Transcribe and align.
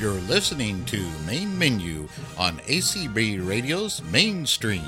You're 0.00 0.12
listening 0.12 0.82
to 0.86 1.04
Main 1.26 1.58
Menu 1.58 2.08
on 2.38 2.56
ACB 2.60 3.46
Radio's 3.46 4.02
Mainstream. 4.04 4.82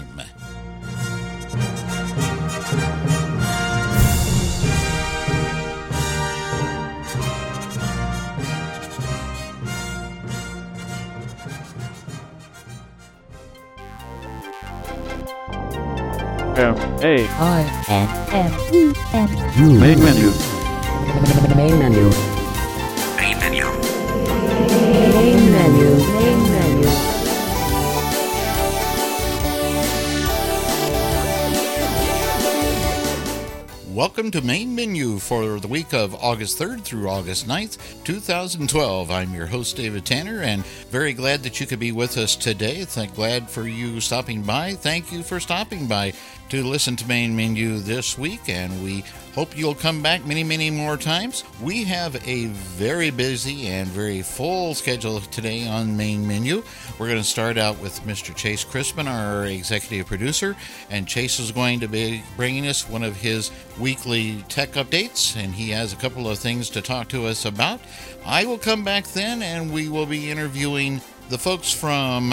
M 16.57 16.75
A 17.03 17.29
I 17.29 17.85
N 17.91 18.09
M 18.33 18.75
E 18.75 18.95
N 19.13 19.29
U. 19.59 19.79
main 19.79 20.03
menu. 20.03 20.33
Main 21.55 21.79
menu. 21.79 22.32
Welcome 33.93 34.31
to 34.31 34.41
Main 34.41 34.75
Menu 34.75 35.19
for 35.19 35.61
the 35.61 35.69
week 35.69 35.93
of 35.93 36.15
August 36.15 36.59
3rd 36.59 36.81
through 36.81 37.11
August 37.11 37.47
9th, 37.47 37.77
2012. 38.05 39.11
I'm 39.11 39.35
your 39.35 39.45
host, 39.45 39.77
David 39.77 40.07
Tanner, 40.07 40.41
and 40.41 40.65
very 40.89 41.13
glad 41.13 41.43
that 41.43 41.61
you 41.61 41.67
could 41.67 41.79
be 41.79 41.93
with 41.93 42.17
us 42.17 42.35
today. 42.35 42.87
Th- 42.87 43.13
glad 43.13 43.51
for 43.51 43.69
you 43.69 44.01
stopping 44.01 44.41
by. 44.41 44.73
Thank 44.77 45.13
you 45.13 45.23
for 45.23 45.39
stopping 45.41 45.87
by 45.87 46.15
to 46.53 46.63
listen 46.63 46.95
to 46.95 47.09
Main 47.09 47.35
Menu 47.35 47.79
this 47.79 48.19
week, 48.19 48.47
and 48.47 48.85
we 48.85 49.03
hope 49.35 49.57
you'll 49.57 49.75
come 49.75 50.03
back 50.03 50.27
many, 50.27 50.45
many 50.45 50.71
more 50.71 50.99
times. 50.99 51.45
We 51.63 51.83
have 51.85 52.15
a 52.29 52.45
very 52.45 53.09
busy 53.09 53.69
and 53.69 53.89
very 53.89 54.21
full 54.21 54.75
schedule 54.75 55.19
today 55.21 55.67
on 55.67 55.97
Main 55.97 56.29
Menu. 56.29 56.63
We're 56.99 57.07
going 57.07 57.23
to 57.23 57.25
start 57.25 57.57
out 57.57 57.81
with 57.81 57.99
Mr. 58.03 58.37
Chase 58.37 58.65
Crispin, 58.65 59.09
our 59.09 59.47
executive 59.47 60.07
producer, 60.07 60.55
and 60.91 61.09
Chase 61.09 61.41
is 61.41 61.53
going 61.53 61.81
to 61.81 61.89
be 61.89 62.23
bringing 62.37 62.67
us 62.67 62.87
one 62.87 63.03
of 63.03 63.17
his 63.17 63.51
weekly 63.81 64.45
tech 64.51 64.73
updates, 64.73 65.35
and 65.35 65.55
he 65.55 65.71
has 65.71 65.95
a 65.95 65.97
couple 65.97 66.29
of 66.29 66.39
things 66.39 66.69
to 66.69 66.83
talk 66.83 67.09
to 67.09 67.25
us 67.25 67.47
about. 67.47 67.81
I 68.27 68.45
will 68.45 68.59
come 68.59 68.85
back 68.85 69.07
then, 69.07 69.41
and 69.41 69.73
we 69.73 69.89
will 69.89 70.05
be 70.05 70.31
interviewing 70.31 71.01
the 71.31 71.39
folks 71.39 71.73
from 71.73 72.31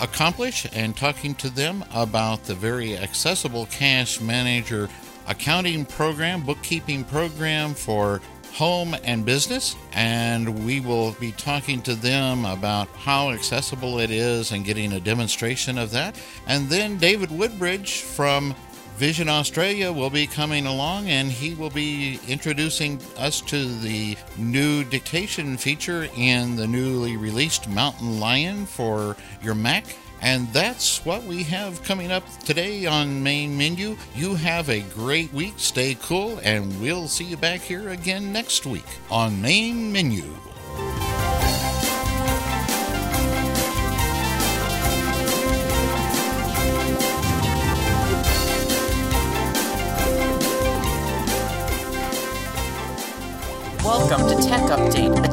Accomplish 0.00 0.66
and 0.72 0.96
talking 0.96 1.34
to 1.36 1.50
them 1.50 1.84
about 1.92 2.44
the 2.44 2.54
very 2.54 2.96
accessible 2.96 3.66
Cash 3.66 4.20
Manager 4.20 4.88
accounting 5.26 5.84
program, 5.84 6.42
bookkeeping 6.42 7.04
program 7.04 7.74
for 7.74 8.20
home 8.52 8.96
and 9.04 9.24
business. 9.24 9.76
And 9.92 10.64
we 10.64 10.80
will 10.80 11.12
be 11.12 11.32
talking 11.32 11.82
to 11.82 11.94
them 11.94 12.44
about 12.44 12.88
how 12.88 13.30
accessible 13.30 14.00
it 14.00 14.10
is 14.10 14.52
and 14.52 14.64
getting 14.64 14.92
a 14.92 15.00
demonstration 15.00 15.78
of 15.78 15.90
that. 15.92 16.20
And 16.46 16.68
then 16.68 16.96
David 16.96 17.30
Woodbridge 17.30 18.00
from 18.00 18.54
Vision 19.00 19.30
Australia 19.30 19.90
will 19.90 20.10
be 20.10 20.26
coming 20.26 20.66
along 20.66 21.08
and 21.08 21.32
he 21.32 21.54
will 21.54 21.70
be 21.70 22.20
introducing 22.28 23.00
us 23.16 23.40
to 23.40 23.64
the 23.78 24.14
new 24.36 24.84
dictation 24.84 25.56
feature 25.56 26.06
in 26.18 26.54
the 26.54 26.66
newly 26.66 27.16
released 27.16 27.66
Mountain 27.66 28.20
Lion 28.20 28.66
for 28.66 29.16
your 29.42 29.54
Mac. 29.54 29.86
And 30.20 30.52
that's 30.52 31.02
what 31.06 31.24
we 31.24 31.42
have 31.44 31.82
coming 31.82 32.12
up 32.12 32.24
today 32.40 32.84
on 32.84 33.22
Main 33.22 33.56
Menu. 33.56 33.96
You 34.14 34.34
have 34.34 34.68
a 34.68 34.80
great 34.80 35.32
week, 35.32 35.54
stay 35.56 35.96
cool, 36.02 36.38
and 36.42 36.78
we'll 36.78 37.08
see 37.08 37.24
you 37.24 37.38
back 37.38 37.62
here 37.62 37.88
again 37.88 38.34
next 38.34 38.66
week 38.66 38.84
on 39.10 39.40
Main 39.40 39.90
Menu. 39.90 40.24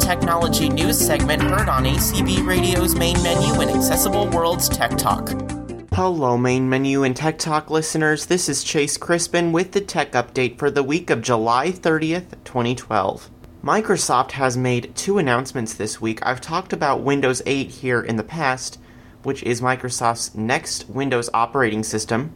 Technology 0.07 0.69
news 0.69 0.97
segment 0.97 1.41
heard 1.41 1.67
on 1.67 1.83
ACB 1.83 2.47
Radio's 2.47 2.95
main 2.95 3.21
menu 3.23 3.59
in 3.59 3.67
Accessible 3.67 4.25
World's 4.29 4.69
Tech 4.69 4.97
Talk. 4.97 5.31
Hello, 5.91 6.37
main 6.37 6.69
menu 6.69 7.03
and 7.03 7.13
Tech 7.13 7.37
Talk 7.37 7.69
listeners. 7.69 8.27
This 8.27 8.47
is 8.47 8.63
Chase 8.63 8.95
Crispin 8.95 9.51
with 9.51 9.73
the 9.73 9.81
tech 9.81 10.13
update 10.13 10.59
for 10.59 10.71
the 10.71 10.81
week 10.81 11.09
of 11.09 11.21
July 11.21 11.73
30th, 11.73 12.41
2012. 12.45 13.29
Microsoft 13.61 14.31
has 14.31 14.55
made 14.55 14.95
two 14.95 15.17
announcements 15.17 15.73
this 15.73 15.99
week. 15.99 16.25
I've 16.25 16.39
talked 16.39 16.71
about 16.71 17.01
Windows 17.01 17.41
8 17.45 17.69
here 17.69 17.99
in 17.99 18.15
the 18.15 18.23
past, 18.23 18.79
which 19.23 19.43
is 19.43 19.59
Microsoft's 19.59 20.33
next 20.33 20.87
Windows 20.87 21.29
operating 21.33 21.83
system. 21.83 22.33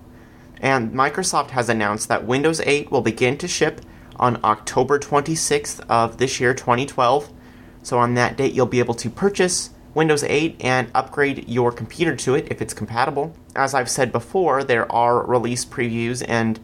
And 0.59 0.91
Microsoft 0.91 1.51
has 1.51 1.69
announced 1.69 2.09
that 2.09 2.27
Windows 2.27 2.59
8 2.65 2.91
will 2.91 2.99
begin 2.99 3.37
to 3.37 3.47
ship 3.47 3.79
on 4.17 4.41
October 4.43 4.99
26th 4.99 5.79
of 5.87 6.17
this 6.17 6.41
year, 6.41 6.53
2012. 6.53 7.31
So 7.83 7.97
on 7.97 8.13
that 8.15 8.37
date, 8.37 8.53
you'll 8.53 8.65
be 8.65 8.79
able 8.79 8.93
to 8.95 9.09
purchase 9.09 9.71
Windows 9.93 10.23
8 10.23 10.57
and 10.61 10.89
upgrade 10.95 11.49
your 11.49 11.71
computer 11.71 12.15
to 12.15 12.35
it 12.35 12.47
if 12.49 12.61
it's 12.61 12.73
compatible. 12.73 13.35
As 13.55 13.73
I've 13.73 13.89
said 13.89 14.11
before, 14.11 14.63
there 14.63 14.89
are 14.91 15.25
release 15.25 15.65
previews 15.65 16.23
and 16.27 16.59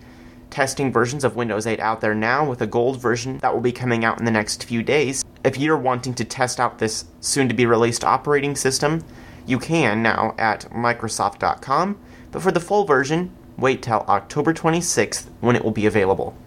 testing 0.50 0.94
versions 0.94 1.24
of 1.24 1.36
Windows 1.36 1.68
8 1.68 1.80
out 1.80 2.00
there 2.00 2.16
now 2.16 2.48
with 2.48 2.62
a 2.62 2.68
gold 2.68 3.02
version 3.02 3.38
that 3.40 3.54
will 3.54 3.62
be 3.62 3.74
coming 3.74 4.06
out 4.06 4.20
in 4.20 4.26
the 4.26 4.32
next 4.32 4.64
few 4.64 4.82
days. 4.82 5.26
If 5.44 5.58
you're 5.58 5.78
wanting 5.78 6.14
to 6.16 6.24
test 6.24 6.60
out 6.60 6.80
this 6.80 7.06
soon 7.20 7.50
to 7.50 7.54
be 7.54 7.66
released 7.66 8.04
operating 8.04 8.56
system, 8.56 9.04
you 9.46 9.60
can 9.60 10.02
now 10.02 10.36
at 10.38 10.70
Microsoft.com, 10.72 11.98
but 12.32 12.42
for 12.42 12.52
the 12.52 12.60
full 12.60 12.86
version, 12.86 13.32
wait 13.58 13.82
till 13.82 14.06
October 14.08 14.54
26th 14.54 15.28
when 15.42 15.56
it 15.56 15.64
will 15.64 15.72
be 15.72 15.86
available. 15.86 16.38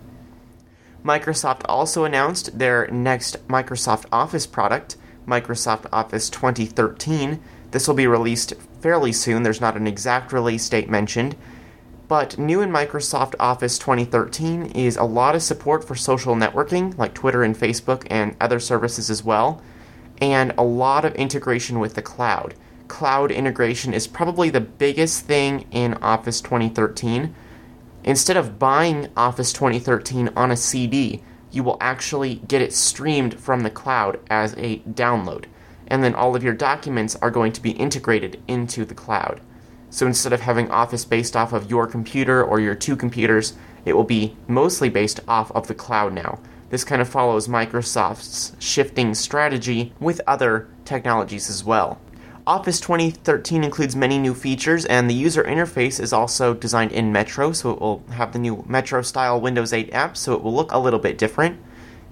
Microsoft 1.04 1.62
also 1.64 2.04
announced 2.04 2.58
their 2.58 2.86
next 2.88 3.46
Microsoft 3.48 4.04
Office 4.12 4.46
product, 4.46 4.96
Microsoft 5.26 5.86
Office 5.92 6.28
2013. 6.28 7.40
This 7.70 7.88
will 7.88 7.94
be 7.94 8.06
released 8.06 8.52
fairly 8.80 9.12
soon. 9.12 9.42
There's 9.42 9.60
not 9.60 9.76
an 9.76 9.86
exact 9.86 10.32
release 10.32 10.68
date 10.68 10.90
mentioned. 10.90 11.36
But 12.06 12.38
new 12.38 12.60
in 12.60 12.70
Microsoft 12.70 13.34
Office 13.38 13.78
2013 13.78 14.66
is 14.72 14.96
a 14.96 15.04
lot 15.04 15.36
of 15.36 15.42
support 15.42 15.86
for 15.86 15.94
social 15.94 16.34
networking, 16.34 16.98
like 16.98 17.14
Twitter 17.14 17.44
and 17.44 17.56
Facebook 17.56 18.06
and 18.10 18.36
other 18.40 18.58
services 18.58 19.08
as 19.10 19.22
well, 19.22 19.62
and 20.20 20.52
a 20.58 20.64
lot 20.64 21.04
of 21.04 21.14
integration 21.14 21.78
with 21.78 21.94
the 21.94 22.02
cloud. 22.02 22.54
Cloud 22.88 23.30
integration 23.30 23.94
is 23.94 24.08
probably 24.08 24.50
the 24.50 24.60
biggest 24.60 25.24
thing 25.24 25.66
in 25.70 25.94
Office 25.94 26.40
2013 26.40 27.32
Instead 28.02 28.36
of 28.36 28.58
buying 28.58 29.08
Office 29.16 29.52
2013 29.52 30.30
on 30.34 30.50
a 30.50 30.56
CD, 30.56 31.22
you 31.50 31.62
will 31.62 31.76
actually 31.80 32.36
get 32.36 32.62
it 32.62 32.72
streamed 32.72 33.38
from 33.38 33.60
the 33.60 33.70
cloud 33.70 34.18
as 34.30 34.54
a 34.56 34.78
download, 34.80 35.44
and 35.86 36.02
then 36.02 36.14
all 36.14 36.34
of 36.34 36.42
your 36.42 36.54
documents 36.54 37.16
are 37.16 37.30
going 37.30 37.52
to 37.52 37.60
be 37.60 37.72
integrated 37.72 38.42
into 38.48 38.84
the 38.84 38.94
cloud. 38.94 39.40
So 39.90 40.06
instead 40.06 40.32
of 40.32 40.40
having 40.40 40.70
Office 40.70 41.04
based 41.04 41.36
off 41.36 41.52
of 41.52 41.68
your 41.68 41.86
computer 41.86 42.42
or 42.42 42.60
your 42.60 42.76
two 42.76 42.96
computers, 42.96 43.54
it 43.84 43.94
will 43.94 44.04
be 44.04 44.36
mostly 44.46 44.88
based 44.88 45.20
off 45.26 45.50
of 45.52 45.66
the 45.66 45.74
cloud 45.74 46.12
now. 46.12 46.38
This 46.70 46.84
kind 46.84 47.02
of 47.02 47.08
follows 47.08 47.48
Microsoft's 47.48 48.52
shifting 48.60 49.14
strategy 49.14 49.92
with 49.98 50.20
other 50.26 50.68
technologies 50.84 51.50
as 51.50 51.64
well. 51.64 52.00
Office 52.50 52.80
2013 52.80 53.62
includes 53.62 53.94
many 53.94 54.18
new 54.18 54.34
features, 54.34 54.84
and 54.84 55.08
the 55.08 55.14
user 55.14 55.44
interface 55.44 56.00
is 56.00 56.12
also 56.12 56.52
designed 56.52 56.90
in 56.90 57.12
Metro, 57.12 57.52
so 57.52 57.70
it 57.70 57.80
will 57.80 58.02
have 58.10 58.32
the 58.32 58.40
new 58.40 58.64
Metro 58.66 59.02
style 59.02 59.40
Windows 59.40 59.72
8 59.72 59.92
app, 59.92 60.16
so 60.16 60.34
it 60.34 60.42
will 60.42 60.52
look 60.52 60.72
a 60.72 60.78
little 60.80 60.98
bit 60.98 61.16
different. 61.16 61.60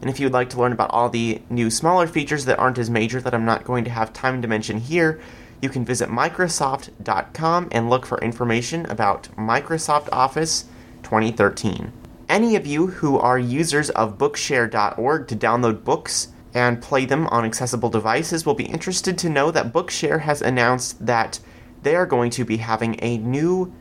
And 0.01 0.09
if 0.09 0.21
you'd 0.21 0.31
like 0.31 0.49
to 0.51 0.61
learn 0.61 0.71
about 0.71 0.91
all 0.91 1.11
the 1.11 1.43
new 1.51 1.71
smaller 1.71 2.07
features 2.07 2.45
that 2.45 2.57
aren't 2.57 2.79
as 2.79 2.89
major 2.89 3.21
that 3.21 3.35
I'm 3.35 3.45
not 3.45 3.65
going 3.65 3.83
to 3.83 3.91
have 3.91 4.13
time 4.13 4.41
to 4.41 4.47
mention 4.47 4.79
here, 4.79 5.21
you 5.61 5.69
can 5.69 5.85
visit 5.85 6.09
Microsoft.com 6.09 7.69
and 7.73 7.91
look 7.91 8.07
for 8.07 8.21
information 8.21 8.87
about 8.87 9.25
Microsoft 9.37 10.09
Office 10.13 10.67
2013. 11.03 11.93
Any 12.29 12.55
of 12.55 12.65
you 12.65 12.87
who 12.87 13.19
are 13.19 13.41
users 13.41 13.91
of 13.91 14.19
Bookshare.org 14.19 15.27
to 15.27 15.35
download 15.35 15.83
books, 15.83 16.29
and 16.59 16.83
play 16.83 17.05
them 17.05 17.27
on 17.29 17.45
accessible 17.45 17.89
devices 17.89 18.45
will 18.45 18.55
be 18.55 18.65
interested 18.65 19.17
to 19.19 19.31
know 19.31 19.51
that 19.53 19.73
Bookshare 19.73 20.23
has 20.23 20.43
announced 20.43 21.07
that 21.07 21.39
they 21.83 21.95
are 21.95 22.07
going 22.07 22.31
to 22.33 22.45
be 22.45 22.57
having 22.57 22.99
a 23.01 23.19
new 23.19 23.73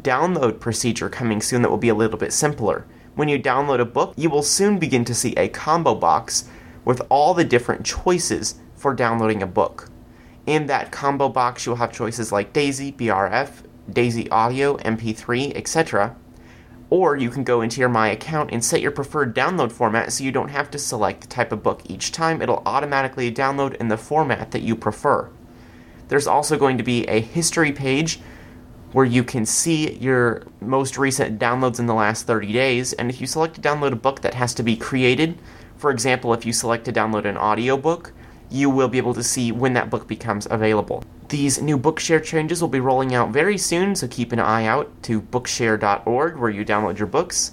download 0.00 0.58
procedure 0.58 1.08
coming 1.08 1.40
soon 1.40 1.62
that 1.62 1.70
will 1.70 1.78
be 1.78 1.88
a 1.88 1.94
little 1.94 2.18
bit 2.18 2.32
simpler. 2.32 2.86
When 3.14 3.28
you 3.28 3.38
download 3.38 3.78
a 3.78 3.84
book, 3.84 4.14
you 4.16 4.28
will 4.28 4.42
soon 4.42 4.78
begin 4.78 5.04
to 5.04 5.14
see 5.14 5.34
a 5.36 5.48
combo 5.48 5.94
box 5.94 6.48
with 6.84 7.00
all 7.08 7.32
the 7.32 7.44
different 7.44 7.86
choices 7.86 8.56
for 8.74 8.92
downloading 8.92 9.42
a 9.42 9.46
book. 9.46 9.88
In 10.46 10.66
that 10.66 10.90
combo 10.90 11.28
box, 11.28 11.64
you'll 11.64 11.76
have 11.76 11.92
choices 11.92 12.32
like 12.32 12.52
Daisy, 12.52 12.90
BRF, 12.92 13.62
Daisy 13.90 14.28
Audio, 14.30 14.76
MP3, 14.78 15.56
etc. 15.56 16.16
Or 16.94 17.16
you 17.16 17.28
can 17.28 17.42
go 17.42 17.60
into 17.60 17.80
your 17.80 17.88
My 17.88 18.10
account 18.10 18.52
and 18.52 18.64
set 18.64 18.80
your 18.80 18.92
preferred 18.92 19.34
download 19.34 19.72
format 19.72 20.12
so 20.12 20.22
you 20.22 20.30
don't 20.30 20.50
have 20.50 20.70
to 20.70 20.78
select 20.78 21.22
the 21.22 21.26
type 21.26 21.50
of 21.50 21.60
book 21.60 21.82
each 21.86 22.12
time. 22.12 22.40
It'll 22.40 22.62
automatically 22.64 23.32
download 23.32 23.74
in 23.80 23.88
the 23.88 23.96
format 23.96 24.52
that 24.52 24.62
you 24.62 24.76
prefer. 24.76 25.28
There's 26.06 26.28
also 26.28 26.56
going 26.56 26.78
to 26.78 26.84
be 26.84 27.04
a 27.08 27.18
history 27.18 27.72
page 27.72 28.20
where 28.92 29.04
you 29.04 29.24
can 29.24 29.44
see 29.44 29.94
your 29.94 30.44
most 30.60 30.96
recent 30.96 31.40
downloads 31.40 31.80
in 31.80 31.86
the 31.86 31.94
last 31.94 32.28
30 32.28 32.52
days. 32.52 32.92
And 32.92 33.10
if 33.10 33.20
you 33.20 33.26
select 33.26 33.56
to 33.56 33.60
download 33.60 33.90
a 33.90 33.96
book 33.96 34.20
that 34.20 34.34
has 34.34 34.54
to 34.54 34.62
be 34.62 34.76
created, 34.76 35.36
for 35.76 35.90
example, 35.90 36.32
if 36.32 36.46
you 36.46 36.52
select 36.52 36.84
to 36.84 36.92
download 36.92 37.24
an 37.24 37.36
audiobook, 37.36 38.12
you 38.50 38.70
will 38.70 38.88
be 38.88 38.98
able 38.98 39.14
to 39.14 39.22
see 39.22 39.52
when 39.52 39.72
that 39.74 39.90
book 39.90 40.06
becomes 40.06 40.46
available. 40.50 41.02
These 41.28 41.60
new 41.60 41.78
Bookshare 41.78 42.22
changes 42.22 42.60
will 42.60 42.68
be 42.68 42.80
rolling 42.80 43.14
out 43.14 43.30
very 43.30 43.58
soon, 43.58 43.94
so 43.96 44.06
keep 44.06 44.32
an 44.32 44.38
eye 44.38 44.66
out 44.66 45.02
to 45.04 45.20
bookshare.org 45.20 46.36
where 46.36 46.50
you 46.50 46.64
download 46.64 46.98
your 46.98 47.06
books 47.06 47.52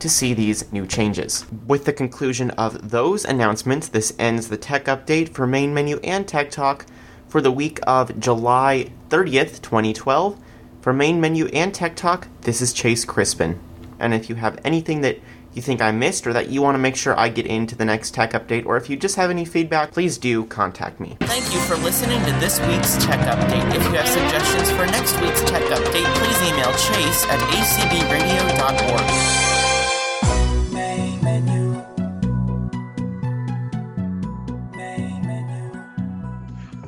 to 0.00 0.08
see 0.08 0.34
these 0.34 0.70
new 0.72 0.86
changes. 0.86 1.46
With 1.66 1.84
the 1.84 1.92
conclusion 1.92 2.50
of 2.52 2.90
those 2.90 3.24
announcements, 3.24 3.86
this 3.88 4.12
ends 4.18 4.48
the 4.48 4.56
tech 4.56 4.86
update 4.86 5.28
for 5.28 5.46
Main 5.46 5.72
Menu 5.72 6.00
and 6.02 6.26
Tech 6.26 6.50
Talk 6.50 6.86
for 7.28 7.40
the 7.40 7.52
week 7.52 7.78
of 7.86 8.18
July 8.18 8.90
30th, 9.08 9.62
2012. 9.62 10.38
For 10.80 10.92
Main 10.92 11.20
Menu 11.20 11.46
and 11.46 11.72
Tech 11.72 11.94
Talk, 11.94 12.26
this 12.40 12.60
is 12.60 12.72
Chase 12.72 13.04
Crispin. 13.04 13.60
And 14.00 14.12
if 14.12 14.28
you 14.28 14.34
have 14.34 14.58
anything 14.64 15.02
that 15.02 15.20
you 15.54 15.62
think 15.62 15.80
I 15.80 15.90
missed 15.90 16.26
or 16.26 16.32
that 16.32 16.48
you 16.48 16.62
want 16.62 16.74
to 16.74 16.78
make 16.78 16.96
sure 16.96 17.18
I 17.18 17.28
get 17.28 17.46
into 17.46 17.74
the 17.74 17.84
next 17.84 18.14
tech 18.14 18.32
update, 18.32 18.66
or 18.66 18.76
if 18.76 18.90
you 18.90 18.96
just 18.96 19.16
have 19.16 19.30
any 19.30 19.44
feedback, 19.44 19.92
please 19.92 20.18
do 20.18 20.44
contact 20.46 21.00
me. 21.00 21.16
Thank 21.20 21.52
you 21.52 21.60
for 21.60 21.76
listening 21.76 22.24
to 22.24 22.32
this 22.40 22.60
week's 22.60 22.96
Tech 23.04 23.20
Update. 23.20 23.74
If 23.74 23.82
you 23.84 23.92
have 23.92 24.08
suggestions 24.08 24.70
for 24.70 24.86
next 24.86 25.20
week's 25.20 25.42
Tech 25.42 25.62
Update, 25.64 26.14
please 26.16 26.42
email 26.48 26.72
chase 26.72 27.26
at 27.26 27.40
acbradio.org. 27.40 29.61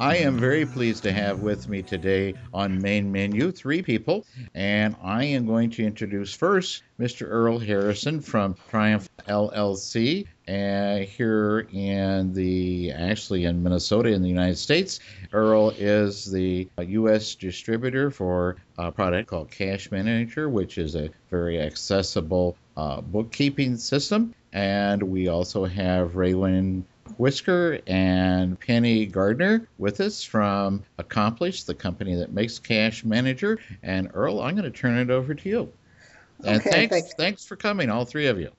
I 0.00 0.16
am 0.16 0.38
very 0.38 0.66
pleased 0.66 1.04
to 1.04 1.12
have 1.12 1.40
with 1.40 1.68
me 1.68 1.80
today 1.80 2.34
on 2.52 2.82
Main 2.82 3.12
Menu 3.12 3.52
three 3.52 3.80
people, 3.80 4.26
and 4.54 4.96
I 5.02 5.24
am 5.24 5.46
going 5.46 5.70
to 5.70 5.84
introduce 5.84 6.34
first 6.34 6.82
Mr. 6.98 7.26
Earl 7.28 7.60
Harrison 7.60 8.20
from 8.20 8.56
Triumph 8.70 9.08
LLC, 9.28 10.26
uh, 10.48 10.96
here 11.06 11.66
in 11.72 12.32
the 12.34 12.92
actually 12.92 13.44
in 13.44 13.62
Minnesota 13.62 14.10
in 14.10 14.20
the 14.20 14.28
United 14.28 14.58
States. 14.58 15.00
Earl 15.32 15.70
is 15.70 16.30
the 16.30 16.68
U.S. 16.78 17.34
distributor 17.36 18.10
for 18.10 18.56
a 18.76 18.90
product 18.90 19.28
called 19.28 19.50
Cash 19.50 19.90
Manager, 19.90 20.48
which 20.48 20.76
is 20.76 20.96
a 20.96 21.10
very 21.30 21.60
accessible 21.60 22.56
uh, 22.76 23.00
bookkeeping 23.00 23.76
system. 23.76 24.34
And 24.52 25.02
we 25.02 25.28
also 25.28 25.64
have 25.64 26.12
Raywin 26.12 26.84
Whisker 27.18 27.80
and 27.86 28.58
Penny 28.58 29.06
Gardner 29.06 29.68
with 29.78 30.00
us 30.00 30.24
from 30.24 30.82
Accomplish, 30.98 31.64
the 31.64 31.74
company 31.74 32.14
that 32.16 32.32
makes 32.32 32.58
Cash 32.58 33.04
Manager. 33.04 33.58
And 33.82 34.10
Earl, 34.14 34.40
I'm 34.40 34.56
going 34.56 34.70
to 34.70 34.76
turn 34.76 34.98
it 34.98 35.10
over 35.10 35.34
to 35.34 35.48
you. 35.48 35.72
And 36.44 36.60
Okay, 36.60 36.70
thanks, 36.70 36.94
thank- 36.94 37.16
thanks 37.16 37.44
for 37.44 37.56
coming, 37.56 37.90
all 37.90 38.04
three 38.04 38.26
of 38.26 38.38
you. 38.40 38.50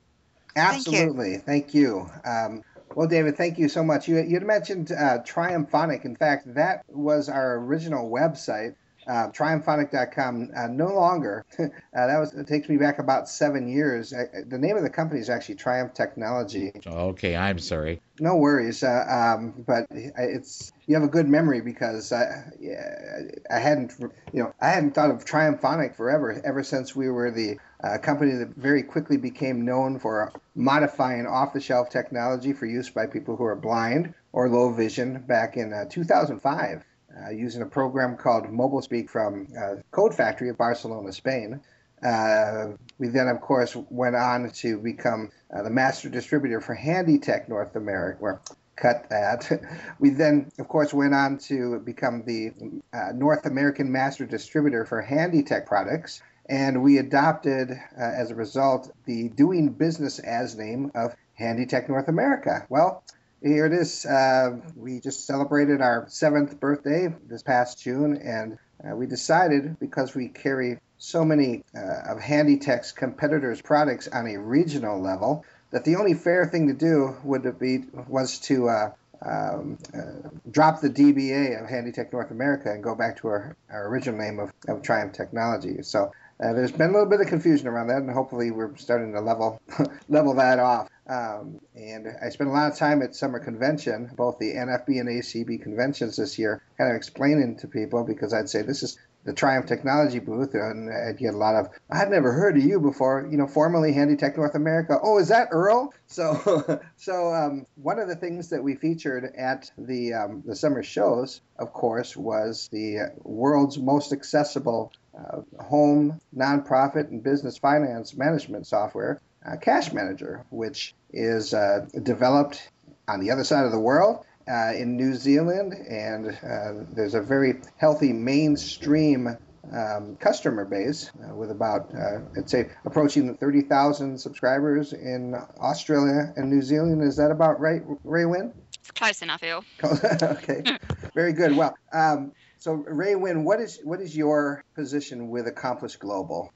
Absolutely. 0.55 1.37
Thank 1.37 1.73
you. 1.73 2.09
Um, 2.23 2.63
well, 2.95 3.07
David, 3.07 3.35
thank 3.35 3.59
you 3.59 3.67
so 3.67 3.83
much. 3.83 4.07
You, 4.07 4.19
you 4.21 4.35
had 4.35 4.43
mentioned 4.43 4.91
uh, 4.91 5.19
Triumphonic. 5.25 6.05
In 6.05 6.15
fact, 6.15 6.53
that 6.55 6.85
was 6.87 7.27
our 7.27 7.57
original 7.57 8.09
website. 8.09 8.75
Uh, 9.07 9.29
triumphonic.com 9.29 10.51
uh, 10.55 10.67
no 10.67 10.87
longer. 10.87 11.45
Uh, 11.95 12.07
that 12.07 12.19
was 12.19 12.33
it 12.33 12.45
takes 12.45 12.67
me 12.67 12.75
back 12.75 12.99
about 12.99 13.29
seven 13.29 13.69
years. 13.69 14.11
Uh, 14.11 14.25
the 14.47 14.57
name 14.57 14.75
of 14.75 14.83
the 14.83 14.89
company 14.89 15.21
is 15.21 15.29
actually 15.29 15.55
triumph 15.55 15.93
technology. 15.93 16.73
Okay, 16.85 17.37
I'm 17.37 17.57
sorry. 17.57 18.01
no 18.19 18.35
worries 18.35 18.83
uh, 18.83 19.35
um, 19.37 19.63
but 19.65 19.87
it's 19.91 20.73
you 20.87 20.95
have 20.95 21.03
a 21.03 21.07
good 21.07 21.27
memory 21.27 21.61
because 21.61 22.11
I, 22.11 22.51
yeah, 22.59 23.21
I 23.49 23.59
hadn't 23.59 23.93
you 24.33 24.43
know 24.43 24.53
I 24.59 24.69
hadn't 24.69 24.91
thought 24.91 25.09
of 25.11 25.23
Triumphonic 25.25 25.95
forever 25.95 26.41
ever 26.43 26.63
since 26.63 26.95
we 26.95 27.09
were 27.09 27.31
the 27.31 27.59
uh, 27.83 27.97
company 27.97 28.35
that 28.35 28.49
very 28.49 28.83
quickly 28.83 29.17
became 29.17 29.63
known 29.63 29.99
for 29.99 30.33
modifying 30.55 31.27
off-the-shelf 31.27 31.89
technology 31.89 32.53
for 32.53 32.65
use 32.65 32.89
by 32.89 33.05
people 33.05 33.35
who 33.35 33.43
are 33.45 33.55
blind 33.55 34.13
or 34.33 34.49
low 34.49 34.71
vision 34.71 35.23
back 35.27 35.55
in 35.55 35.71
uh, 35.73 35.85
2005 35.89 36.83
uh, 37.23 37.29
using 37.29 37.61
a 37.61 37.65
program 37.65 38.17
called 38.17 38.45
MobileSpeak 38.45 39.09
from 39.09 39.47
uh, 39.57 39.75
Code 39.91 40.13
Factory 40.13 40.49
of 40.49 40.57
Barcelona, 40.57 41.11
Spain. 41.11 41.61
Uh, 42.03 42.73
we 42.99 43.07
then, 43.07 43.27
of 43.27 43.41
course, 43.41 43.75
went 43.89 44.15
on 44.15 44.51
to 44.51 44.77
become 44.79 45.31
uh, 45.53 45.63
the 45.63 45.69
master 45.69 46.09
distributor 46.09 46.61
for 46.61 46.75
HandyTech 46.75 47.47
North 47.49 47.75
America. 47.75 48.39
Cut 48.75 49.09
that. 49.09 49.49
We 49.99 50.09
then, 50.09 50.51
of 50.59 50.67
course, 50.67 50.93
went 50.93 51.13
on 51.13 51.37
to 51.49 51.79
become 51.79 52.23
the 52.25 52.51
uh, 52.93 53.13
North 53.13 53.45
American 53.45 53.91
master 53.91 54.25
distributor 54.25 54.85
for 54.85 55.01
HandyTech 55.01 55.65
products. 55.65 56.21
And 56.47 56.83
we 56.83 56.97
adopted, 56.97 57.71
uh, 57.71 57.75
as 57.97 58.31
a 58.31 58.35
result, 58.35 58.91
the 59.05 59.29
doing 59.29 59.69
business 59.69 60.19
as 60.19 60.55
name 60.55 60.91
of 60.93 61.15
HandyTech 61.39 61.89
North 61.89 62.07
America. 62.07 62.65
Well, 62.69 63.03
here 63.45 63.67
it 63.67 63.73
is. 63.73 64.05
Uh, 64.05 64.57
we 64.75 64.99
just 64.99 65.27
celebrated 65.27 65.79
our 65.79 66.05
seventh 66.09 66.59
birthday 66.59 67.13
this 67.27 67.43
past 67.43 67.79
June, 67.79 68.17
and 68.17 68.57
uh, 68.83 68.95
we 68.95 69.05
decided 69.05 69.79
because 69.79 70.15
we 70.15 70.29
carry 70.29 70.79
so 70.97 71.23
many 71.23 71.63
uh, 71.75 72.11
of 72.11 72.17
HandyTech's 72.19 72.91
competitors' 72.91 73.61
products 73.61 74.07
on 74.07 74.27
a 74.27 74.37
regional 74.37 74.99
level 74.99 75.45
that 75.71 75.85
the 75.85 75.95
only 75.95 76.13
fair 76.13 76.45
thing 76.45 76.67
to 76.67 76.73
do 76.73 77.15
would 77.23 77.59
be 77.59 77.83
was 78.07 78.39
to 78.39 78.69
uh, 78.69 78.91
um, 79.23 79.77
uh, 79.93 80.29
drop 80.49 80.81
the 80.81 80.89
DBA 80.89 81.61
of 81.61 81.69
HandyTech 81.69 82.11
North 82.11 82.31
America 82.31 82.71
and 82.71 82.83
go 82.83 82.95
back 82.95 83.17
to 83.17 83.27
our, 83.27 83.55
our 83.69 83.87
original 83.87 84.19
name 84.19 84.39
of, 84.39 84.51
of 84.67 84.81
Triumph 84.81 85.13
Technology. 85.13 85.83
So 85.83 86.11
uh, 86.43 86.53
there's 86.53 86.71
been 86.71 86.89
a 86.89 86.93
little 86.93 87.09
bit 87.09 87.21
of 87.21 87.27
confusion 87.27 87.67
around 87.67 87.87
that, 87.87 87.99
and 87.99 88.11
hopefully 88.11 88.51
we're 88.51 88.75
starting 88.75 89.13
to 89.13 89.21
level 89.21 89.61
level 90.09 90.33
that 90.35 90.59
off. 90.59 90.89
Um, 91.07 91.61
and 91.75 92.07
I 92.21 92.29
spent 92.29 92.49
a 92.49 92.53
lot 92.53 92.71
of 92.71 92.77
time 92.77 93.01
at 93.01 93.15
summer 93.15 93.39
convention, 93.39 94.11
both 94.15 94.39
the 94.39 94.53
NFB 94.53 94.99
and 94.99 95.09
ACB 95.09 95.61
conventions 95.61 96.17
this 96.17 96.37
year, 96.37 96.61
kind 96.77 96.89
of 96.89 96.97
explaining 96.97 97.57
to 97.59 97.67
people 97.67 98.03
because 98.03 98.33
I'd 98.33 98.49
say 98.49 98.63
this 98.63 98.83
is 98.83 98.97
the 99.23 99.33
Triumph 99.33 99.65
Technology 99.65 100.19
booth, 100.19 100.53
and 100.53 100.89
I'd 100.91 101.17
get 101.17 101.33
a 101.33 101.37
lot 101.37 101.55
of 101.55 101.69
I'd 101.89 102.09
never 102.09 102.31
heard 102.31 102.57
of 102.57 102.63
you 102.63 102.79
before. 102.79 103.27
You 103.29 103.37
know, 103.37 103.47
formerly 103.47 103.93
HandyTech 103.93 104.37
North 104.37 104.55
America. 104.55 104.99
Oh, 105.01 105.17
is 105.17 105.29
that 105.29 105.49
Earl? 105.51 105.93
So, 106.07 106.79
so 106.95 107.33
um, 107.33 107.65
one 107.75 107.97
of 107.97 108.07
the 108.07 108.15
things 108.15 108.49
that 108.51 108.63
we 108.63 108.75
featured 108.75 109.33
at 109.35 109.71
the 109.75 110.13
um, 110.13 110.43
the 110.45 110.55
summer 110.55 110.83
shows, 110.83 111.41
of 111.57 111.73
course, 111.73 112.15
was 112.15 112.69
the 112.71 113.11
world's 113.23 113.79
most 113.79 114.13
accessible 114.13 114.93
uh, 115.17 115.63
home, 115.63 116.19
nonprofit, 116.35 117.09
and 117.09 117.23
business 117.23 117.57
finance 117.57 118.15
management 118.15 118.67
software, 118.67 119.21
uh, 119.45 119.55
Cash 119.57 119.93
Manager, 119.93 120.45
which 120.49 120.93
is 121.11 121.53
uh, 121.53 121.85
developed 122.03 122.69
on 123.07 123.19
the 123.19 123.31
other 123.31 123.43
side 123.43 123.65
of 123.65 123.71
the 123.71 123.79
world 123.79 124.25
uh, 124.47 124.73
in 124.75 124.95
New 124.95 125.13
Zealand, 125.15 125.73
and 125.73 126.27
uh, 126.27 126.85
there's 126.93 127.13
a 127.13 127.21
very 127.21 127.55
healthy 127.77 128.13
mainstream 128.13 129.37
um, 129.73 130.15
customer 130.17 130.65
base 130.65 131.11
uh, 131.23 131.33
with 131.33 131.51
about, 131.51 131.93
uh, 131.95 132.19
I'd 132.37 132.49
say, 132.49 132.69
approaching 132.85 133.35
30,000 133.35 134.19
subscribers 134.19 134.93
in 134.93 135.35
Australia 135.59 136.33
and 136.35 136.49
New 136.49 136.61
Zealand. 136.61 137.01
Is 137.01 137.15
that 137.17 137.31
about 137.31 137.59
right, 137.59 137.81
Ray 138.03 138.25
Wynn? 138.25 138.53
It's 138.79 138.91
close 138.91 139.21
enough, 139.21 139.41
Earl. 139.43 139.65
okay, 140.21 140.77
very 141.15 141.33
good. 141.33 141.55
Well, 141.55 141.75
um, 141.91 142.33
so 142.65 142.73
Ray 142.73 143.13
Wynn, 143.13 143.43
what 143.43 143.61
is 143.61 143.79
what 143.83 144.01
is 144.01 144.17
your 144.17 144.63
position 144.73 145.29
with 145.29 145.45
Accomplish 145.45 145.97
Global? 145.97 146.51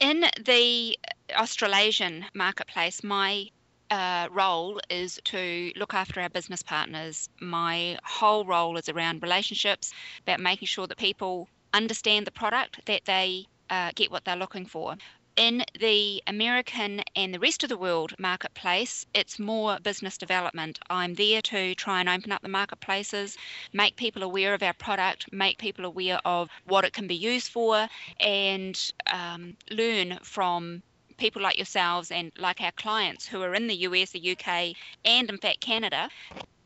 In 0.00 0.26
the 0.44 0.98
Australasian 1.34 2.26
marketplace, 2.34 3.02
my 3.02 3.46
uh, 3.90 4.28
role 4.30 4.78
is 4.90 5.18
to 5.24 5.72
look 5.76 5.94
after 5.94 6.20
our 6.20 6.28
business 6.28 6.62
partners. 6.62 7.30
My 7.40 7.98
whole 8.04 8.44
role 8.44 8.76
is 8.76 8.90
around 8.90 9.22
relationships, 9.22 9.94
about 10.24 10.40
making 10.40 10.66
sure 10.66 10.86
that 10.86 10.98
people 10.98 11.48
understand 11.72 12.26
the 12.26 12.30
product, 12.30 12.84
that 12.84 13.06
they 13.06 13.46
uh, 13.70 13.92
get 13.94 14.10
what 14.10 14.26
they're 14.26 14.36
looking 14.36 14.66
for. 14.66 14.94
In 15.38 15.62
the 15.78 16.20
American 16.26 17.00
and 17.14 17.32
the 17.32 17.38
rest 17.38 17.62
of 17.62 17.68
the 17.68 17.76
world 17.76 18.12
marketplace, 18.18 19.06
it's 19.14 19.38
more 19.38 19.78
business 19.80 20.18
development. 20.18 20.80
I'm 20.90 21.14
there 21.14 21.40
to 21.42 21.76
try 21.76 22.00
and 22.00 22.08
open 22.08 22.32
up 22.32 22.42
the 22.42 22.48
marketplaces, 22.48 23.38
make 23.72 23.94
people 23.94 24.24
aware 24.24 24.52
of 24.52 24.64
our 24.64 24.72
product, 24.72 25.32
make 25.32 25.56
people 25.58 25.84
aware 25.84 26.18
of 26.24 26.50
what 26.64 26.84
it 26.84 26.92
can 26.92 27.06
be 27.06 27.14
used 27.14 27.52
for, 27.52 27.86
and 28.18 28.92
um, 29.12 29.56
learn 29.70 30.18
from 30.24 30.82
people 31.18 31.40
like 31.40 31.56
yourselves 31.56 32.10
and 32.10 32.32
like 32.36 32.60
our 32.60 32.72
clients 32.72 33.24
who 33.24 33.40
are 33.40 33.54
in 33.54 33.68
the 33.68 33.76
US, 33.76 34.10
the 34.10 34.32
UK, 34.32 34.74
and 35.04 35.30
in 35.30 35.38
fact 35.38 35.60
Canada 35.60 36.08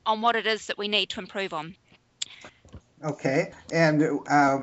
on 0.06 0.22
what 0.22 0.34
it 0.34 0.46
is 0.46 0.64
that 0.64 0.78
we 0.78 0.88
need 0.88 1.10
to 1.10 1.20
improve 1.20 1.52
on. 1.52 1.76
Okay, 3.04 3.52
and 3.70 4.02
uh, 4.30 4.60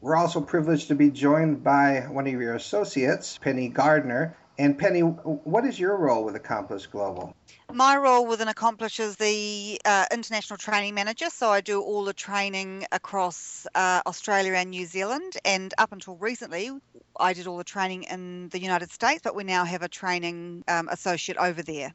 we're 0.00 0.16
also 0.16 0.40
privileged 0.40 0.88
to 0.88 0.94
be 0.94 1.10
joined 1.10 1.62
by 1.62 2.00
one 2.08 2.26
of 2.26 2.32
your 2.32 2.54
associates, 2.54 3.38
Penny 3.38 3.68
Gardner. 3.68 4.36
And 4.58 4.78
Penny, 4.78 5.00
what 5.00 5.64
is 5.64 5.78
your 5.78 5.96
role 5.96 6.24
with 6.24 6.36
Accomplish 6.36 6.86
Global? 6.86 7.34
My 7.72 7.96
role 7.96 8.26
within 8.26 8.48
Accomplish 8.48 9.00
is 9.00 9.16
the 9.16 9.80
uh, 9.84 10.06
international 10.12 10.58
training 10.58 10.94
manager, 10.94 11.30
so 11.30 11.48
I 11.48 11.60
do 11.60 11.80
all 11.80 12.04
the 12.04 12.12
training 12.12 12.84
across 12.92 13.66
uh, 13.74 14.02
Australia 14.06 14.54
and 14.54 14.70
New 14.70 14.84
Zealand. 14.86 15.36
And 15.44 15.72
up 15.78 15.92
until 15.92 16.16
recently, 16.16 16.70
I 17.18 17.32
did 17.32 17.46
all 17.46 17.56
the 17.56 17.64
training 17.64 18.04
in 18.04 18.48
the 18.50 18.60
United 18.60 18.90
States, 18.90 19.20
but 19.22 19.34
we 19.34 19.44
now 19.44 19.64
have 19.64 19.82
a 19.82 19.88
training 19.88 20.64
um, 20.68 20.88
associate 20.88 21.38
over 21.38 21.62
there. 21.62 21.94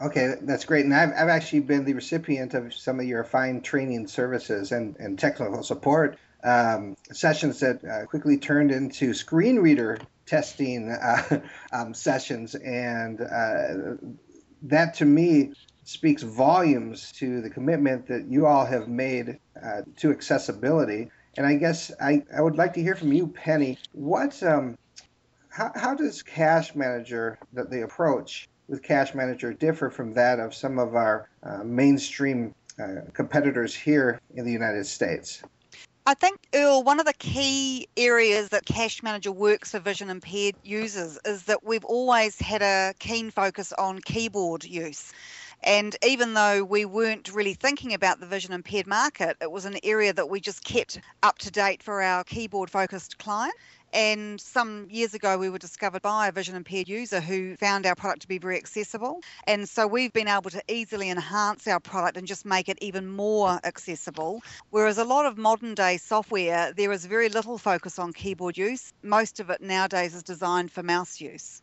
Okay, 0.00 0.34
that's 0.42 0.64
great. 0.64 0.84
And 0.84 0.94
I've, 0.94 1.10
I've 1.10 1.28
actually 1.28 1.60
been 1.60 1.84
the 1.84 1.92
recipient 1.92 2.54
of 2.54 2.72
some 2.72 2.98
of 2.98 3.06
your 3.06 3.24
fine 3.24 3.60
training 3.60 4.08
services 4.08 4.72
and, 4.72 4.96
and 4.96 5.18
technical 5.18 5.62
support 5.62 6.18
um, 6.44 6.96
sessions 7.12 7.60
that 7.60 7.84
uh, 7.84 8.06
quickly 8.06 8.36
turned 8.36 8.70
into 8.70 9.14
screen 9.14 9.58
reader 9.58 9.98
testing 10.26 10.90
uh, 10.90 11.40
um, 11.72 11.94
sessions. 11.94 12.54
And 12.54 13.20
uh, 13.20 13.96
that 14.62 14.94
to 14.94 15.04
me 15.04 15.52
speaks 15.84 16.22
volumes 16.22 17.12
to 17.12 17.40
the 17.40 17.50
commitment 17.50 18.06
that 18.06 18.26
you 18.28 18.46
all 18.46 18.64
have 18.64 18.88
made 18.88 19.38
uh, 19.62 19.82
to 19.96 20.10
accessibility. 20.10 21.10
And 21.36 21.46
I 21.46 21.54
guess 21.54 21.90
I, 22.00 22.22
I 22.36 22.40
would 22.40 22.56
like 22.56 22.74
to 22.74 22.82
hear 22.82 22.94
from 22.94 23.12
you, 23.12 23.26
Penny. 23.26 23.78
What, 23.92 24.42
um, 24.42 24.78
how, 25.48 25.72
how 25.74 25.94
does 25.94 26.22
Cash 26.22 26.74
Manager, 26.74 27.38
the, 27.52 27.64
the 27.64 27.82
approach 27.82 28.48
with 28.68 28.82
Cash 28.82 29.14
Manager, 29.14 29.52
differ 29.52 29.90
from 29.90 30.14
that 30.14 30.38
of 30.38 30.54
some 30.54 30.78
of 30.78 30.94
our 30.94 31.28
uh, 31.42 31.62
mainstream 31.64 32.54
uh, 32.78 33.02
competitors 33.12 33.74
here 33.74 34.20
in 34.34 34.44
the 34.44 34.52
United 34.52 34.86
States? 34.86 35.42
I 36.04 36.14
think, 36.14 36.40
Earl, 36.52 36.82
one 36.82 36.98
of 36.98 37.06
the 37.06 37.12
key 37.12 37.86
areas 37.96 38.48
that 38.48 38.66
Cash 38.66 39.04
Manager 39.04 39.30
works 39.30 39.70
for 39.70 39.78
vision 39.78 40.10
impaired 40.10 40.56
users 40.64 41.16
is 41.24 41.44
that 41.44 41.62
we've 41.62 41.84
always 41.84 42.40
had 42.40 42.60
a 42.60 42.92
keen 42.98 43.30
focus 43.30 43.72
on 43.72 44.00
keyboard 44.00 44.64
use. 44.64 45.12
And 45.62 45.94
even 46.04 46.34
though 46.34 46.64
we 46.64 46.86
weren't 46.86 47.32
really 47.32 47.54
thinking 47.54 47.94
about 47.94 48.18
the 48.18 48.26
vision 48.26 48.52
impaired 48.52 48.88
market, 48.88 49.36
it 49.40 49.52
was 49.52 49.64
an 49.64 49.78
area 49.84 50.12
that 50.12 50.28
we 50.28 50.40
just 50.40 50.64
kept 50.64 51.00
up 51.22 51.38
to 51.38 51.52
date 51.52 51.84
for 51.84 52.02
our 52.02 52.24
keyboard 52.24 52.68
focused 52.68 53.18
client. 53.18 53.54
And 53.92 54.40
some 54.40 54.88
years 54.90 55.14
ago, 55.14 55.36
we 55.36 55.50
were 55.50 55.58
discovered 55.58 56.02
by 56.02 56.28
a 56.28 56.32
vision 56.32 56.56
impaired 56.56 56.88
user 56.88 57.20
who 57.20 57.56
found 57.56 57.86
our 57.86 57.94
product 57.94 58.22
to 58.22 58.28
be 58.28 58.38
very 58.38 58.56
accessible. 58.56 59.20
And 59.46 59.68
so 59.68 59.86
we've 59.86 60.12
been 60.12 60.28
able 60.28 60.50
to 60.50 60.62
easily 60.68 61.10
enhance 61.10 61.66
our 61.66 61.80
product 61.80 62.16
and 62.16 62.26
just 62.26 62.46
make 62.46 62.68
it 62.68 62.78
even 62.80 63.06
more 63.08 63.60
accessible. 63.64 64.42
Whereas 64.70 64.98
a 64.98 65.04
lot 65.04 65.26
of 65.26 65.36
modern 65.36 65.74
day 65.74 65.98
software, 65.98 66.72
there 66.72 66.92
is 66.92 67.04
very 67.04 67.28
little 67.28 67.58
focus 67.58 67.98
on 67.98 68.12
keyboard 68.12 68.56
use. 68.56 68.92
Most 69.02 69.40
of 69.40 69.50
it 69.50 69.60
nowadays 69.60 70.14
is 70.14 70.22
designed 70.22 70.72
for 70.72 70.82
mouse 70.82 71.20
use. 71.20 71.60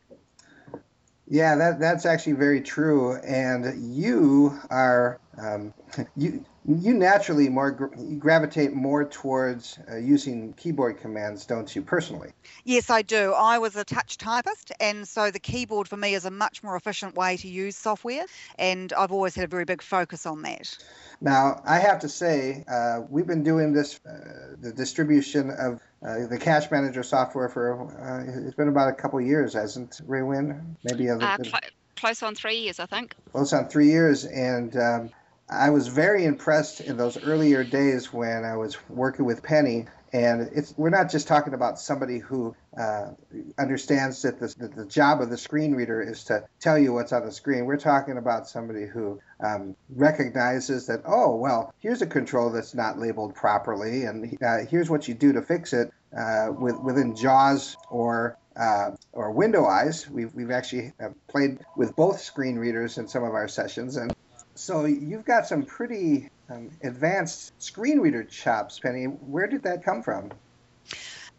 Yeah, 1.27 1.55
that 1.55 1.79
that's 1.79 2.07
actually 2.07 2.33
very 2.33 2.61
true. 2.61 3.15
And 3.17 3.95
you 3.95 4.59
are 4.71 5.19
um, 5.37 5.73
you 6.17 6.43
you 6.65 6.93
naturally 6.93 7.49
more 7.49 7.71
gra- 7.71 7.89
you 7.97 8.15
gravitate 8.15 8.73
more 8.73 9.05
towards 9.05 9.79
uh, 9.91 9.95
using 9.97 10.53
keyboard 10.53 10.99
commands, 10.99 11.45
don't 11.45 11.73
you? 11.75 11.81
Personally. 11.81 12.31
Yes, 12.63 12.89
I 12.89 13.01
do. 13.01 13.33
I 13.33 13.57
was 13.57 13.75
a 13.75 13.83
touch 13.83 14.17
typist, 14.17 14.71
and 14.79 15.07
so 15.07 15.31
the 15.31 15.39
keyboard 15.39 15.87
for 15.87 15.97
me 15.97 16.13
is 16.13 16.25
a 16.25 16.31
much 16.31 16.63
more 16.63 16.75
efficient 16.75 17.15
way 17.15 17.37
to 17.37 17.47
use 17.47 17.77
software, 17.77 18.25
and 18.57 18.91
I've 18.93 19.11
always 19.11 19.35
had 19.35 19.45
a 19.45 19.47
very 19.47 19.65
big 19.65 19.81
focus 19.81 20.25
on 20.25 20.41
that. 20.43 20.77
Now, 21.21 21.61
I 21.65 21.79
have 21.79 21.99
to 21.99 22.09
say, 22.09 22.63
uh, 22.67 23.01
we've 23.09 23.27
been 23.27 23.43
doing 23.43 23.73
this, 23.73 23.99
uh, 24.05 24.55
the 24.59 24.71
distribution 24.71 25.49
of 25.49 25.81
uh, 26.05 26.27
the 26.27 26.37
Cash 26.37 26.71
Manager 26.71 27.03
software 27.03 27.49
for, 27.49 27.91
uh, 27.99 28.47
it's 28.47 28.55
been 28.55 28.69
about 28.69 28.89
a 28.89 28.93
couple 28.93 29.19
years, 29.19 29.53
hasn't 29.53 29.99
Ray 30.05 30.21
Wynn? 30.21 30.77
Maybe 30.83 31.07
a 31.07 31.15
Uh, 31.15 31.37
little 31.37 31.45
cl- 31.45 31.59
close 31.97 32.23
on 32.23 32.35
three 32.35 32.59
years, 32.59 32.79
I 32.79 32.85
think. 32.85 33.15
close 33.31 33.51
on 33.51 33.67
three 33.67 33.87
years. 33.87 34.23
And 34.23 34.75
um, 34.77 35.09
I 35.49 35.71
was 35.71 35.87
very 35.87 36.25
impressed 36.25 36.81
in 36.81 36.97
those 36.97 37.21
earlier 37.23 37.63
days 37.63 38.13
when 38.13 38.45
I 38.45 38.55
was 38.57 38.77
working 38.89 39.25
with 39.25 39.41
Penny. 39.43 39.85
And 40.11 40.49
we're 40.75 40.89
not 40.89 41.11
just 41.11 41.27
talking 41.27 41.53
about 41.53 41.79
somebody 41.79 42.17
who 42.17 42.55
uh, 42.75 43.11
understands 43.59 44.23
that 44.23 44.39
the, 44.39 44.47
that 44.57 44.75
the 44.75 44.85
job 44.85 45.21
of 45.21 45.29
the 45.29 45.37
screen 45.37 45.75
reader 45.75 46.01
is 46.01 46.23
to 46.25 46.45
tell 46.59 46.79
you 46.79 46.93
what's 46.93 47.13
on 47.13 47.25
the 47.25 47.31
screen. 47.31 47.65
We're 47.65 47.77
talking 47.77 48.17
about 48.17 48.47
somebody 48.47 48.87
who 48.87 49.19
um, 49.39 49.75
recognizes 49.89 50.87
that, 50.87 51.03
oh, 51.05 51.35
well, 51.35 51.73
here's 51.79 52.01
a 52.01 52.07
control 52.07 52.49
that's 52.49 52.73
not 52.73 52.97
labeled 52.97 53.35
properly, 53.35 54.05
and 54.05 54.35
uh, 54.43 54.65
here's 54.67 54.89
what 54.89 55.07
you 55.07 55.13
do 55.13 55.33
to 55.33 55.43
fix 55.43 55.73
it 55.73 55.93
uh, 56.17 56.47
with, 56.57 56.79
within 56.79 57.15
JAWS 57.15 57.77
or 57.91 58.35
uh, 58.59 58.91
or 59.13 59.31
Window 59.31 59.65
Eyes. 59.65 60.09
We've, 60.09 60.33
we've 60.33 60.51
actually 60.51 60.91
uh, 61.01 61.09
played 61.29 61.59
with 61.77 61.95
both 61.95 62.19
screen 62.19 62.57
readers 62.57 62.97
in 62.97 63.07
some 63.07 63.23
of 63.23 63.33
our 63.33 63.47
sessions, 63.47 63.95
and 63.95 64.13
so 64.59 64.83
you've 64.85 65.23
got 65.23 65.47
some 65.47 65.63
pretty 65.63 66.29
um, 66.49 66.69
advanced 66.83 67.53
screen 67.61 67.99
reader 67.99 68.25
chops, 68.25 68.77
Penny. 68.77 69.05
Where 69.05 69.47
did 69.47 69.63
that 69.63 69.85
come 69.85 70.03
from? 70.03 70.31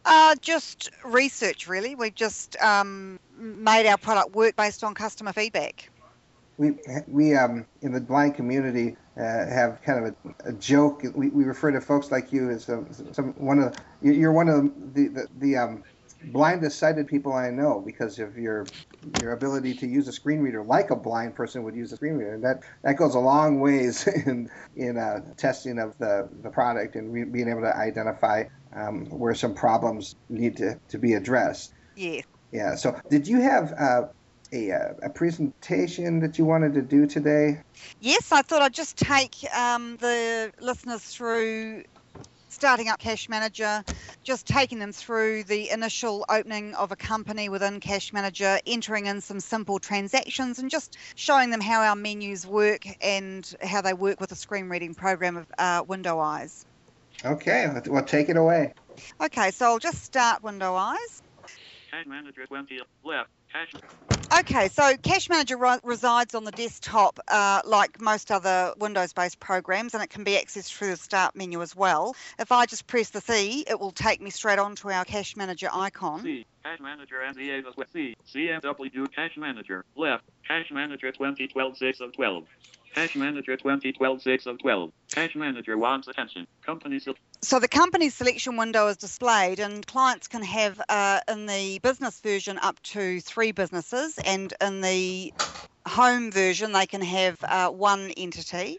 Uh, 0.07 0.35
just 0.41 0.91
research, 1.05 1.69
really. 1.69 1.95
We've 1.95 2.15
just 2.15 2.57
um, 2.63 3.21
made 3.37 3.87
our 3.87 3.99
product 3.99 4.35
work 4.35 4.57
based 4.57 4.83
on 4.83 4.95
customer 4.95 5.35
feedback. 5.35 5.91
We 6.57 6.79
we 7.07 7.35
um, 7.35 7.67
in 7.83 7.93
the 7.93 8.01
blind 8.01 8.37
community 8.37 8.97
uh, 9.19 9.23
have 9.23 9.81
kind 9.83 10.07
of 10.07 10.15
a, 10.15 10.49
a 10.49 10.53
joke. 10.55 11.03
We, 11.15 11.29
we 11.29 11.45
refer 11.45 11.71
to 11.73 11.81
folks 11.81 12.11
like 12.11 12.33
you 12.33 12.51
as 12.51 12.71
um, 12.71 12.87
some 13.13 13.33
one 13.35 13.59
of 13.59 13.75
the, 14.01 14.15
you're 14.15 14.33
one 14.33 14.49
of 14.49 14.95
the 14.95 15.09
the, 15.09 15.29
the 15.39 15.57
um, 15.57 15.85
blindest 16.25 16.79
sighted 16.79 17.07
people 17.07 17.33
I 17.33 17.51
know 17.51 17.83
because 17.85 18.19
of 18.19 18.37
your 18.37 18.67
your 19.17 19.33
ability 19.33 19.75
to 19.75 19.87
use 19.87 20.09
a 20.09 20.13
screen 20.13 20.41
reader 20.41 20.63
like 20.63 20.91
a 20.91 20.97
blind 20.97 21.35
person 21.35 21.63
would 21.63 21.75
use 21.75 21.93
a 21.93 21.97
screen 21.97 22.15
reader. 22.15 22.35
And 22.35 22.45
that 22.45 22.63
that 22.83 22.97
goes 22.97 23.15
a 23.15 23.21
long 23.21 23.61
ways 23.61 24.07
in 24.27 24.51
in 24.77 24.97
uh, 24.99 25.21
testing 25.37 25.79
of 25.79 25.97
the 25.99 26.29
the 26.43 26.51
product 26.51 26.97
and 26.97 27.13
re- 27.13 27.25
being 27.25 27.49
able 27.49 27.63
to 27.63 27.77
identify 27.77 28.45
um, 28.75 29.07
where 29.07 29.35
some 29.35 29.55
problems 29.55 30.15
need 30.29 30.57
to, 30.59 30.79
to 30.89 30.99
be 30.99 31.15
addressed. 31.15 31.73
Yeah. 31.97 32.23
Yeah. 32.53 32.75
So 32.75 33.01
did 33.09 33.27
you 33.27 33.41
have 33.41 33.73
uh, 33.79 34.03
a 34.53 34.73
uh, 34.73 34.93
a 35.03 35.11
presentation 35.11 36.21
that 36.21 36.39
you 36.39 36.45
wanted 36.45 36.75
to 36.75 36.83
do 36.83 37.07
today? 37.07 37.63
Yes, 38.01 38.33
I 38.33 38.43
thought 38.43 38.63
I'd 38.63 38.75
just 38.75 38.97
take 38.97 39.37
um, 39.57 39.97
the 39.99 40.53
listeners 40.61 41.03
through 41.03 41.85
starting 42.61 42.91
up 42.91 42.99
Cash 42.99 43.31
Manager, 43.31 43.83
just 44.23 44.45
taking 44.45 44.79
them 44.79 44.93
through 44.93 45.45
the 45.45 45.71
initial 45.71 46.27
opening 46.29 46.75
of 46.75 46.93
a 46.93 46.97
company 46.97 47.49
within 47.49 47.81
Cash 47.81 48.13
Manager, 48.13 48.61
entering 48.67 49.07
in 49.07 49.23
some 49.23 49.41
simple 49.41 49.79
transactions, 49.79 50.59
and 50.59 50.71
just 50.71 50.99
showing 51.15 51.49
them 51.49 51.63
how 51.63 51.81
our 51.81 51.97
menus 51.97 52.47
work 52.47 52.83
and 53.01 53.51
how 53.63 53.81
they 53.81 53.95
work 53.95 54.21
with 54.21 54.29
the 54.29 54.37
screen 54.37 54.69
reading 54.69 54.95
program 54.95 55.39
of 55.39 55.47
uh, 55.57 55.83
Window 55.89 56.19
Eyes. 56.19 56.67
Okay. 57.25 57.67
Well, 57.87 58.05
take 58.05 58.29
it 58.29 58.37
away. 58.37 58.75
Okay, 59.23 59.53
so 59.53 59.65
I'll 59.65 59.79
just 59.79 60.05
start 60.05 60.43
Window 60.43 60.75
Eyes. 60.75 61.23
Cash 61.91 62.05
Manager 62.07 62.45
20 62.45 62.79
left. 63.05 63.31
Cash 63.53 63.73
Okay, 64.39 64.69
so 64.69 64.97
Cash 64.97 65.29
Manager 65.29 65.57
resides 65.83 66.37
on 66.37 66.45
the 66.45 66.53
desktop 66.53 67.19
uh, 67.27 67.63
like 67.65 68.01
most 68.01 68.31
other 68.31 68.73
Windows 68.79 69.13
based 69.13 69.41
programs, 69.41 69.93
and 69.93 70.03
it 70.05 70.11
can 70.11 70.23
be 70.23 70.33
accessed 70.33 70.73
through 70.73 70.91
the 70.91 70.97
Start 70.97 71.35
menu 71.35 71.61
as 71.61 71.75
well. 71.75 72.15
If 72.39 72.53
I 72.53 72.67
just 72.67 72.87
press 72.87 73.11
the 73.11 73.21
C, 73.21 73.65
it 73.69 73.81
will 73.81 73.91
take 73.91 74.21
me 74.21 74.31
straight 74.31 74.61
onto 74.61 74.89
our 74.89 75.05
Cash 75.05 75.37
Manager 75.37 75.69
icon. 75.73 76.23
C. 76.23 76.47
Cash 76.63 76.79
Manager 76.81 77.23
Avis 77.23 77.75
C. 77.93 78.15
CMW 78.33 79.13
Cash 79.13 79.37
Manager 79.37 79.85
left. 79.97 80.25
Cash 80.47 80.71
Manager 80.71 81.11
2012 81.11 81.77
6 81.77 82.01
of 82.01 82.13
12. 82.13 82.45
Cash 82.95 83.15
Manager 83.17 83.57
2012 83.57 84.23
6 84.23 84.47
of 84.47 84.59
12. 84.59 84.93
Cash 85.13 85.37
Manager 85.37 85.79
wants 85.79 86.09
attention. 86.09 86.47
Company 86.65 87.01
So 87.43 87.59
the 87.61 87.69
company 87.69 88.11
selection 88.11 88.57
window 88.57 88.89
is 88.89 88.97
displayed, 88.97 89.61
and 89.61 89.87
clients 89.87 90.29
can 90.29 90.43
have 90.43 90.81
uh, 90.89 91.21
in 91.29 91.47
the 91.47 91.79
business 91.83 92.21
version 92.21 92.59
up 92.59 92.81
to 92.83 93.21
three 93.21 93.53
businesses, 93.53 94.19
and 94.19 94.53
in 94.61 94.81
the 94.81 95.33
home 95.87 96.31
version, 96.31 96.73
they 96.73 96.87
can 96.87 97.03
have 97.03 97.39
uh, 97.43 97.69
one 97.69 98.11
entity. 98.17 98.79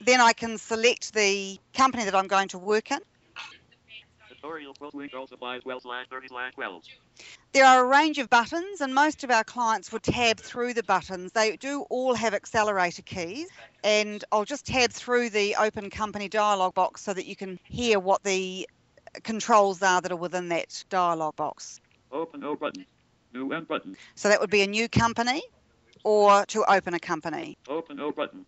Then 0.00 0.20
I 0.20 0.32
can 0.32 0.58
select 0.58 1.14
the 1.14 1.58
company 1.72 2.04
that 2.04 2.14
I'm 2.14 2.26
going 2.26 2.48
to 2.48 2.58
work 2.58 2.90
in. 2.90 2.98
tutorial 2.98 3.04
quote 3.04 3.04
window 3.04 3.12
supplies 3.14 3.62
well 3.62 3.62
slash 3.62 3.62
30 3.74 3.80
slash 3.94 4.30
12. 4.30 4.33
There 7.52 7.64
are 7.64 7.84
a 7.84 7.88
range 7.88 8.18
of 8.18 8.28
buttons, 8.28 8.80
and 8.80 8.94
most 8.94 9.24
of 9.24 9.30
our 9.30 9.44
clients 9.44 9.90
will 9.90 10.00
tab 10.00 10.38
through 10.38 10.74
the 10.74 10.82
buttons. 10.82 11.32
They 11.32 11.56
do 11.56 11.82
all 11.88 12.14
have 12.14 12.34
accelerator 12.34 13.02
keys, 13.02 13.48
and 13.82 14.22
I'll 14.30 14.44
just 14.44 14.66
tab 14.66 14.90
through 14.90 15.30
the 15.30 15.56
open 15.56 15.88
company 15.88 16.28
dialog 16.28 16.74
box 16.74 17.00
so 17.00 17.14
that 17.14 17.24
you 17.24 17.36
can 17.36 17.58
hear 17.64 17.98
what 17.98 18.22
the 18.22 18.68
controls 19.22 19.82
are 19.82 20.02
that 20.02 20.12
are 20.12 20.16
within 20.16 20.50
that 20.50 20.84
dialog 20.90 21.36
box. 21.36 21.80
Open 22.12 22.44
O 22.44 22.54
button. 22.54 22.84
New 23.32 23.50
end 23.52 23.66
button. 23.66 23.96
So 24.14 24.28
that 24.28 24.40
would 24.40 24.50
be 24.50 24.62
a 24.62 24.66
new 24.66 24.88
company 24.88 25.42
or 26.02 26.44
to 26.46 26.64
open 26.70 26.92
a 26.92 27.00
company. 27.00 27.56
Open 27.66 27.98
O 27.98 28.12
button. 28.12 28.44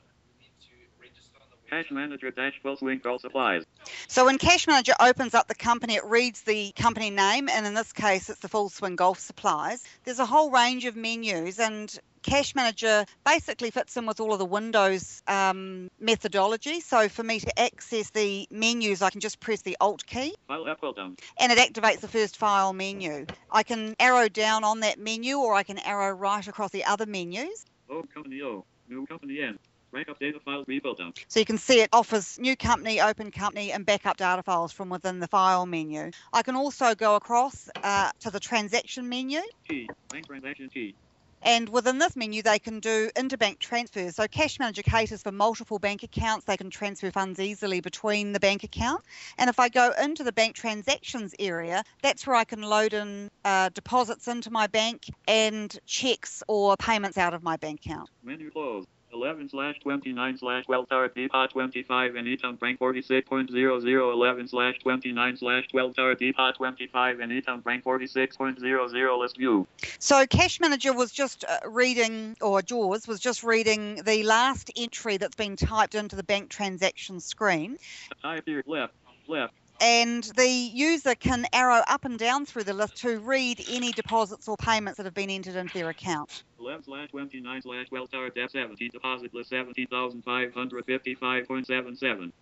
Cash 1.68 1.90
manager 1.90 2.30
dash 2.30 2.54
full 2.62 2.76
swing 2.76 3.00
all 3.04 3.18
supplies. 3.18 3.64
So 4.08 4.26
when 4.26 4.38
Cash 4.38 4.66
Manager 4.66 4.94
opens 5.00 5.34
up 5.34 5.48
the 5.48 5.54
company, 5.54 5.94
it 5.94 6.04
reads 6.04 6.42
the 6.42 6.72
company 6.72 7.10
name, 7.10 7.48
and 7.48 7.66
in 7.66 7.74
this 7.74 7.92
case, 7.92 8.28
it's 8.30 8.40
the 8.40 8.48
Full 8.48 8.68
Swing 8.68 8.96
Golf 8.96 9.18
Supplies. 9.18 9.84
There's 10.04 10.18
a 10.18 10.26
whole 10.26 10.50
range 10.50 10.84
of 10.84 10.96
menus, 10.96 11.58
and 11.58 11.96
Cash 12.22 12.54
Manager 12.54 13.04
basically 13.24 13.70
fits 13.70 13.96
in 13.96 14.06
with 14.06 14.20
all 14.20 14.32
of 14.32 14.38
the 14.38 14.44
Windows 14.44 15.22
um, 15.28 15.88
methodology. 16.00 16.80
So 16.80 17.08
for 17.08 17.22
me 17.22 17.38
to 17.40 17.58
access 17.58 18.10
the 18.10 18.48
menus, 18.50 19.02
I 19.02 19.10
can 19.10 19.20
just 19.20 19.38
press 19.38 19.62
the 19.62 19.76
Alt 19.80 20.04
key, 20.06 20.34
File 20.48 20.74
pull 20.80 20.92
down. 20.92 21.16
and 21.38 21.52
it 21.52 21.58
activates 21.58 22.00
the 22.00 22.08
first 22.08 22.36
file 22.36 22.72
menu. 22.72 23.26
I 23.50 23.62
can 23.62 23.94
arrow 24.00 24.28
down 24.28 24.64
on 24.64 24.80
that 24.80 24.98
menu, 24.98 25.38
or 25.38 25.54
I 25.54 25.62
can 25.62 25.78
arrow 25.78 26.12
right 26.12 26.46
across 26.46 26.70
the 26.70 26.84
other 26.84 27.06
menus. 27.06 27.64
Old 27.88 28.12
company 28.12 28.42
O. 28.42 28.64
New 28.88 29.06
company 29.06 29.40
N. 29.42 29.58
Backup 29.96 30.18
data 30.18 30.38
files 30.44 30.68
rebuild 30.68 30.98
down. 30.98 31.14
So 31.28 31.40
you 31.40 31.46
can 31.46 31.56
see 31.56 31.80
it 31.80 31.88
offers 31.90 32.38
new 32.38 32.54
company, 32.54 33.00
open 33.00 33.30
company, 33.30 33.72
and 33.72 33.86
backup 33.86 34.18
data 34.18 34.42
files 34.42 34.70
from 34.70 34.90
within 34.90 35.20
the 35.20 35.26
file 35.26 35.64
menu. 35.64 36.10
I 36.34 36.42
can 36.42 36.54
also 36.54 36.94
go 36.94 37.16
across 37.16 37.70
uh, 37.82 38.10
to 38.20 38.30
the 38.30 38.38
transaction 38.38 39.08
menu. 39.08 39.40
Key. 39.66 39.88
Bank 40.10 40.26
transaction 40.26 40.68
key. 40.68 40.94
And 41.40 41.70
within 41.70 41.96
this 41.96 42.14
menu, 42.14 42.42
they 42.42 42.58
can 42.58 42.80
do 42.80 43.08
interbank 43.16 43.58
transfers. 43.58 44.16
So 44.16 44.28
Cash 44.28 44.58
Manager 44.58 44.82
caters 44.82 45.22
for 45.22 45.32
multiple 45.32 45.78
bank 45.78 46.02
accounts. 46.02 46.44
They 46.44 46.58
can 46.58 46.68
transfer 46.68 47.10
funds 47.10 47.40
easily 47.40 47.80
between 47.80 48.32
the 48.32 48.40
bank 48.40 48.64
account. 48.64 49.02
And 49.38 49.48
if 49.48 49.58
I 49.58 49.70
go 49.70 49.92
into 49.98 50.24
the 50.24 50.32
bank 50.32 50.56
transactions 50.56 51.34
area, 51.38 51.82
that's 52.02 52.26
where 52.26 52.36
I 52.36 52.44
can 52.44 52.60
load 52.60 52.92
in 52.92 53.30
uh, 53.46 53.70
deposits 53.70 54.28
into 54.28 54.50
my 54.50 54.66
bank 54.66 55.04
and 55.26 55.74
checks 55.86 56.42
or 56.48 56.76
payments 56.76 57.16
out 57.16 57.32
of 57.32 57.42
my 57.42 57.56
bank 57.56 57.80
account. 57.86 58.10
Menu 58.22 58.50
closed. 58.50 58.88
11 59.16 59.48
slash 59.48 59.78
29 59.80 60.38
slash 60.38 60.64
Welltower 60.66 61.12
Depot 61.12 61.46
25 61.46 62.16
and 62.16 62.28
Eton 62.28 62.56
Bank 62.56 62.78
46.00 62.78 64.12
11 64.12 64.48
slash 64.48 64.78
29 64.80 65.36
slash 65.38 65.64
Welltower 65.72 66.18
Depot 66.18 66.52
25 66.52 67.20
and 67.20 67.32
Eton 67.32 67.60
Bank 67.60 67.84
46.00 67.84 69.18
list 69.18 69.38
view. 69.38 69.66
So 69.98 70.26
Cash 70.26 70.60
Manager 70.60 70.92
was 70.92 71.12
just 71.12 71.44
uh, 71.44 71.68
reading, 71.68 72.36
or 72.40 72.60
JAWS 72.60 73.08
was 73.08 73.20
just 73.20 73.42
reading 73.42 74.02
the 74.04 74.22
last 74.22 74.70
entry 74.76 75.16
that's 75.16 75.36
been 75.36 75.56
typed 75.56 75.94
into 75.94 76.16
the 76.16 76.22
bank 76.22 76.50
transaction 76.50 77.20
screen. 77.20 77.78
Type 78.22 78.44
here 78.44 78.62
left, 78.66 78.92
left. 79.26 79.54
And 79.80 80.24
the 80.36 80.48
user 80.48 81.14
can 81.14 81.46
arrow 81.52 81.82
up 81.86 82.04
and 82.04 82.18
down 82.18 82.46
through 82.46 82.64
the 82.64 82.72
list 82.72 82.96
to 83.02 83.18
read 83.18 83.62
any 83.68 83.92
deposits 83.92 84.48
or 84.48 84.56
payments 84.56 84.96
that 84.96 85.04
have 85.04 85.14
been 85.14 85.30
entered 85.30 85.56
into 85.56 85.74
their 85.74 85.90
account. 85.90 86.42
11 86.58 86.84
slash 86.84 87.10
29 87.10 87.62
slash 87.62 87.86
Welltower 87.90 88.34
Dep 88.34 88.50
70 88.50 88.88
deposit 88.88 89.34
list 89.34 89.50
70,555.77. 89.50 92.32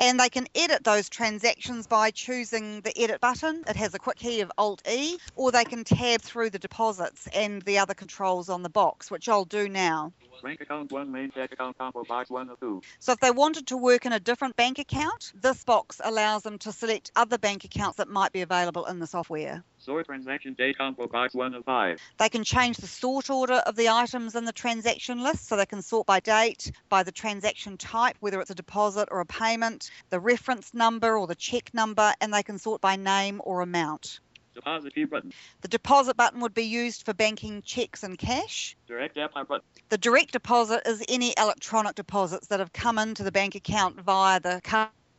And 0.00 0.18
they 0.18 0.30
can 0.30 0.46
edit 0.54 0.84
those 0.84 1.08
transactions 1.08 1.86
by 1.86 2.10
choosing 2.10 2.80
the 2.80 2.98
edit 2.98 3.20
button. 3.20 3.62
It 3.68 3.76
has 3.76 3.94
a 3.94 3.98
quick 3.98 4.16
key 4.16 4.40
of 4.40 4.50
Alt 4.56 4.80
E, 4.88 5.18
or 5.36 5.52
they 5.52 5.64
can 5.64 5.84
tab 5.84 6.22
through 6.22 6.48
the 6.50 6.58
deposits 6.58 7.28
and 7.34 7.60
the 7.62 7.78
other 7.78 7.94
controls 7.94 8.48
on 8.48 8.62
the 8.62 8.70
box, 8.70 9.10
which 9.10 9.28
I'll 9.28 9.44
do 9.44 9.68
now. 9.68 10.12
Bank 10.42 10.60
account 10.60 10.92
1 10.92 11.12
main 11.12 11.30
check 11.30 11.52
account 11.52 11.76
combo 11.78 12.04
box 12.04 12.30
1 12.30 12.50
of 12.50 12.60
2. 12.60 12.82
So 12.98 13.12
if 13.12 13.20
they 13.20 13.30
wanted 13.30 13.68
to 13.68 13.76
work 13.76 14.06
in 14.06 14.12
a 14.12 14.20
different 14.20 14.56
bank 14.56 14.78
account, 14.78 15.32
this 15.34 15.64
box 15.64 16.00
allows 16.02 16.42
them 16.42 16.58
to 16.58 16.72
select 16.72 17.10
other 17.16 17.38
bank 17.38 17.64
accounts 17.64 17.96
that 17.98 18.08
might 18.08 18.32
be 18.32 18.42
available 18.42 18.86
in 18.86 18.98
the 18.98 19.06
software. 19.06 19.64
Sort 19.78 20.06
transaction 20.06 20.54
date 20.54 20.78
combo 20.78 21.06
box 21.06 21.34
1 21.34 21.54
of 21.54 21.64
5. 21.64 22.00
They 22.18 22.28
can 22.28 22.44
change 22.44 22.76
the 22.76 22.86
sort 22.86 23.30
order 23.30 23.54
of 23.54 23.76
the 23.76 23.88
items 23.88 24.34
in 24.34 24.44
the 24.44 24.52
transaction 24.52 25.22
list, 25.22 25.48
so 25.48 25.56
they 25.56 25.66
can 25.66 25.82
sort 25.82 26.06
by 26.06 26.20
date, 26.20 26.72
by 26.88 27.02
the 27.02 27.12
transaction 27.12 27.76
type, 27.76 28.16
whether 28.20 28.40
it's 28.40 28.50
a 28.50 28.54
deposit 28.54 29.08
or 29.10 29.20
a 29.20 29.26
payment, 29.26 29.90
the 30.10 30.20
reference 30.20 30.74
number 30.74 31.16
or 31.16 31.26
the 31.26 31.34
check 31.34 31.72
number, 31.74 32.12
and 32.20 32.32
they 32.32 32.42
can 32.42 32.58
sort 32.58 32.80
by 32.80 32.96
name 32.96 33.40
or 33.44 33.60
amount. 33.60 34.20
Deposit 34.58 34.92
key 34.92 35.04
button. 35.04 35.32
The 35.60 35.68
deposit 35.68 36.16
button 36.16 36.40
would 36.40 36.52
be 36.52 36.64
used 36.64 37.04
for 37.04 37.14
banking 37.14 37.62
checks 37.62 38.02
and 38.02 38.18
cash. 38.18 38.76
Direct 38.88 39.16
apply 39.16 39.44
button. 39.44 39.64
The 39.88 39.98
direct 39.98 40.32
deposit 40.32 40.82
is 40.84 41.00
any 41.08 41.32
electronic 41.38 41.94
deposits 41.94 42.48
that 42.48 42.58
have 42.58 42.72
come 42.72 42.98
into 42.98 43.22
the 43.22 43.30
bank 43.30 43.54
account 43.54 44.00
via 44.00 44.40
the 44.40 44.60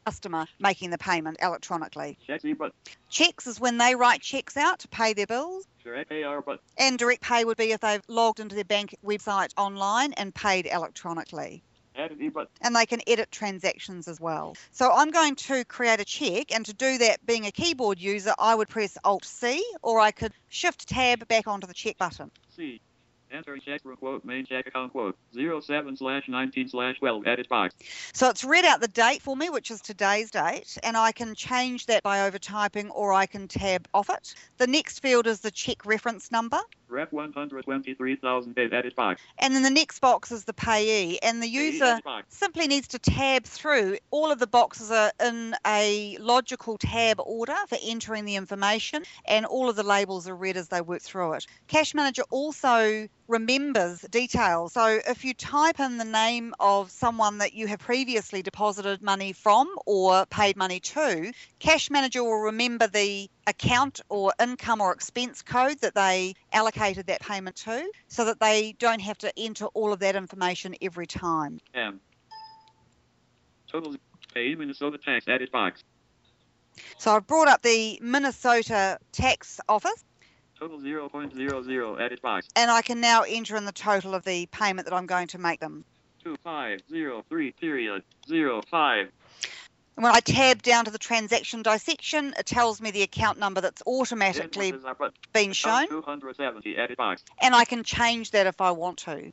customer 0.05 0.45
making 0.59 0.89
the 0.89 0.97
payment 0.97 1.37
electronically. 1.41 2.17
Check. 2.27 2.41
Checks 3.09 3.47
is 3.47 3.61
when 3.61 3.77
they 3.77 3.95
write 3.95 4.21
checks 4.21 4.57
out 4.57 4.79
to 4.79 4.89
pay 4.89 5.13
their 5.13 5.27
bills. 5.27 5.65
Direct 5.85 6.09
button. 6.09 6.59
And 6.77 6.99
direct 6.99 7.21
pay 7.21 7.45
would 7.45 7.57
be 7.57 7.71
if 7.71 7.79
they've 7.79 8.03
logged 8.09 8.41
into 8.41 8.55
their 8.55 8.65
bank 8.65 8.93
website 9.05 9.53
online 9.55 10.11
and 10.13 10.35
paid 10.35 10.67
electronically. 10.69 11.63
And 12.61 12.75
they 12.75 12.85
can 12.85 13.01
edit 13.07 13.31
transactions 13.31 14.07
as 14.07 14.19
well. 14.19 14.55
So 14.71 14.91
I'm 14.91 15.11
going 15.11 15.35
to 15.35 15.65
create 15.65 15.99
a 15.99 16.05
check, 16.05 16.53
and 16.53 16.65
to 16.65 16.73
do 16.73 16.97
that, 16.99 17.25
being 17.25 17.45
a 17.45 17.51
keyboard 17.51 17.99
user, 17.99 18.33
I 18.37 18.55
would 18.55 18.69
press 18.69 18.97
Alt 19.03 19.25
C, 19.25 19.63
or 19.81 19.99
I 19.99 20.11
could 20.11 20.33
Shift 20.49 20.87
Tab 20.87 21.27
back 21.27 21.47
onto 21.47 21.67
the 21.67 21.73
check 21.73 21.97
button. 21.97 22.31
C. 22.55 22.81
Enter 23.31 23.57
check 23.59 23.81
quote 23.99 24.25
main 24.25 24.43
check 24.43 24.65
account 24.65 24.91
quote 24.91 25.15
07 25.35 25.97
slash 25.97 26.27
19 26.27 26.67
slash 26.69 26.97
12 26.97 27.27
edit 27.27 27.47
box. 27.47 27.75
So 28.11 28.27
it's 28.29 28.43
read 28.43 28.65
out 28.65 28.81
the 28.81 28.87
date 28.87 29.21
for 29.21 29.35
me, 29.35 29.51
which 29.51 29.69
is 29.69 29.81
today's 29.81 30.31
date, 30.31 30.77
and 30.81 30.97
I 30.97 31.11
can 31.11 31.35
change 31.35 31.85
that 31.85 32.01
by 32.01 32.21
over 32.25 32.39
typing 32.39 32.89
or 32.89 33.13
I 33.13 33.27
can 33.27 33.47
tab 33.47 33.87
off 33.93 34.09
it. 34.09 34.33
The 34.57 34.65
next 34.65 35.01
field 35.01 35.27
is 35.27 35.41
the 35.41 35.51
check 35.51 35.85
reference 35.85 36.31
number. 36.31 36.59
Rep 36.89 37.11
123,008 37.11 38.73
edit 38.73 38.95
box. 38.95 39.21
And 39.37 39.53
then 39.53 39.63
the 39.63 39.69
next 39.69 39.99
box 39.99 40.31
is 40.31 40.43
the 40.45 40.53
payee, 40.53 41.19
and 41.21 41.41
the 41.41 41.47
user 41.47 41.99
simply 42.29 42.67
needs 42.67 42.87
to 42.89 42.99
tab 42.99 43.43
through. 43.43 43.97
All 44.11 44.31
of 44.31 44.39
the 44.39 44.47
boxes 44.47 44.89
are 44.91 45.11
in 45.23 45.55
a 45.65 46.17
logical 46.19 46.77
tab 46.77 47.19
order 47.19 47.55
for 47.67 47.77
entering 47.83 48.25
the 48.25 48.35
information, 48.35 49.03
and 49.25 49.45
all 49.45 49.69
of 49.69 49.75
the 49.75 49.83
labels 49.83 50.27
are 50.27 50.35
read 50.35 50.57
as 50.57 50.69
they 50.69 50.81
work 50.81 51.01
through 51.01 51.33
it. 51.33 51.45
Cash 51.67 51.93
Manager 51.93 52.23
also 52.31 53.07
remembers 53.29 54.01
details. 54.09 54.73
So 54.73 54.99
if 55.07 55.23
you 55.23 55.33
type 55.33 55.79
in 55.79 55.97
the 55.97 56.05
name 56.05 56.53
of 56.59 56.91
someone 56.91 57.37
that 57.37 57.53
you 57.53 57.67
have 57.67 57.79
previously 57.79 58.41
deposited 58.41 59.01
money 59.01 59.31
from 59.33 59.73
or 59.85 60.25
paid 60.25 60.57
money 60.57 60.79
to, 60.79 61.31
Cash 61.59 61.91
Manager 61.91 62.23
will 62.23 62.41
remember 62.41 62.87
the 62.87 63.29
account 63.47 64.01
or 64.09 64.33
income 64.41 64.81
or 64.81 64.91
expense 64.91 65.43
code 65.43 65.79
that 65.81 65.95
they 65.95 66.33
allocated 66.51 67.07
that 67.07 67.21
payment 67.21 67.55
to 67.57 67.89
so 68.07 68.25
that 68.25 68.39
they 68.39 68.75
don't 68.79 69.01
have 69.01 69.17
to 69.19 69.31
enter 69.37 69.65
all 69.67 69.93
of 69.93 69.99
that 69.99 70.15
information 70.15 70.75
every 70.81 71.07
time. 71.07 71.59
M. 71.73 71.99
Total 73.71 73.95
pay 74.33 74.55
Minnesota 74.55 74.97
tax 74.97 75.27
edit 75.27 75.51
box. 75.51 75.83
So 76.97 77.11
I've 77.11 77.27
brought 77.27 77.47
up 77.47 77.61
the 77.61 77.99
Minnesota 78.01 78.97
tax 79.11 79.59
office 79.67 80.03
Total 80.59 80.77
0.00 80.77 82.01
edit 82.01 82.21
box. 82.21 82.47
and 82.55 82.69
I 82.69 82.81
can 82.81 82.99
now 82.99 83.23
enter 83.25 83.55
in 83.55 83.63
the 83.63 83.71
total 83.71 84.13
of 84.13 84.25
the 84.25 84.45
payment 84.47 84.89
that 84.89 84.93
I'm 84.93 85.05
going 85.05 85.27
to 85.27 85.37
make 85.37 85.61
them. 85.61 85.85
2503 86.23 87.51
period 87.53 88.03
05. 88.27 89.11
And 89.95 90.03
when 90.03 90.13
I 90.13 90.19
tab 90.19 90.61
down 90.61 90.85
to 90.85 90.91
the 90.91 90.97
transaction 90.97 91.61
dissection, 91.61 92.33
it 92.37 92.45
tells 92.45 92.81
me 92.81 92.91
the 92.91 93.03
account 93.03 93.37
number 93.37 93.61
that's 93.61 93.81
automatically 93.85 94.73
been 95.33 95.53
shown. 95.53 95.87
270 95.87 96.77
edit 96.77 96.97
box. 96.97 97.23
and 97.41 97.55
I 97.55 97.65
can 97.65 97.83
change 97.83 98.31
that 98.31 98.47
if 98.47 98.59
I 98.61 98.71
want 98.71 98.99
to. 98.99 99.31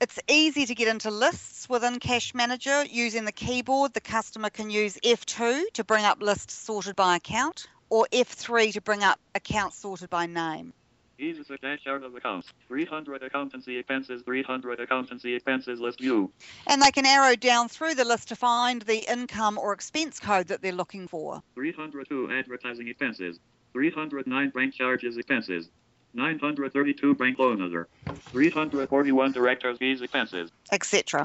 It's 0.00 0.18
easy 0.28 0.66
to 0.66 0.74
get 0.74 0.88
into 0.88 1.10
lists 1.10 1.68
within 1.68 1.98
Cash 1.98 2.34
Manager 2.34 2.84
using 2.84 3.24
the 3.24 3.32
keyboard. 3.32 3.94
The 3.94 4.00
customer 4.00 4.50
can 4.50 4.70
use 4.70 4.98
F2 5.04 5.64
to 5.74 5.84
bring 5.84 6.04
up 6.04 6.20
lists 6.20 6.54
sorted 6.54 6.96
by 6.96 7.16
account 7.16 7.68
or 7.94 8.08
F3 8.10 8.72
to 8.72 8.80
bring 8.80 9.04
up 9.04 9.20
accounts 9.36 9.78
sorted 9.78 10.10
by 10.10 10.26
name. 10.26 10.72
Easy 11.16 11.44
search 11.44 11.60
dash 11.60 11.84
chart 11.84 12.02
of 12.02 12.12
accounts. 12.16 12.52
300 12.66 13.22
accountancy 13.22 13.76
expenses. 13.76 14.20
300 14.22 14.80
accountancy 14.80 15.32
expenses 15.32 15.78
list 15.78 16.00
view. 16.00 16.28
And 16.66 16.82
they 16.82 16.90
can 16.90 17.06
arrow 17.06 17.36
down 17.36 17.68
through 17.68 17.94
the 17.94 18.04
list 18.04 18.26
to 18.30 18.36
find 18.36 18.82
the 18.82 19.08
income 19.08 19.58
or 19.58 19.72
expense 19.72 20.18
code 20.18 20.48
that 20.48 20.60
they're 20.60 20.72
looking 20.72 21.06
for. 21.06 21.40
302 21.54 22.32
advertising 22.32 22.88
expenses. 22.88 23.38
309 23.72 24.50
bank 24.50 24.74
charges 24.74 25.16
expenses. 25.16 25.70
932 26.14 27.14
bank 27.14 27.38
loan 27.38 27.62
order. 27.62 27.86
341 28.32 29.30
director's 29.30 29.78
fees 29.78 30.02
expenses. 30.02 30.50
etc. 30.72 31.24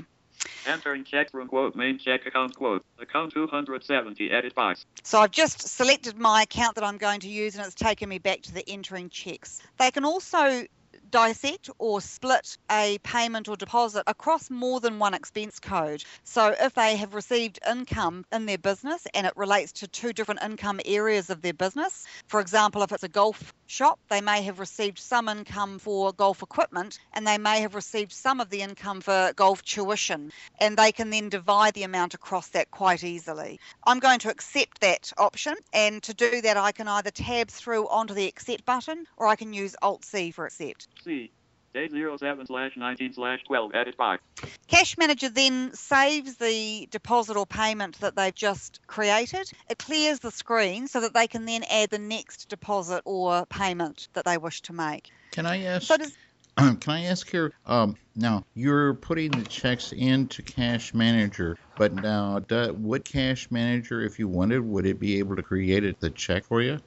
Entering 0.65 1.03
check 1.03 1.31
from 1.31 1.47
quote 1.47 1.75
main 1.75 1.97
check 1.97 2.25
account 2.25 2.55
quote. 2.55 2.83
Account 2.99 3.33
270 3.33 4.31
edit 4.31 4.55
box. 4.55 4.85
So 5.03 5.19
I've 5.19 5.31
just 5.31 5.67
selected 5.67 6.17
my 6.17 6.43
account 6.43 6.75
that 6.75 6.83
I'm 6.83 6.97
going 6.97 7.21
to 7.21 7.29
use 7.29 7.55
and 7.55 7.65
it's 7.65 7.75
taken 7.75 8.09
me 8.09 8.19
back 8.19 8.41
to 8.43 8.53
the 8.53 8.67
entering 8.69 9.09
checks. 9.09 9.61
They 9.77 9.91
can 9.91 10.05
also 10.05 10.65
dissect 11.11 11.69
or 11.77 12.01
split 12.01 12.57
a 12.71 12.97
payment 13.03 13.47
or 13.47 13.55
deposit 13.55 14.03
across 14.07 14.49
more 14.49 14.79
than 14.79 14.99
one 14.99 15.13
expense 15.13 15.59
code. 15.59 16.03
So 16.23 16.55
if 16.59 16.73
they 16.73 16.95
have 16.97 17.13
received 17.13 17.59
income 17.69 18.25
in 18.31 18.45
their 18.45 18.57
business 18.57 19.05
and 19.13 19.25
it 19.27 19.33
relates 19.35 19.71
to 19.73 19.87
two 19.87 20.13
different 20.13 20.43
income 20.43 20.79
areas 20.85 21.29
of 21.29 21.41
their 21.41 21.53
business, 21.53 22.05
for 22.27 22.39
example, 22.39 22.83
if 22.83 22.91
it's 22.91 23.03
a 23.03 23.09
golf 23.09 23.53
shop, 23.67 23.99
they 24.09 24.21
may 24.21 24.41
have 24.43 24.59
received 24.59 24.99
some 24.99 25.29
income 25.29 25.79
for 25.79 26.11
golf 26.13 26.41
equipment 26.41 26.99
and 27.13 27.25
they 27.25 27.37
may 27.37 27.61
have 27.61 27.75
received 27.75 28.11
some 28.11 28.39
of 28.39 28.49
the 28.49 28.61
income 28.61 29.01
for 29.01 29.31
golf 29.35 29.63
tuition, 29.63 30.31
and 30.59 30.77
they 30.77 30.91
can 30.91 31.09
then 31.09 31.29
divide 31.29 31.73
the 31.73 31.83
amount 31.83 32.13
across 32.13 32.47
that 32.49 32.71
quite 32.71 33.03
easily. 33.03 33.59
I'm 33.85 33.99
going 33.99 34.19
to 34.19 34.29
accept 34.29 34.81
that 34.81 35.11
option, 35.17 35.55
and 35.73 36.01
to 36.03 36.13
do 36.13 36.41
that, 36.41 36.57
I 36.57 36.71
can 36.71 36.87
either 36.87 37.11
tab 37.11 37.49
through 37.49 37.87
onto 37.87 38.13
the 38.13 38.27
accept 38.27 38.65
button 38.65 39.05
or 39.17 39.27
I 39.27 39.35
can 39.35 39.53
use 39.53 39.75
Alt 39.81 40.05
C 40.05 40.31
for 40.31 40.45
accept. 40.45 40.87
C. 41.03 41.31
Day 41.73 41.87
07 41.87 42.47
slash 42.47 42.71
19 42.75 43.13
slash 43.13 43.43
12. 43.43 43.71
Edit 43.75 43.95
5. 43.95 44.19
Cash 44.67 44.97
Manager 44.97 45.29
then 45.29 45.71
saves 45.75 46.37
the 46.37 46.87
deposit 46.89 47.37
or 47.37 47.45
payment 47.45 47.99
that 47.99 48.15
they've 48.15 48.33
just 48.33 48.79
created. 48.87 49.51
It 49.69 49.77
clears 49.77 50.19
the 50.19 50.31
screen 50.31 50.87
so 50.87 51.01
that 51.01 51.13
they 51.13 51.27
can 51.27 51.45
then 51.45 51.63
add 51.69 51.91
the 51.91 51.99
next 51.99 52.49
deposit 52.49 53.03
or 53.05 53.45
payment 53.45 54.07
that 54.13 54.25
they 54.25 54.39
wish 54.39 54.61
to 54.63 54.73
make. 54.73 55.11
Can 55.31 55.45
I 55.45 55.61
ask? 55.63 55.85
So 55.85 55.97
does 55.97 56.17
Can 56.57 56.79
I 56.87 57.03
ask 57.05 57.29
here? 57.29 57.53
Um, 57.65 57.95
now 58.15 58.43
you're 58.53 58.95
putting 58.95 59.31
the 59.31 59.43
checks 59.43 59.93
into 59.93 60.41
Cash 60.41 60.93
Manager, 60.93 61.57
but 61.77 61.93
now 61.93 62.39
do, 62.39 62.73
would 62.73 63.05
Cash 63.05 63.49
Manager, 63.51 64.01
if 64.01 64.19
you 64.19 64.27
wanted, 64.27 64.59
would 64.59 64.85
it 64.85 64.99
be 64.99 65.19
able 65.19 65.35
to 65.35 65.43
create 65.43 65.85
it, 65.85 65.99
the 65.99 66.09
check 66.09 66.45
for 66.45 66.61
you? 66.61 66.79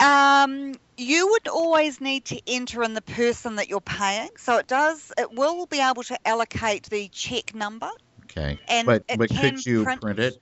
Um, 0.00 0.74
you 0.96 1.28
would 1.30 1.48
always 1.48 2.00
need 2.00 2.26
to 2.26 2.40
enter 2.46 2.82
in 2.82 2.94
the 2.94 3.02
person 3.02 3.56
that 3.56 3.68
you're 3.68 3.80
paying. 3.80 4.30
So 4.36 4.58
it 4.58 4.66
does, 4.66 5.12
it 5.18 5.32
will 5.32 5.66
be 5.66 5.80
able 5.80 6.02
to 6.04 6.18
allocate 6.28 6.84
the 6.90 7.08
check 7.08 7.54
number. 7.54 7.90
Okay, 8.24 8.58
And 8.68 8.86
but 8.86 9.04
but 9.16 9.30
could 9.30 9.64
you 9.64 9.84
print- 9.84 10.00
print 10.00 10.18
it? 10.18 10.34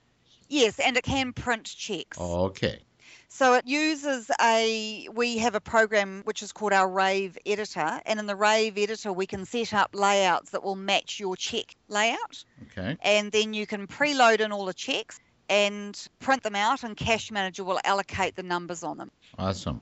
Yes, 0.49 0.79
and 0.79 0.97
it 0.97 1.03
can 1.03 1.33
print 1.33 1.65
checks. 1.65 2.19
Okay, 2.19 2.79
So 3.27 3.53
it 3.55 3.65
uses 3.65 4.29
a, 4.41 5.07
we 5.13 5.37
have 5.39 5.55
a 5.55 5.59
program 5.61 6.21
which 6.25 6.43
is 6.43 6.51
called 6.51 6.73
our 6.73 6.87
Rave 6.89 7.37
Editor. 7.45 8.01
And 8.05 8.19
in 8.19 8.25
the 8.27 8.35
Rave 8.35 8.77
Editor, 8.77 9.11
we 9.13 9.25
can 9.25 9.45
set 9.45 9.73
up 9.73 9.91
layouts 9.93 10.51
that 10.51 10.63
will 10.63 10.75
match 10.75 11.19
your 11.19 11.35
check 11.35 11.75
layout. 11.87 12.43
okay, 12.77 12.97
And 13.01 13.31
then 13.31 13.53
you 13.53 13.65
can 13.65 13.87
preload 13.87 14.41
in 14.41 14.51
all 14.51 14.65
the 14.65 14.73
checks 14.73 15.19
and 15.49 16.07
print 16.19 16.43
them 16.43 16.55
out, 16.55 16.83
and 16.83 16.95
Cash 16.95 17.31
Manager 17.31 17.63
will 17.63 17.79
allocate 17.83 18.35
the 18.35 18.43
numbers 18.43 18.83
on 18.83 18.97
them. 18.97 19.11
awesome. 19.37 19.81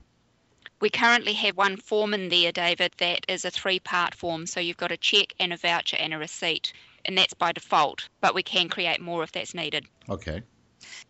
We 0.80 0.90
currently 0.90 1.34
have 1.34 1.56
one 1.56 1.78
form 1.78 2.16
in 2.16 2.30
there, 2.30 2.52
David, 2.52 2.94
that 2.98 3.26
is 3.28 3.46
a 3.46 3.52
three 3.52 3.80
part 3.80 4.16
form. 4.16 4.48
So 4.48 4.60
you've 4.60 4.78
got 4.78 4.92
a 4.92 4.98
check 4.98 5.34
and 5.40 5.54
a 5.54 5.58
voucher 5.58 5.98
and 5.98 6.12
a 6.12 6.18
receipt, 6.18 6.74
and 7.06 7.16
that's 7.18 7.36
by 7.36 7.52
default, 7.52 8.10
but 8.20 8.34
we 8.34 8.42
can 8.42 8.68
create 8.68 9.00
more 9.00 9.24
if 9.24 9.32
that's 9.32 9.54
needed. 9.54 9.86
Okay, 10.10 10.42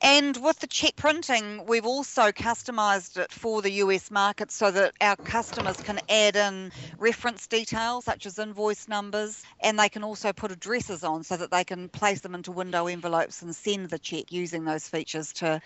And 0.02 0.36
with 0.38 0.60
the 0.60 0.68
check 0.68 0.96
printing, 0.96 1.66
we've 1.66 1.86
also 1.86 2.32
customized 2.32 3.18
it 3.18 3.32
for 3.32 3.62
the 3.62 3.72
US 3.74 4.12
market 4.12 4.52
so 4.52 4.72
that 4.72 4.94
our 5.02 5.16
customers 5.16 5.78
can 5.78 6.00
add 6.10 6.36
in 6.36 6.72
reference 6.98 7.48
details 7.48 8.06
such 8.06 8.26
as 8.26 8.40
invoice 8.40 8.88
numbers, 8.88 9.44
and 9.60 9.78
they 9.78 9.90
can 9.90 10.04
also 10.04 10.34
put 10.34 10.52
addresses 10.52 11.04
on 11.04 11.24
so 11.24 11.38
that 11.38 11.52
they 11.52 11.64
can 11.64 11.90
place 11.90 12.22
them 12.22 12.36
into 12.36 12.52
window 12.52 12.88
envelopes 12.88 13.42
and 13.42 13.56
send 13.56 13.90
the 13.90 14.00
check 14.00 14.32
using 14.32 14.66
those 14.66 14.88
features 14.88 15.34
to 15.34 15.62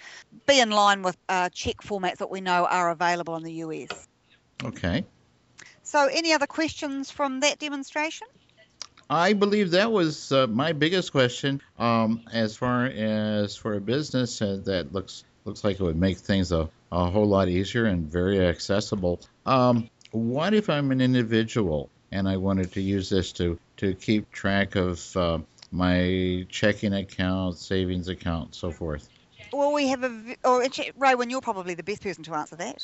be 0.48 0.60
in 0.60 0.70
line 0.70 1.02
with 1.02 1.18
uh, 1.30 1.50
check 1.50 1.78
formats 1.78 2.18
that 2.18 2.30
we 2.30 2.42
know 2.42 2.66
are 2.66 2.92
available 2.92 3.36
in 3.36 3.44
the 3.44 3.54
US. 3.54 4.08
okay. 4.64 5.06
So, 5.84 6.08
any 6.12 6.34
other 6.34 6.48
questions 6.48 7.12
from 7.12 7.42
that 7.42 7.60
demonstration? 7.60 8.28
I 9.10 9.34
believe 9.34 9.72
that 9.72 9.92
was 9.92 10.32
uh, 10.32 10.48
my 10.48 10.74
biggest 10.74 11.12
question. 11.12 11.62
Um, 11.78 12.22
as 12.32 12.56
far 12.56 12.86
as 12.86 13.56
for 13.56 13.76
a 13.76 13.82
business 13.82 14.42
uh, 14.42 14.60
that 14.66 14.94
looks 14.94 15.24
looks 15.46 15.64
like 15.64 15.80
it 15.80 15.84
would 15.84 15.98
make 15.98 16.18
things 16.18 16.52
a, 16.52 16.70
a 16.92 17.10
whole 17.10 17.28
lot 17.28 17.48
easier 17.48 17.86
and 17.86 18.12
very 18.12 18.46
accessible. 18.46 19.22
Um, 19.46 19.90
what 20.12 20.54
if 20.54 20.70
I'm 20.70 20.92
an 20.92 21.02
individual 21.02 21.90
and 22.12 22.28
I 22.28 22.38
wanted 22.38 22.72
to 22.74 22.82
use 22.82 23.10
this 23.10 23.32
to 23.34 23.60
to 23.78 23.94
keep 23.94 24.32
track 24.32 24.76
of 24.76 25.16
uh, 25.16 25.40
my 25.72 26.46
checking 26.50 26.94
account, 26.94 27.58
savings 27.58 28.08
account, 28.08 28.56
so 28.56 28.72
forth? 28.72 29.10
Well, 29.54 29.74
we 29.74 29.88
have 29.90 30.04
a, 30.04 30.36
Or, 30.44 30.64
actually, 30.64 30.92
Raywin, 31.00 31.30
you're 31.30 31.42
probably 31.42 31.76
the 31.76 31.84
best 31.84 32.02
person 32.02 32.24
to 32.26 32.34
answer 32.34 32.56
that. 32.56 32.78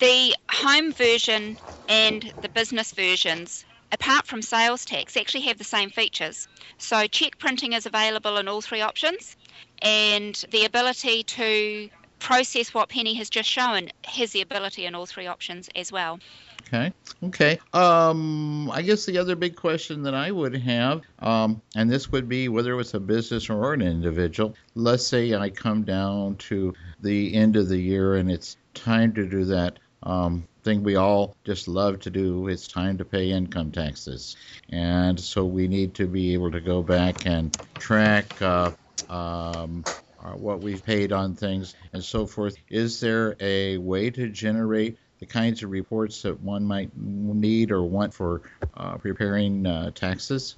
The 0.00 0.34
home 0.50 0.92
version 0.92 1.58
and 1.88 2.32
the 2.40 2.48
business 2.48 2.92
versions, 2.92 3.64
apart 3.92 4.26
from 4.26 4.42
sales 4.42 4.84
tax, 4.84 5.16
actually 5.16 5.42
have 5.42 5.58
the 5.58 5.64
same 5.64 5.90
features. 5.90 6.48
So 6.78 7.06
check 7.06 7.38
printing 7.38 7.74
is 7.74 7.86
available 7.86 8.38
in 8.38 8.48
all 8.48 8.60
three 8.60 8.80
options, 8.80 9.36
and 9.80 10.34
the 10.50 10.64
ability 10.64 11.22
to 11.24 11.90
process 12.18 12.72
what 12.72 12.88
Penny 12.88 13.14
has 13.14 13.28
just 13.28 13.48
shown 13.48 13.88
has 14.04 14.30
the 14.30 14.40
ability 14.42 14.86
in 14.86 14.94
all 14.94 15.06
three 15.06 15.26
options 15.26 15.68
as 15.74 15.90
well. 15.90 16.20
Okay. 16.68 16.92
Okay. 17.24 17.58
Um, 17.74 18.70
I 18.70 18.80
guess 18.82 19.04
the 19.04 19.18
other 19.18 19.36
big 19.36 19.56
question 19.56 20.04
that 20.04 20.14
I 20.14 20.30
would 20.30 20.56
have, 20.56 21.02
um, 21.18 21.60
and 21.74 21.90
this 21.90 22.10
would 22.12 22.28
be 22.28 22.48
whether 22.48 22.78
it's 22.80 22.94
a 22.94 23.00
business 23.00 23.50
or 23.50 23.74
an 23.74 23.82
individual. 23.82 24.54
Let's 24.74 25.06
say 25.06 25.34
I 25.34 25.50
come 25.50 25.82
down 25.82 26.36
to 26.36 26.72
the 27.00 27.34
end 27.34 27.56
of 27.56 27.68
the 27.68 27.76
year 27.76 28.14
and 28.14 28.30
it's 28.30 28.56
time 28.72 29.12
to 29.14 29.26
do 29.26 29.44
that 29.46 29.78
um, 30.04 30.46
thing 30.62 30.82
we 30.82 30.96
all 30.96 31.36
just 31.44 31.68
love 31.68 32.00
to 32.00 32.10
do. 32.10 32.48
It's 32.48 32.68
time 32.68 32.98
to 32.98 33.04
pay 33.04 33.30
income 33.30 33.70
taxes, 33.72 34.36
and 34.70 35.18
so 35.18 35.44
we 35.44 35.68
need 35.68 35.94
to 35.94 36.06
be 36.06 36.34
able 36.34 36.50
to 36.52 36.60
go 36.60 36.82
back 36.82 37.26
and 37.26 37.56
track. 37.78 38.40
Uh, 38.40 38.72
um, 39.08 39.84
uh, 40.24 40.30
what 40.32 40.60
we've 40.60 40.84
paid 40.84 41.12
on 41.12 41.34
things 41.34 41.74
and 41.92 42.02
so 42.02 42.26
forth. 42.26 42.56
Is 42.68 43.00
there 43.00 43.36
a 43.40 43.76
way 43.78 44.10
to 44.10 44.28
generate 44.28 44.98
the 45.18 45.26
kinds 45.26 45.62
of 45.62 45.70
reports 45.70 46.22
that 46.22 46.40
one 46.40 46.64
might 46.64 46.90
need 46.96 47.70
or 47.70 47.82
want 47.82 48.14
for 48.14 48.42
uh, 48.74 48.96
preparing 48.96 49.66
uh, 49.66 49.90
taxes? 49.90 50.56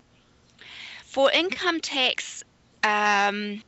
For 1.05 1.31
income 1.31 1.81
tax, 1.81 2.45
um, 2.83 3.63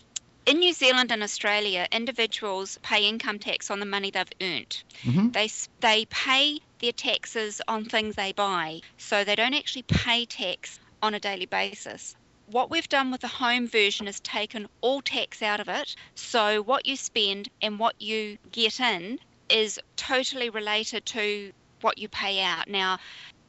in 0.46 0.60
New 0.60 0.72
Zealand 0.72 1.10
and 1.12 1.22
Australia, 1.22 1.86
individuals 1.90 2.78
pay 2.82 3.08
income 3.08 3.38
tax 3.38 3.70
on 3.70 3.80
the 3.80 3.86
money 3.86 4.10
they've 4.10 4.26
earned. 4.40 4.82
Mhm. 5.02 5.32
They 5.32 5.50
they 5.80 6.04
pay 6.06 6.60
their 6.78 6.92
taxes 6.92 7.60
on 7.66 7.84
things 7.84 8.14
they 8.14 8.32
buy, 8.32 8.80
so 8.96 9.24
they 9.24 9.34
don't 9.34 9.54
actually 9.54 9.82
pay 9.82 10.24
tax 10.24 10.78
on 11.02 11.14
a 11.14 11.20
daily 11.20 11.46
basis. 11.46 12.16
What 12.46 12.70
we've 12.70 12.88
done 12.88 13.10
with 13.10 13.22
the 13.22 13.28
home 13.28 13.66
version 13.66 14.06
is 14.06 14.20
taken 14.20 14.68
all 14.80 15.02
tax 15.02 15.42
out 15.42 15.58
of 15.58 15.68
it, 15.68 15.96
so 16.14 16.62
what 16.62 16.86
you 16.86 16.96
spend 16.96 17.48
and 17.60 17.78
what 17.78 18.00
you 18.00 18.38
get 18.52 18.78
in 18.78 19.18
is 19.48 19.80
totally 19.96 20.50
related 20.50 21.04
to 21.06 21.52
what 21.80 21.98
you 21.98 22.08
pay 22.08 22.40
out. 22.42 22.68
Now, 22.68 22.98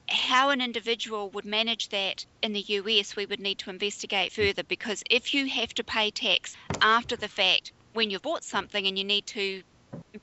how 0.09 0.49
an 0.49 0.61
individual 0.61 1.29
would 1.31 1.45
manage 1.45 1.89
that 1.89 2.25
in 2.41 2.53
the 2.53 2.61
US, 2.67 3.15
we 3.15 3.25
would 3.25 3.39
need 3.39 3.59
to 3.59 3.69
investigate 3.69 4.31
further 4.31 4.63
because 4.63 5.03
if 5.09 5.33
you 5.33 5.47
have 5.47 5.73
to 5.75 5.83
pay 5.83 6.11
tax 6.11 6.55
after 6.81 7.15
the 7.15 7.27
fact 7.27 7.73
when 7.93 8.09
you've 8.09 8.21
bought 8.21 8.43
something 8.43 8.87
and 8.87 8.97
you 8.97 9.03
need 9.03 9.25
to 9.27 9.63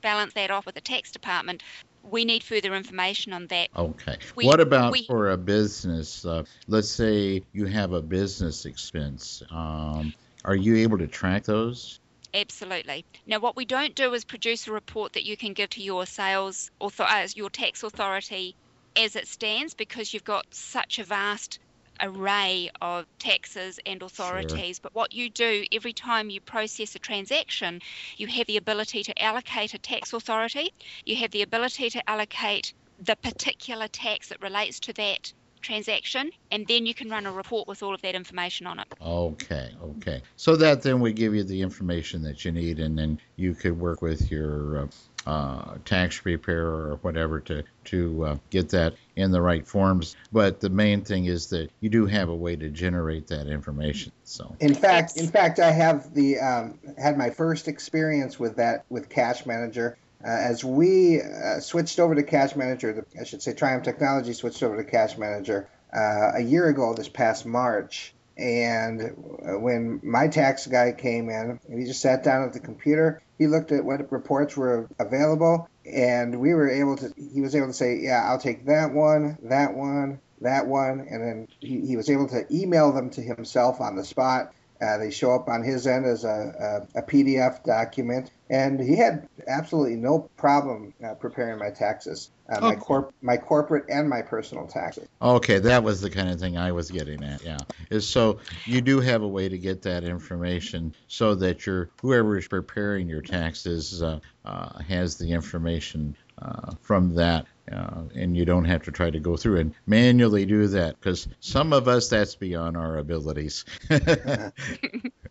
balance 0.01 0.33
that 0.33 0.51
off 0.51 0.65
with 0.65 0.75
the 0.75 0.81
tax 0.81 1.11
department, 1.11 1.61
we 2.03 2.25
need 2.25 2.43
further 2.43 2.75
information 2.75 3.33
on 3.33 3.47
that. 3.47 3.69
Okay. 3.75 4.17
We- 4.35 4.45
what 4.45 4.59
about 4.59 4.91
we- 4.91 5.05
for 5.05 5.31
a 5.31 5.37
business? 5.37 6.25
Uh, 6.25 6.43
let's 6.67 6.89
say 6.89 7.43
you 7.53 7.65
have 7.65 7.93
a 7.93 8.01
business 8.01 8.65
expense. 8.65 9.43
Um, 9.49 10.13
are 10.43 10.55
you 10.55 10.77
able 10.77 10.97
to 10.99 11.07
track 11.07 11.43
those? 11.43 11.99
Absolutely. 12.33 13.05
Now, 13.25 13.39
what 13.39 13.55
we 13.55 13.65
don't 13.65 13.95
do 13.95 14.13
is 14.13 14.25
produce 14.25 14.67
a 14.67 14.71
report 14.71 15.13
that 15.13 15.25
you 15.25 15.37
can 15.37 15.53
give 15.53 15.69
to 15.71 15.81
your 15.81 16.05
sales 16.05 16.69
author, 16.79 17.03
uh, 17.03 17.27
your 17.33 17.49
tax 17.49 17.81
authority 17.81 18.55
as 18.95 19.15
it 19.15 19.27
stands 19.27 19.73
because 19.73 20.13
you've 20.13 20.23
got 20.23 20.45
such 20.51 20.99
a 20.99 21.03
vast 21.03 21.59
array 22.01 22.69
of 22.81 23.05
taxes 23.19 23.79
and 23.85 24.01
authorities. 24.01 24.79
But 24.79 24.93
what 24.93 25.13
you 25.13 25.29
do 25.29 25.65
every 25.71 25.93
time 25.93 26.29
you 26.29 26.41
process 26.41 26.95
a 26.95 26.99
transaction, 26.99 27.81
you 28.17 28.27
have 28.27 28.47
the 28.47 28.57
ability 28.57 29.03
to 29.03 29.23
allocate 29.23 29.73
a 29.73 29.77
tax 29.77 30.13
authority, 30.13 30.73
you 31.05 31.15
have 31.17 31.31
the 31.31 31.41
ability 31.41 31.89
to 31.91 32.09
allocate 32.09 32.73
the 32.99 33.15
particular 33.17 33.87
tax 33.87 34.29
that 34.29 34.41
relates 34.41 34.79
to 34.81 34.93
that 34.93 35.33
transaction, 35.61 36.29
and 36.51 36.67
then 36.67 36.85
you 36.85 36.93
can 36.93 37.09
run 37.09 37.25
a 37.25 37.31
report 37.31 37.67
with 37.67 37.81
all 37.81 37.93
of 37.93 38.01
that 38.01 38.13
information 38.13 38.67
on 38.67 38.79
it. 38.79 38.85
Okay, 39.01 39.71
okay. 39.83 40.21
So 40.37 40.55
that 40.57 40.83
then 40.83 40.99
would 40.99 41.15
give 41.15 41.33
you 41.33 41.43
the 41.43 41.61
information 41.61 42.21
that 42.23 42.45
you 42.45 42.51
need, 42.51 42.79
and 42.79 42.97
then 42.97 43.19
you 43.35 43.55
could 43.55 43.77
work 43.77 44.01
with 44.01 44.31
your 44.31 44.83
uh, 44.83 44.87
uh, 45.25 45.75
tax 45.85 46.19
preparer 46.19 46.91
or 46.91 46.95
whatever 47.01 47.39
to 47.39 47.63
to 47.85 48.25
uh, 48.25 48.37
get 48.49 48.69
that 48.69 48.93
in 49.15 49.31
the 49.31 49.41
right 49.41 49.65
forms. 49.67 50.15
But 50.31 50.59
the 50.59 50.69
main 50.69 51.01
thing 51.01 51.25
is 51.25 51.47
that 51.47 51.69
you 51.79 51.89
do 51.89 52.05
have 52.05 52.29
a 52.29 52.35
way 52.35 52.55
to 52.55 52.69
generate 52.69 53.27
that 53.27 53.47
information. 53.47 54.11
So 54.23 54.55
In 54.59 54.73
fact, 54.75 55.17
in 55.17 55.27
fact, 55.27 55.59
I 55.59 55.71
have 55.71 56.13
the 56.13 56.39
um, 56.39 56.79
had 56.97 57.17
my 57.17 57.29
first 57.29 57.67
experience 57.67 58.39
with 58.39 58.57
that 58.57 58.85
with 58.89 59.09
Cash 59.09 59.45
Manager. 59.45 59.97
uh, 60.23 60.27
as 60.27 60.63
we 60.63 61.21
uh, 61.21 61.59
switched 61.59 61.99
over 61.99 62.15
to 62.15 62.23
Cash 62.23 62.55
Manager, 62.55 62.93
the, 62.93 63.21
I 63.21 63.23
should 63.25 63.41
say 63.41 63.53
Triumph 63.53 63.83
Technology 63.83 64.33
switched 64.33 64.63
over 64.63 64.77
to 64.77 64.83
Cash 64.83 65.17
Manager 65.17 65.67
uh, 65.93 66.31
a 66.35 66.41
year 66.41 66.67
ago 66.67 66.93
this 66.93 67.09
past 67.09 67.45
March. 67.45 68.13
And 68.37 69.13
when 69.61 70.01
my 70.03 70.27
tax 70.27 70.67
guy 70.67 70.91
came 70.91 71.29
in, 71.29 71.59
he 71.69 71.85
just 71.85 72.01
sat 72.01 72.23
down 72.23 72.43
at 72.43 72.53
the 72.53 72.59
computer. 72.59 73.21
He 73.37 73.47
looked 73.47 73.71
at 73.71 73.85
what 73.85 74.11
reports 74.11 74.57
were 74.57 74.89
available, 74.99 75.69
and 75.85 76.39
we 76.39 76.53
were 76.53 76.69
able 76.69 76.97
to. 76.97 77.13
He 77.15 77.41
was 77.41 77.55
able 77.55 77.67
to 77.67 77.73
say, 77.73 77.97
"Yeah, 77.97 78.23
I'll 78.25 78.39
take 78.39 78.65
that 78.65 78.93
one, 78.93 79.37
that 79.43 79.73
one, 79.75 80.19
that 80.41 80.67
one," 80.67 81.07
and 81.09 81.23
then 81.23 81.47
he, 81.59 81.85
he 81.85 81.95
was 81.95 82.09
able 82.09 82.27
to 82.29 82.45
email 82.53 82.91
them 82.91 83.09
to 83.11 83.21
himself 83.21 83.79
on 83.79 83.95
the 83.95 84.03
spot. 84.03 84.53
Uh, 84.81 84.97
they 84.97 85.11
show 85.11 85.33
up 85.33 85.47
on 85.47 85.63
his 85.63 85.87
end 85.87 86.05
as 86.05 86.23
a, 86.23 86.87
a, 86.95 86.99
a 86.99 87.03
PDF 87.03 87.63
document, 87.63 88.31
and 88.49 88.79
he 88.79 88.95
had 88.95 89.25
absolutely 89.47 89.95
no 89.95 90.27
problem 90.37 90.93
uh, 91.03 91.13
preparing 91.15 91.59
my 91.59 91.69
taxes, 91.71 92.31
uh, 92.49 92.61
my 92.61 92.75
Okay. 92.75 92.79
corp, 92.79 93.13
my 93.21 93.37
corporate 93.37 93.85
and 93.89 94.09
my 94.09 94.21
personal 94.21 94.67
taxes. 94.67 95.07
Okay, 95.21 95.59
that 95.59 95.83
was 95.83 96.01
the 96.01 96.09
kind 96.09 96.29
of 96.29 96.39
thing 96.39 96.57
I 96.57 96.71
was 96.73 96.91
getting 96.91 97.23
at. 97.23 97.41
Yeah, 97.41 97.63
is 97.89 98.07
so 98.07 98.39
you 98.65 98.81
do 98.81 98.99
have 98.99 99.21
a 99.23 99.27
way 99.27 99.47
to 99.47 99.57
get 99.57 99.81
that 99.83 100.03
information 100.03 100.93
so 101.07 101.35
that 101.35 101.65
your 101.65 101.89
whoever 102.01 102.37
is 102.37 102.47
preparing 102.47 103.07
your 103.07 103.21
taxes 103.21 104.03
uh, 104.03 104.19
uh, 104.43 104.79
has 104.83 105.17
the 105.17 105.31
information 105.31 106.15
uh, 106.41 106.75
from 106.81 107.15
that, 107.15 107.45
uh, 107.71 108.03
and 108.15 108.35
you 108.37 108.45
don't 108.45 108.65
have 108.65 108.83
to 108.83 108.91
try 108.91 109.09
to 109.09 109.19
go 109.19 109.35
through 109.37 109.57
and 109.57 109.73
manually 109.85 110.45
do 110.45 110.67
that 110.67 110.99
because 110.99 111.27
some 111.39 111.73
of 111.73 111.87
us 111.87 112.09
that's 112.09 112.35
beyond 112.35 112.77
our 112.77 112.97
abilities. 112.97 113.65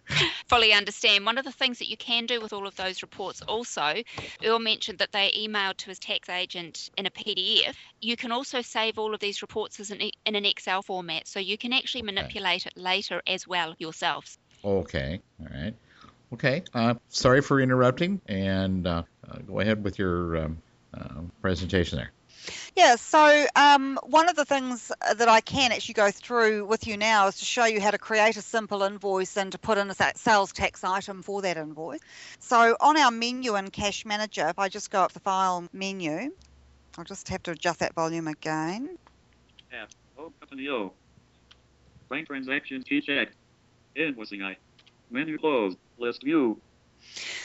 fully 0.46 0.72
understand. 0.72 1.24
One 1.24 1.38
of 1.38 1.44
the 1.44 1.52
things 1.52 1.78
that 1.78 1.88
you 1.88 1.96
can 1.96 2.26
do 2.26 2.40
with 2.40 2.52
all 2.52 2.66
of 2.66 2.76
those 2.76 3.02
reports 3.02 3.42
also, 3.42 4.02
Earl 4.44 4.58
mentioned 4.58 4.98
that 4.98 5.12
they 5.12 5.32
emailed 5.36 5.76
to 5.78 5.86
his 5.86 5.98
tax 5.98 6.28
agent 6.28 6.90
in 6.96 7.06
a 7.06 7.10
PDF. 7.10 7.74
You 8.00 8.16
can 8.16 8.32
also 8.32 8.62
save 8.62 8.98
all 8.98 9.14
of 9.14 9.20
these 9.20 9.42
reports 9.42 9.80
as 9.80 9.90
an, 9.90 10.00
in 10.00 10.34
an 10.34 10.44
Excel 10.44 10.82
format, 10.82 11.26
so 11.26 11.40
you 11.40 11.58
can 11.58 11.72
actually 11.72 12.02
manipulate 12.02 12.66
it 12.66 12.76
later 12.76 13.22
as 13.26 13.46
well 13.46 13.74
yourselves. 13.78 14.38
okay, 14.64 15.20
all 15.40 15.48
right, 15.54 15.74
okay. 16.32 16.62
Uh, 16.72 16.94
sorry 17.08 17.40
for 17.40 17.60
interrupting, 17.60 18.20
and 18.26 18.86
uh, 18.86 19.02
uh, 19.28 19.38
go 19.46 19.60
ahead 19.60 19.82
with 19.82 19.98
your 19.98 20.36
um, 20.36 20.62
uh, 20.94 21.20
presentation 21.40 21.98
there. 21.98 22.12
Yeah, 22.76 22.96
so 22.96 23.46
um, 23.56 23.98
one 24.02 24.28
of 24.28 24.36
the 24.36 24.44
things 24.44 24.90
that 25.16 25.28
I 25.28 25.40
can 25.40 25.72
actually 25.72 25.94
go 25.94 26.10
through 26.10 26.66
with 26.66 26.86
you 26.86 26.96
now 26.96 27.28
is 27.28 27.38
to 27.38 27.44
show 27.44 27.64
you 27.64 27.80
how 27.80 27.90
to 27.90 27.98
create 27.98 28.36
a 28.36 28.42
simple 28.42 28.82
invoice 28.82 29.36
and 29.36 29.52
to 29.52 29.58
put 29.58 29.78
in 29.78 29.90
a 29.90 29.94
sales 30.16 30.52
tax 30.52 30.84
item 30.84 31.22
for 31.22 31.42
that 31.42 31.56
invoice. 31.56 32.00
So 32.40 32.76
on 32.80 32.96
our 32.96 33.10
menu 33.10 33.56
in 33.56 33.70
Cash 33.70 34.04
Manager, 34.04 34.48
if 34.48 34.58
I 34.58 34.68
just 34.68 34.90
go 34.90 35.00
up 35.00 35.12
the 35.12 35.20
File 35.20 35.68
menu, 35.72 36.32
I'll 36.98 37.04
just 37.04 37.28
have 37.28 37.42
to 37.44 37.52
adjust 37.52 37.80
that 37.80 37.94
volume 37.94 38.28
again. 38.28 38.98
O 40.18 40.32
company 40.40 40.68
O. 40.68 40.92
Bank 42.08 42.26
transactions 42.26 42.84
key 42.84 43.00
check. 43.00 43.32
Invoicing 43.96 44.42
I. 44.42 44.56
Menu 45.10 45.38
closed. 45.38 45.76
List 45.98 46.22
view. 46.22 46.60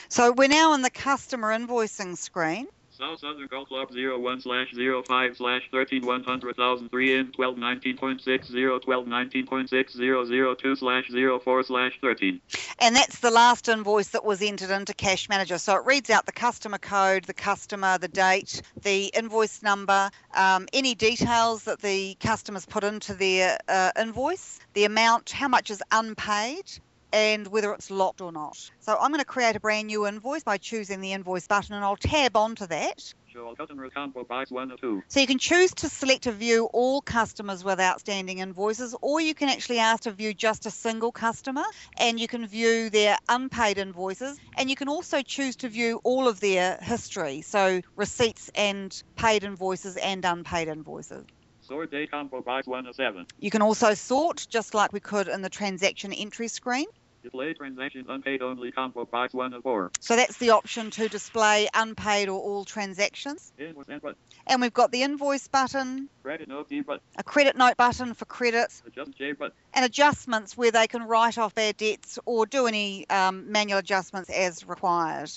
So 0.08 0.32
we're 0.32 0.48
now 0.48 0.74
in 0.74 0.82
the 0.82 0.90
customer 0.90 1.50
invoicing 1.50 2.18
screen. 2.18 2.68
South 3.00 3.20
Southern 3.22 3.48
Golf 3.48 3.70
Club 3.70 3.88
01 3.92 4.42
slash 4.42 4.74
05 4.74 5.38
slash 5.38 5.62
13 5.72 6.06
100,003 6.06 7.16
in 7.16 7.32
12 7.32 7.56
19.60 7.56 8.82
12 8.82 9.06
19.60 9.06 10.58
02 10.58 10.76
slash 10.76 11.10
04 11.10 11.64
slash 11.64 11.98
13. 12.02 12.42
And 12.80 12.94
that's 12.94 13.20
the 13.20 13.32
last 13.32 13.70
invoice 13.70 14.10
that 14.10 14.26
was 14.26 14.42
entered 14.42 14.72
into 14.72 14.94
Cash 14.94 15.30
Manager. 15.30 15.58
So 15.60 15.78
it 15.78 15.86
reads 15.86 16.10
out 16.10 16.26
the 16.26 16.34
customer 16.34 16.78
code, 16.78 17.24
the 17.24 17.34
customer, 17.34 17.98
the 17.98 18.10
date, 18.10 18.62
the 18.82 19.06
invoice 19.06 19.64
number, 19.64 20.12
um, 20.36 20.68
any 20.74 20.94
details 20.94 21.64
that 21.64 21.80
the 21.80 22.18
customers 22.20 22.66
put 22.66 22.84
into 22.84 23.14
their 23.14 23.60
uh, 23.70 23.92
invoice, 23.98 24.60
the 24.74 24.84
amount, 24.84 25.30
how 25.30 25.48
much 25.48 25.72
is 25.72 25.82
unpaid, 25.90 26.70
and 27.12 27.48
whether 27.48 27.74
it's 27.74 27.92
locked 27.92 28.22
or 28.22 28.32
not. 28.32 28.70
So 28.80 28.98
I'm 29.00 29.12
going 29.12 29.20
to 29.20 29.26
create 29.26 29.56
a 29.56 29.60
brand 29.60 29.88
new 29.88 30.08
invoice 30.08 30.44
by 30.44 30.58
choosing 30.58 31.02
the 31.02 31.14
invoice 31.14 31.48
button 31.48 31.76
and 31.76 31.84
I'll 31.84 31.96
tab 31.96 32.36
onto 32.36 32.68
that. 32.68 33.14
Show 33.32 33.46
all 33.46 33.56
customer 33.56 33.90
combo 33.90 34.24
box 34.24 34.50
1 34.50 34.72
of 34.72 34.82
2. 34.82 35.04
So 35.08 35.20
you 35.20 35.28
can 35.28 35.38
choose 35.38 35.72
to 35.76 35.90
select 35.90 36.24
to 36.24 36.32
view 36.32 36.66
all 36.74 37.02
customers 37.02 37.64
with 37.64 37.80
outstanding 37.80 38.40
invoices, 38.40 38.96
or 39.02 39.22
you 39.22 39.36
can 39.36 39.50
actually 39.50 39.78
ask 39.78 40.04
to 40.04 40.12
view 40.12 40.34
just 40.34 40.66
a 40.66 40.72
single 40.72 41.12
customer, 41.12 41.64
and 41.98 42.20
you 42.20 42.28
can 42.28 42.48
view 42.48 42.90
their 42.90 43.18
unpaid 43.28 43.78
invoices, 43.78 44.40
and 44.58 44.68
you 44.68 44.76
can 44.76 44.90
also 44.90 45.22
choose 45.22 45.58
to 45.58 45.70
view 45.70 46.02
all 46.04 46.28
of 46.28 46.40
their 46.40 46.78
history, 46.82 47.42
so 47.42 47.82
receipts 47.96 48.50
and 48.56 49.04
paid 49.16 49.44
invoices 49.44 49.96
and 49.96 50.26
unpaid 50.26 50.68
invoices. 50.68 51.24
Sort 51.70 51.92
date 51.92 52.10
combo 52.10 52.42
box 52.42 52.66
1 52.66 52.88
of 52.88 52.96
7. 52.96 53.28
You 53.38 53.52
can 53.52 53.62
also 53.62 53.94
sort, 53.94 54.48
just 54.50 54.74
like 54.74 54.92
we 54.92 55.00
could 55.00 55.28
in 55.28 55.44
the 55.44 55.50
transaction 55.50 56.12
entry 56.12 56.48
screen. 56.48 56.88
Display 57.22 57.54
transactions 57.54 58.08
unpaid 58.10 58.42
only 58.42 58.72
combo 58.72 59.06
box 59.06 59.36
1 59.36 59.54
of 59.54 59.62
4. 59.62 59.92
So 60.00 60.16
that's 60.16 60.38
the 60.38 60.50
option 60.50 60.90
to 60.90 61.08
display 61.08 61.70
unpaid 61.76 62.28
or 62.28 62.40
all 62.40 62.66
transactions. 62.66 63.54
Invoice 63.60 63.86
and 63.88 64.02
And 64.48 64.62
we've 64.64 64.74
got 64.74 64.92
the 64.92 65.04
invoice 65.04 65.48
button, 65.48 66.10
credit 66.24 66.48
note 66.48 66.72
a 67.18 67.24
credit 67.24 67.56
note 67.56 67.78
button 67.78 68.16
for 68.16 68.26
credits, 68.26 68.82
adjust 68.88 69.16
J 69.16 69.34
but 69.34 69.54
and 69.76 69.86
adjustments 69.86 70.58
where 70.58 70.72
they 70.72 70.88
can 70.88 71.04
write 71.04 71.38
off 71.38 71.54
their 71.54 71.74
debts 71.74 72.18
or 72.26 72.48
do 72.48 72.66
any 72.66 73.08
um, 73.12 73.52
manual 73.52 73.78
adjustments 73.78 74.32
as 74.32 74.66
required. 74.66 75.30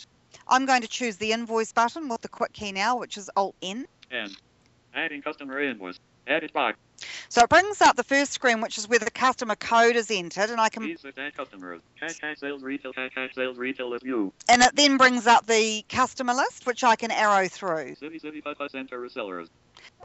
I'm 0.48 0.64
going 0.64 0.80
to 0.80 0.88
choose 0.88 1.18
the 1.18 1.32
invoice 1.32 1.74
button 1.74 2.08
with 2.08 2.22
the 2.22 2.28
quick 2.28 2.54
key 2.54 2.72
now, 2.72 2.96
which 2.96 3.18
is 3.18 3.28
Alt 3.36 3.54
N. 3.60 3.86
N. 4.10 4.30
Adding 4.94 5.20
customer 5.20 5.60
invoice. 5.60 5.98
Edit 6.26 6.52
box. 6.52 6.78
So 7.28 7.42
it 7.42 7.48
brings 7.48 7.80
up 7.80 7.96
the 7.96 8.04
first 8.04 8.32
screen, 8.32 8.60
which 8.60 8.78
is 8.78 8.88
where 8.88 8.98
the 8.98 9.10
customer 9.10 9.56
code 9.56 9.96
is 9.96 10.10
entered, 10.10 10.50
and 10.50 10.60
I 10.60 10.68
can, 10.68 10.96
search 10.98 11.18
add 11.18 11.34
customers. 11.34 11.80
Cash 11.98 12.18
cash 12.18 12.38
sales 12.38 12.62
retail 12.62 12.92
cash 12.92 13.10
cash 13.14 13.34
sales 13.34 13.58
retail 13.58 13.92
is 13.94 14.02
view. 14.02 14.32
and 14.48 14.62
it 14.62 14.74
then 14.76 14.98
brings 14.98 15.26
up 15.26 15.46
the 15.46 15.84
customer 15.88 16.34
list, 16.34 16.64
which 16.66 16.84
I 16.84 16.94
can 16.96 17.10
arrow 17.10 17.48
through. 17.48 17.96
City 17.96 18.18
city 18.18 18.40
put 18.40 18.56
put 18.56 18.70
center 18.70 19.00
resellers. 19.00 19.48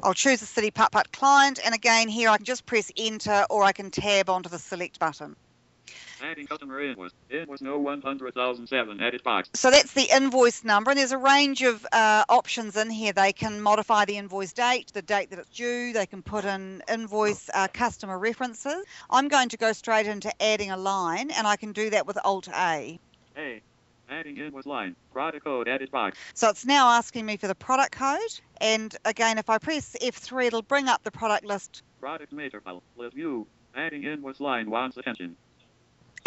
I'll 0.01 0.13
choose 0.13 0.39
the 0.39 0.45
City 0.47 0.71
Putt 0.71 0.91
Putt 0.91 1.11
client, 1.11 1.59
and 1.63 1.75
again 1.75 2.07
here 2.07 2.29
I 2.29 2.37
can 2.37 2.45
just 2.45 2.65
press 2.65 2.91
Enter, 2.97 3.45
or 3.49 3.63
I 3.63 3.73
can 3.73 3.91
tab 3.91 4.29
onto 4.29 4.49
the 4.49 4.59
Select 4.59 4.99
button. 4.99 5.35
Adding 6.23 6.47
customer 6.47 6.81
invoice. 6.81 7.11
Invoice 7.29 7.61
no 7.61 7.77
100,007. 7.79 9.01
Edit 9.01 9.23
box. 9.23 9.49
So 9.53 9.69
that's 9.69 9.93
the 9.93 10.09
invoice 10.15 10.63
number, 10.63 10.91
and 10.91 10.99
there's 10.99 11.11
a 11.11 11.17
range 11.17 11.61
of 11.61 11.85
uh, 11.91 12.25
options 12.27 12.75
in 12.75 12.89
here. 12.89 13.13
They 13.13 13.33
can 13.33 13.61
modify 13.61 14.05
the 14.05 14.17
invoice 14.17 14.53
date, 14.53 14.91
the 14.93 15.01
date 15.01 15.29
that 15.29 15.39
it's 15.39 15.49
due. 15.49 15.93
They 15.93 16.05
can 16.05 16.23
put 16.23 16.45
in 16.45 16.81
invoice 16.91 17.49
uh, 17.53 17.67
customer 17.71 18.17
references. 18.17 18.83
I'm 19.09 19.27
going 19.27 19.49
to 19.49 19.57
go 19.57 19.73
straight 19.73 20.07
into 20.07 20.31
adding 20.41 20.71
a 20.71 20.77
line, 20.77 21.29
and 21.31 21.45
I 21.45 21.55
can 21.55 21.71
do 21.71 21.91
that 21.91 22.07
with 22.07 22.17
Alt 22.23 22.47
A. 22.49 22.99
A. 23.37 23.61
Adding 24.09 24.37
invoice 24.37 24.65
line. 24.65 24.95
Product 25.13 25.43
code. 25.43 25.67
Edit 25.67 25.91
box. 25.91 26.17
So 26.33 26.49
it's 26.49 26.65
now 26.65 26.89
asking 26.91 27.25
me 27.25 27.37
for 27.37 27.47
the 27.47 27.55
product 27.55 27.91
code, 27.91 28.39
and 28.59 28.95
again, 29.05 29.37
if 29.37 29.49
I 29.49 29.57
press 29.57 29.95
F3, 30.01 30.47
it'll 30.47 30.61
bring 30.61 30.87
up 30.87 31.03
the 31.03 31.11
product 31.11 31.45
list, 31.45 31.83
Product 31.99 32.31
mater 32.31 32.61
file. 32.61 32.83
List 32.95 33.15
view. 33.15 33.47
Adding 33.75 34.03
invoice 34.03 34.39
line 34.39 34.69
wants 34.69 34.97
attention. 34.97 35.35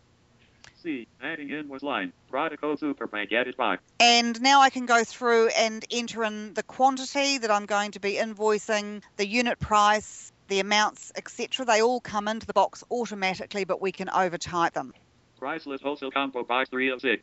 C. 0.82 1.06
Adding 1.22 1.50
invoice 1.50 1.82
line. 1.82 2.14
Product 2.30 2.62
code 2.62 2.78
super 2.78 3.06
bank 3.06 3.32
edit 3.32 3.58
box. 3.58 3.82
And 3.98 4.40
now 4.40 4.62
I 4.62 4.70
can 4.70 4.86
go 4.86 5.04
through 5.04 5.48
and 5.48 5.84
enter 5.90 6.24
in 6.24 6.54
the 6.54 6.62
quantity 6.62 7.36
that 7.36 7.50
I'm 7.50 7.66
going 7.66 7.90
to 7.92 8.00
be 8.00 8.14
invoicing, 8.14 9.02
the 9.18 9.26
unit 9.26 9.58
price, 9.58 10.32
the 10.50 10.60
amounts, 10.60 11.12
etc. 11.16 11.64
They 11.64 11.80
all 11.80 12.00
come 12.00 12.28
into 12.28 12.46
the 12.46 12.52
box 12.52 12.84
automatically, 12.90 13.64
but 13.64 13.80
we 13.80 13.92
can 13.92 14.08
overtype 14.08 14.72
them. 14.72 14.92
Price 15.38 15.64
list 15.64 15.82
wholesale 15.82 16.10
combo 16.10 16.44
box 16.44 16.68
3 16.68 16.90
of 16.90 17.00
6. 17.00 17.22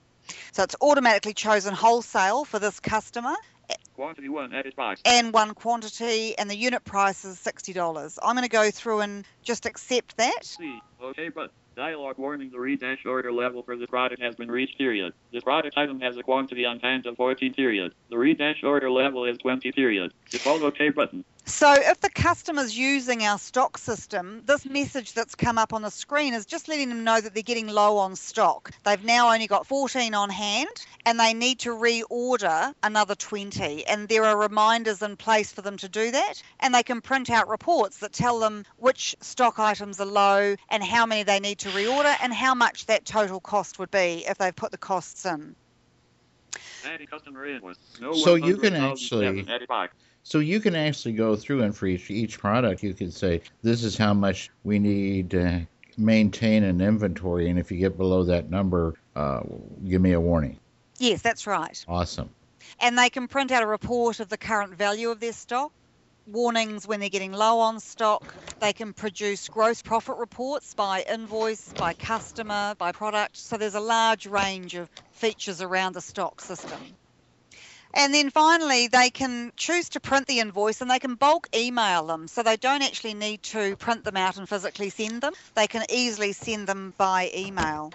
So 0.54 0.64
it's 0.64 0.76
automatically 0.82 1.34
chosen 1.34 1.76
wholesale 1.76 2.46
for 2.46 2.58
this 2.58 2.80
customer. 2.80 3.36
Quantity 3.96 4.30
1 4.30 4.54
edit 4.54 4.76
box. 4.76 5.02
and 5.06 5.34
one 5.34 5.54
quantity, 5.54 6.38
and 6.38 6.50
the 6.50 6.56
unit 6.56 6.84
price 6.84 7.26
is 7.26 7.38
$60. 7.38 8.18
I'm 8.24 8.36
going 8.36 8.44
to 8.44 8.50
go 8.50 8.72
through 8.72 9.02
and 9.02 9.26
just 9.44 9.66
accept 9.66 10.18
that. 10.18 10.46
C. 10.46 10.80
OK 11.02 11.30
but 11.30 11.52
Dialog 11.78 12.18
warning 12.18 12.50
the 12.50 12.60
read 12.60 12.80
dash 12.80 13.06
order 13.06 13.32
level 13.32 13.62
for 13.62 13.78
this 13.78 13.88
product 13.88 14.20
has 14.20 14.36
been 14.36 14.50
reached 14.50 14.80
period. 14.80 15.14
This 15.32 15.44
product 15.44 15.78
item 15.78 16.00
has 16.02 16.18
a 16.18 16.24
quantity 16.24 16.66
on 16.66 16.80
hand 16.80 17.06
of 17.06 17.18
14 17.18 17.54
period. 17.54 17.94
The 18.10 18.18
read 18.18 18.40
dash 18.40 18.64
order 18.64 18.90
level 18.90 19.26
is 19.26 19.38
20 19.38 19.72
period. 19.74 20.12
Default 20.32 20.64
OK 20.64 20.90
button. 20.90 21.24
So 21.48 21.74
if 21.74 22.02
the 22.02 22.10
customer's 22.10 22.78
using 22.78 23.24
our 23.24 23.40
stock 23.40 23.78
system, 23.78 24.44
this 24.46 24.66
message 24.66 25.14
that's 25.14 25.34
come 25.34 25.58
up 25.58 25.72
on 25.72 25.82
the 25.82 25.90
screen 25.90 26.34
is 26.34 26.46
just 26.46 26.68
letting 26.68 26.90
them 26.90 27.06
know 27.06 27.22
that 27.22 27.34
they're 27.34 27.42
getting 27.42 27.68
low 27.68 27.98
on 28.00 28.18
stock. 28.18 28.72
They've 28.84 29.02
now 29.02 29.34
only 29.34 29.48
got 29.48 29.66
14 29.66 30.14
on 30.14 30.30
hand 30.30 30.68
and 31.06 31.18
they 31.18 31.34
need 31.34 31.60
to 31.60 31.70
reorder 31.70 32.74
another 32.84 33.16
20. 33.16 33.88
And 33.88 34.10
there 34.10 34.26
are 34.26 34.38
reminders 34.38 35.02
in 35.02 35.16
place 35.16 35.54
for 35.54 35.62
them 35.62 35.78
to 35.78 35.88
do 35.88 36.12
that. 36.12 36.44
And 36.60 36.76
they 36.76 36.84
can 36.84 37.00
print 37.00 37.30
out 37.30 37.48
reports 37.48 38.00
that 38.00 38.12
tell 38.12 38.40
them 38.40 38.66
which 38.76 39.16
stock 39.22 39.58
items 39.58 40.02
are 40.02 40.06
low 40.06 40.54
and 40.70 40.84
how 40.84 41.06
many 41.06 41.24
they 41.24 41.40
need 41.40 41.60
to 41.60 41.70
reorder 41.70 42.14
and 42.22 42.34
how 42.34 42.56
much 42.56 42.88
that 42.88 43.06
total 43.06 43.40
cost 43.40 43.80
would 43.80 43.90
be 43.90 44.26
if 44.28 44.38
they've 44.38 44.56
put 44.56 44.72
the 44.72 44.78
costs 44.78 45.26
in. 45.26 45.56
Customer 47.10 47.46
invoice. 47.46 47.78
No 48.02 48.12
So 48.14 48.36
you 48.36 48.58
can 48.58 48.76
actually- 48.76 49.48
Edit 49.48 49.70
box. 49.70 49.94
So 50.28 50.40
you 50.40 50.60
can 50.60 50.76
actually 50.76 51.14
go 51.14 51.38
through 51.38 51.64
and 51.64 51.74
for 51.74 51.88
each, 51.88 52.12
each 52.12 52.38
product, 52.38 52.84
you 52.84 52.94
can 52.94 53.12
say, 53.12 53.40
this 53.62 53.86
is 53.86 53.98
how 53.98 54.14
much 54.14 54.50
we 54.66 54.78
need 54.78 55.30
to 55.30 55.66
maintain 55.98 56.66
an 56.66 56.82
inventory. 56.82 57.50
And 57.50 57.58
if 57.58 57.72
you 57.72 57.78
get 57.78 57.96
below 57.96 58.26
that 58.26 58.50
number, 58.50 58.96
uh, 59.16 59.40
give 59.88 60.02
me 60.02 60.12
a 60.12 60.20
warning. 60.20 60.60
Yes, 61.00 61.22
that's 61.22 61.48
right. 61.48 61.82
Awesome. 61.88 62.30
and 62.82 62.98
they 62.98 63.10
can 63.10 63.30
print 63.30 63.54
out 63.54 63.64
a 63.64 63.68
report 63.68 64.20
of 64.20 64.28
the 64.28 64.38
current 64.38 64.76
value 64.76 65.12
of 65.12 65.22
their 65.22 65.32
stock, 65.32 65.72
warnings 66.26 66.86
when 66.86 67.00
they're 67.00 67.08
getting 67.08 67.32
low 67.32 67.62
on 67.62 67.80
stock. 67.80 68.36
They 68.60 68.74
can 68.74 68.92
produce 68.92 69.48
gross 69.48 69.82
profit 69.82 70.18
reports 70.18 70.74
by 70.74 71.06
invoice, 71.10 71.72
by 71.72 71.94
customer, 71.94 72.76
by 72.78 72.92
product. 72.92 73.38
So 73.38 73.56
there's 73.56 73.76
a 73.76 73.80
large 73.80 74.28
range 74.28 74.76
of 74.76 74.90
features 75.14 75.62
around 75.62 75.94
the 75.94 76.02
stock 76.02 76.42
system. 76.42 76.82
And 77.98 78.14
then 78.14 78.30
finally, 78.30 78.88
they 78.88 79.10
can 79.10 79.52
choose 79.58 79.90
to 79.90 80.00
print 80.00 80.28
the 80.28 80.40
invoice 80.40 80.82
and 80.82 80.92
they 80.92 81.00
can 81.00 81.16
bulk 81.16 81.50
email 81.56 82.06
them. 82.06 82.28
So 82.28 82.44
they 82.44 82.56
don't 82.56 82.84
actually 82.84 83.16
need 83.16 83.42
to 83.44 83.76
print 83.76 84.04
them 84.04 84.16
out 84.16 84.38
and 84.38 84.48
physically 84.48 84.92
send 84.92 85.22
them. 85.22 85.34
They 85.56 85.66
can 85.66 85.84
easily 85.90 86.34
send 86.34 86.68
them 86.68 86.94
by 86.96 87.32
email. 87.36 87.92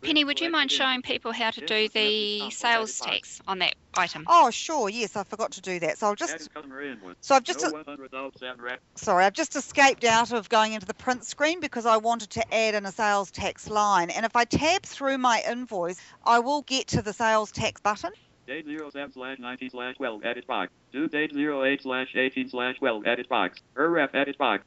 Penny, 0.00 0.22
would 0.22 0.40
you 0.40 0.50
mind 0.50 0.70
showing 0.70 1.02
people 1.02 1.32
how 1.32 1.50
to 1.50 1.64
do 1.64 1.88
the 1.88 2.50
sales 2.50 3.00
tax 3.00 3.40
on 3.48 3.60
that 3.60 3.74
item? 3.96 4.26
Oh, 4.28 4.50
sure. 4.50 4.88
Yes, 4.88 5.16
I 5.16 5.24
forgot 5.24 5.52
to 5.52 5.60
do 5.60 5.80
that. 5.80 5.98
So 5.98 6.08
I'll 6.08 6.14
just. 6.14 6.34
Adding 6.34 6.48
customer 6.54 6.82
invoice. 6.82 7.16
So 7.22 7.34
I've 7.34 7.42
just. 7.42 7.62
No 7.62 7.72
100,007 7.72 8.60
rep. 8.60 8.80
Sorry, 8.96 9.24
I've 9.24 9.32
just 9.32 9.56
escaped 9.56 10.04
out 10.04 10.32
of 10.32 10.48
going 10.48 10.74
into 10.74 10.86
the 10.86 10.94
print 10.94 11.24
screen 11.24 11.58
because 11.58 11.86
I 11.86 11.96
wanted 11.96 12.30
to 12.30 12.54
add 12.54 12.74
in 12.74 12.84
a 12.86 12.92
sales 12.92 13.30
tax 13.30 13.68
line. 13.68 14.10
And 14.10 14.26
if 14.26 14.36
I 14.36 14.44
tab 14.44 14.82
through 14.82 15.18
my 15.18 15.42
invoice, 15.50 15.98
I 16.24 16.40
will 16.40 16.62
get 16.62 16.88
to 16.88 17.02
the 17.02 17.14
sales 17.14 17.50
tax 17.50 17.80
button. 17.80 18.12
Date 18.46 18.66
07 18.66 19.12
slash 19.12 19.38
19 19.38 19.70
slash 19.70 19.96
12 19.96 20.24
edit 20.24 20.46
box. 20.46 20.70
Due 20.92 21.08
date 21.08 21.34
08 21.34 21.82
slash 21.82 22.14
18 22.14 22.48
slash 22.50 22.78
12 22.78 23.06
edit 23.06 23.28
box. 23.28 23.60
ERREF 23.76 24.14
edit 24.14 24.36
box. 24.36 24.64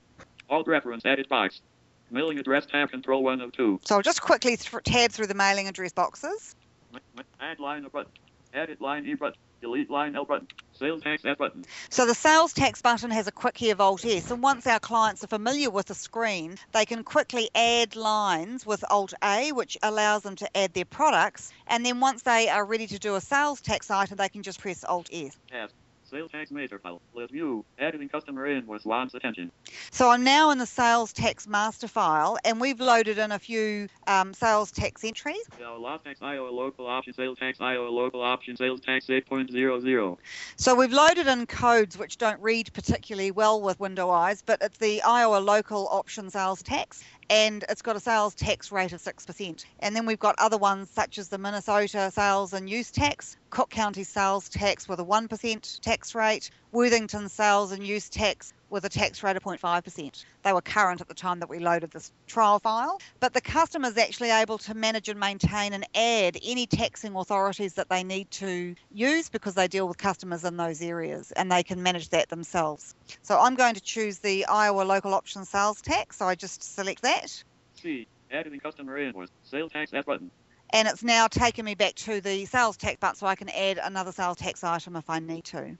Alt 0.50 0.68
reference 0.68 1.06
edit 1.06 1.30
box. 1.30 1.62
Mailing 2.10 2.40
address 2.40 2.66
tab 2.66 2.90
control 2.90 3.24
1 3.24 3.42
of 3.42 3.52
2. 3.52 3.82
So 3.84 3.96
I'll 3.96 4.02
just 4.02 4.22
quickly 4.22 4.56
th- 4.56 4.84
tab 4.84 5.12
through 5.12 5.28
the 5.28 5.34
mailing 5.34 5.68
address 5.68 5.92
boxes. 5.92 6.56
Add 7.40 7.60
line 7.60 7.86
of 7.86 7.92
button. 7.92 8.12
Edit 8.54 8.82
line 8.82 9.06
E 9.06 9.13
button. 9.13 9.38
Delete 9.62 9.89
line 9.89 10.15
L 10.15 10.26
button. 10.26 10.48
Sales 10.74 11.02
tax 11.02 11.26
S 11.26 11.36
button. 11.38 11.65
So 11.89 12.06
the 12.06 12.13
sales 12.13 12.54
tax 12.54 12.82
button 12.82 13.10
has 13.10 13.28
a 13.28 13.32
quick 13.32 13.58
here 13.58 13.76
Alt 13.80 14.06
S, 14.06 14.30
and 14.30 14.43
once 14.43 14.67
our 14.67 14.80
clients 14.80 15.24
are 15.24 15.28
familiar 15.28 15.72
with 15.72 15.88
the 15.88 15.96
screen, 15.96 16.56
they 16.74 16.86
can 16.86 17.04
quickly 17.04 17.50
add 17.56 17.96
lines 17.96 18.65
with 18.65 18.84
Alt 18.89 19.13
A, 19.24 19.52
which 19.52 19.78
allows 19.82 20.22
them 20.22 20.36
to 20.36 20.58
add 20.58 20.74
their 20.74 20.86
products. 20.86 21.52
And 21.65 21.86
then 21.86 22.00
once 22.00 22.22
they 22.22 22.50
are 22.50 22.63
ready 22.63 22.86
to 22.88 23.00
do 23.00 23.15
a 23.15 23.22
sales 23.22 23.62
tax 23.62 23.89
item, 23.89 24.17
they 24.17 24.30
can 24.30 24.43
just 24.43 24.60
press 24.60 24.84
Alt 24.84 25.10
S. 25.12 25.36
S. 25.52 25.72
Sales 26.10 26.32
tax 26.32 26.52
master 26.52 26.80
file. 26.80 27.02
List 27.13 27.32
view. 27.32 27.65
Editing 27.78 28.08
customer 28.08 28.46
in 28.46 28.60
invoice 28.60 28.86
wants 28.86 29.13
attention. 29.13 29.52
So 29.91 30.10
I'm 30.10 30.24
now 30.24 30.52
in 30.52 30.58
the 30.58 30.65
sales 30.65 31.12
tax 31.12 31.48
master 31.48 31.88
file, 31.88 32.38
and 32.46 32.62
we've 32.62 32.80
loaded 32.80 33.17
in 33.17 33.32
a 33.32 33.39
few 33.39 33.89
um, 34.08 34.34
sales 34.34 34.72
tax 34.72 35.04
entries. 35.04 35.43
Lost 35.60 36.06
tax 36.06 36.22
Iowa 36.22 36.50
local 36.50 36.88
option. 36.88 37.13
Sales 37.13 37.38
tax 37.38 37.60
Iowa 37.60 37.89
local 37.89 38.22
option. 38.22 38.56
Sales 38.56 38.80
tax 38.80 39.08
8.00. 39.08 40.17
So 40.56 40.76
we've 40.76 40.93
loaded 40.93 41.28
in 41.28 41.46
codes 41.46 41.98
which 41.98 42.17
don't 42.17 42.41
read 42.41 42.72
particularly 42.74 43.32
well 43.32 43.62
with 43.62 43.80
Window-Eyes, 43.80 44.41
but 44.46 44.62
it's 44.62 44.78
the 44.78 45.02
Iowa 45.02 45.38
local 45.38 45.88
option 45.89 46.30
sales 46.30 46.63
tax. 46.63 47.04
And 47.30 47.66
it's 47.68 47.82
got 47.82 47.96
a 47.96 48.00
sales 48.00 48.34
tax 48.36 48.72
rate 48.72 48.94
of 48.94 49.02
6%. 49.02 49.66
And 49.80 49.96
then 49.96 50.06
we've 50.06 50.20
got 50.20 50.36
other 50.38 50.58
ones 50.58 50.90
such 50.90 51.18
as 51.18 51.28
the 51.28 51.38
Minnesota 51.38 52.10
sales 52.12 52.54
and 52.54 52.70
use 52.70 52.92
tax, 52.92 53.38
Cook 53.50 53.70
County 53.70 54.04
sales 54.04 54.48
tax 54.50 54.88
with 54.88 55.00
a 55.00 55.06
1% 55.06 55.80
tax 55.82 56.16
rate, 56.16 56.50
Worthington 56.72 57.30
sales 57.30 57.72
and 57.72 57.86
use 57.86 58.10
tax 58.10 58.54
with 58.70 58.84
a 58.84 58.90
tax 58.90 59.24
rate 59.24 59.38
of 59.38 59.44
0.5%. 59.44 60.26
They 60.44 60.54
were 60.54 60.62
current 60.62 61.00
at 61.00 61.08
the 61.08 61.14
time 61.14 61.40
that 61.40 61.50
we 61.50 61.60
loaded 61.60 61.92
this 61.92 62.12
trial 62.28 62.60
file, 62.60 63.00
but 63.22 63.34
the 63.34 63.42
customer 63.42 63.88
is 63.88 63.98
actually 63.98 64.32
able 64.32 64.58
to 64.60 64.74
manage 64.74 65.08
and 65.08 65.20
maintain 65.20 65.74
and 65.74 65.86
add 65.96 66.38
any 66.44 66.68
taxing 66.68 67.16
authorities 67.16 67.76
that 67.76 67.88
they 67.90 68.04
need 68.04 68.30
to 68.32 68.76
use 68.92 69.30
because 69.30 69.56
they 69.56 69.68
deal 69.68 69.88
with 69.88 69.98
customers 69.98 70.44
in 70.44 70.58
those 70.58 70.82
areas 70.82 71.32
and 71.32 71.50
they 71.52 71.64
can 71.64 71.82
manage 71.82 72.10
that 72.10 72.28
themselves. 72.28 72.96
So 73.22 73.40
I'm 73.40 73.56
going 73.56 73.76
to 73.76 73.82
choose 73.82 74.20
the 74.20 74.46
Iowa 74.46 74.82
local 74.82 75.14
option 75.14 75.46
sales 75.46 75.82
tax. 75.82 76.18
So 76.18 76.26
I 76.26 76.36
just 76.36 76.62
select 76.76 77.02
that. 77.04 77.44
C. 77.76 78.08
adding 78.30 78.60
customer 78.60 78.98
invoice. 78.98 79.30
Sales 79.44 79.72
tax 79.72 79.94
S 79.94 80.04
button. 80.06 80.32
And 80.72 80.90
it's 80.90 81.04
now 81.04 81.28
taken 81.28 81.64
me 81.64 81.76
back 81.76 81.96
to 81.96 82.20
the 82.20 82.44
sales 82.46 82.76
tax 82.76 82.98
button 82.98 83.16
so 83.16 83.26
I 83.26 83.36
can 83.36 83.48
add 83.48 83.80
another 83.82 84.12
sales 84.12 84.36
tax 84.36 84.66
item 84.66 84.98
if 84.98 85.10
I 85.10 85.20
need 85.20 85.46
to. 85.46 85.78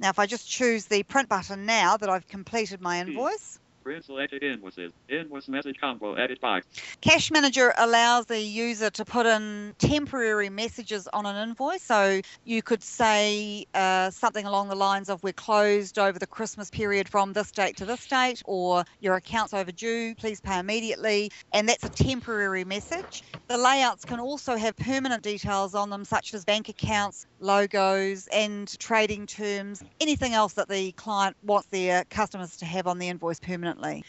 Now, 0.00 0.10
if 0.10 0.18
I 0.18 0.26
just 0.26 0.48
choose 0.48 0.86
the 0.86 1.02
print 1.04 1.28
button 1.28 1.66
now 1.66 1.96
that 1.96 2.08
I've 2.08 2.26
completed 2.26 2.80
my 2.80 3.00
invoice, 3.00 3.58
Print 3.84 4.02
selected 4.02 4.42
invoices. 4.42 4.92
Invoice 5.10 5.46
message 5.46 5.78
combo. 5.78 6.14
Edit 6.14 6.40
box. 6.40 6.66
Cash 7.02 7.30
Manager 7.30 7.74
allows 7.76 8.24
the 8.24 8.40
user 8.40 8.88
to 8.88 9.04
put 9.04 9.26
in 9.26 9.74
temporary 9.78 10.48
messages 10.48 11.06
on 11.12 11.26
an 11.26 11.36
invoice. 11.46 11.82
So 11.82 12.22
you 12.44 12.62
could 12.62 12.82
say 12.82 13.66
uh, 13.74 14.08
something 14.08 14.46
along 14.46 14.70
the 14.70 14.74
lines 14.74 15.10
of, 15.10 15.22
We're 15.22 15.34
closed 15.34 15.98
over 15.98 16.18
the 16.18 16.26
Christmas 16.26 16.70
period 16.70 17.10
from 17.10 17.34
this 17.34 17.50
date 17.50 17.76
to 17.76 17.84
this 17.84 18.06
date, 18.06 18.42
or 18.46 18.86
Your 19.00 19.16
account's 19.16 19.52
overdue, 19.52 20.14
please 20.14 20.40
pay 20.40 20.58
immediately. 20.58 21.30
And 21.52 21.68
that's 21.68 21.84
a 21.84 21.90
temporary 21.90 22.64
message. 22.64 23.22
The 23.48 23.58
layouts 23.58 24.06
can 24.06 24.18
also 24.18 24.56
have 24.56 24.76
permanent 24.76 25.22
details 25.22 25.74
on 25.74 25.90
them, 25.90 26.06
such 26.06 26.32
as 26.32 26.46
bank 26.46 26.70
accounts, 26.70 27.26
logos, 27.44 28.26
and 28.28 28.76
trading 28.78 29.26
terms, 29.26 29.82
anything 30.00 30.32
else 30.32 30.54
that 30.54 30.68
the 30.68 30.92
client 30.92 31.36
wants 31.44 31.68
their 31.68 32.04
customers 32.04 32.56
to 32.56 32.64
have 32.64 32.86
on 32.86 32.98
the 32.98 33.08
invoice 33.08 33.38
permanently. 33.38 34.02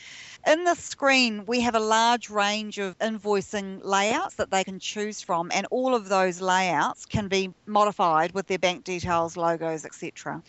In 0.47 0.63
the 0.63 0.75
screen, 0.75 1.45
we 1.45 1.59
have 1.61 1.75
a 1.75 1.79
large 1.79 2.29
range 2.29 2.79
of 2.79 2.97
invoicing 2.99 3.83
layouts 3.83 4.35
that 4.35 4.51
they 4.51 4.63
can 4.63 4.79
choose 4.79 5.21
from, 5.21 5.51
and 5.53 5.67
all 5.69 5.93
of 5.93 6.07
those 6.07 6.39
layouts 6.39 7.05
can 7.05 7.27
be 7.27 7.53
modified 7.65 8.31
with 8.31 8.47
their 8.47 8.59
bank 8.59 8.83
details, 8.83 9.35
logos, 9.35 9.85
etc. 9.85 10.41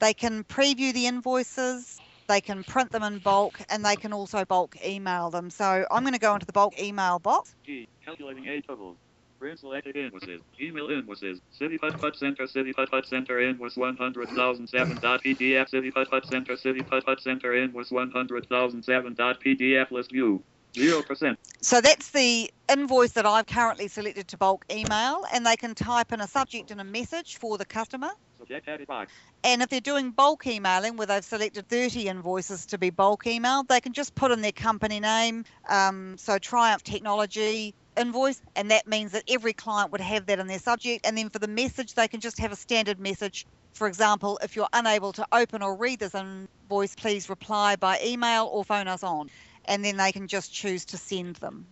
They 0.00 0.12
can 0.12 0.44
preview 0.44 0.92
the 0.92 1.06
invoices, 1.06 2.00
they 2.28 2.40
can 2.40 2.64
print 2.64 2.90
them 2.90 3.02
in 3.02 3.18
bulk, 3.18 3.60
and 3.68 3.84
they 3.84 3.96
can 3.96 4.12
also 4.12 4.44
bulk 4.44 4.76
email 4.84 5.30
them. 5.30 5.50
So 5.50 5.86
I'm 5.90 6.02
going 6.02 6.14
to 6.14 6.18
go 6.18 6.34
into 6.34 6.46
the 6.46 6.52
bulk 6.52 6.80
email 6.80 7.18
box. 7.18 7.54
G. 7.64 7.86
Calculating 8.04 8.48
A 8.48 8.60
totals. 8.62 8.96
Print 9.42 9.58
selected 9.58 9.96
invoices. 9.96 10.40
Email 10.60 10.90
invoices. 10.90 11.40
City 11.50 11.76
Put 11.76 11.98
Put 11.98 12.14
Center. 12.14 12.46
City 12.46 12.72
Put 12.72 12.92
Put 12.92 13.04
Center 13.04 13.40
invoice 13.40 13.74
100,007.pdf. 13.74 15.68
City 15.68 15.90
Put 15.90 16.08
Put 16.08 16.26
Center. 16.26 16.56
City 16.56 16.80
Put 16.80 17.04
Put 17.04 17.20
Center 17.20 17.52
invoice 17.52 17.90
100,007.pdf. 17.90 19.90
List 19.90 20.12
view. 20.12 20.44
0%. 20.74 21.36
So 21.60 21.80
that's 21.80 22.10
the 22.10 22.50
invoice 22.70 23.12
that 23.12 23.26
I've 23.26 23.46
currently 23.46 23.88
selected 23.88 24.28
to 24.28 24.38
bulk 24.38 24.64
email, 24.70 25.24
and 25.32 25.46
they 25.46 25.56
can 25.56 25.74
type 25.74 26.12
in 26.12 26.20
a 26.20 26.26
subject 26.28 26.70
and 26.70 26.80
a 26.80 26.84
message 26.84 27.36
for 27.36 27.58
the 27.58 27.64
customer. 27.64 28.10
Subject 28.38 28.86
box. 28.86 29.12
And 29.44 29.62
if 29.62 29.68
they're 29.68 29.80
doing 29.80 30.10
bulk 30.10 30.46
emailing, 30.46 30.96
where 30.96 31.06
they've 31.06 31.24
selected 31.24 31.68
30 31.68 32.08
invoices 32.08 32.66
to 32.66 32.78
be 32.78 32.90
bulk 32.90 33.24
emailed, 33.24 33.68
they 33.68 33.80
can 33.80 33.92
just 33.92 34.14
put 34.14 34.30
in 34.30 34.40
their 34.40 34.52
company 34.52 34.98
name. 34.98 35.44
Um, 35.68 36.16
so 36.18 36.38
Triumph 36.38 36.82
Technology 36.82 37.74
invoice, 37.96 38.40
and 38.56 38.70
that 38.70 38.86
means 38.86 39.12
that 39.12 39.24
every 39.28 39.52
client 39.52 39.92
would 39.92 40.00
have 40.00 40.26
that 40.26 40.38
in 40.38 40.46
their 40.46 40.58
subject. 40.58 41.06
And 41.06 41.16
then 41.16 41.28
for 41.28 41.38
the 41.38 41.48
message, 41.48 41.94
they 41.94 42.08
can 42.08 42.20
just 42.20 42.38
have 42.40 42.50
a 42.50 42.56
standard 42.56 42.98
message. 42.98 43.46
For 43.74 43.86
example, 43.86 44.38
if 44.42 44.56
you're 44.56 44.68
unable 44.72 45.12
to 45.12 45.26
open 45.32 45.62
or 45.62 45.76
read 45.76 46.00
this 46.00 46.14
invoice, 46.14 46.94
please 46.94 47.28
reply 47.28 47.76
by 47.76 48.00
email 48.04 48.48
or 48.52 48.64
phone 48.64 48.88
us 48.88 49.02
on. 49.02 49.30
And 49.64 49.84
then 49.84 49.96
they 49.96 50.12
can 50.12 50.28
just 50.28 50.52
choose 50.52 50.86
to 50.86 50.96
send 50.96 51.36
them. 51.36 51.66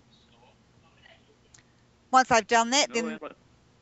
Once 2.11 2.28
they've 2.28 2.47
done 2.47 2.70
that, 2.70 2.93
then 2.93 3.18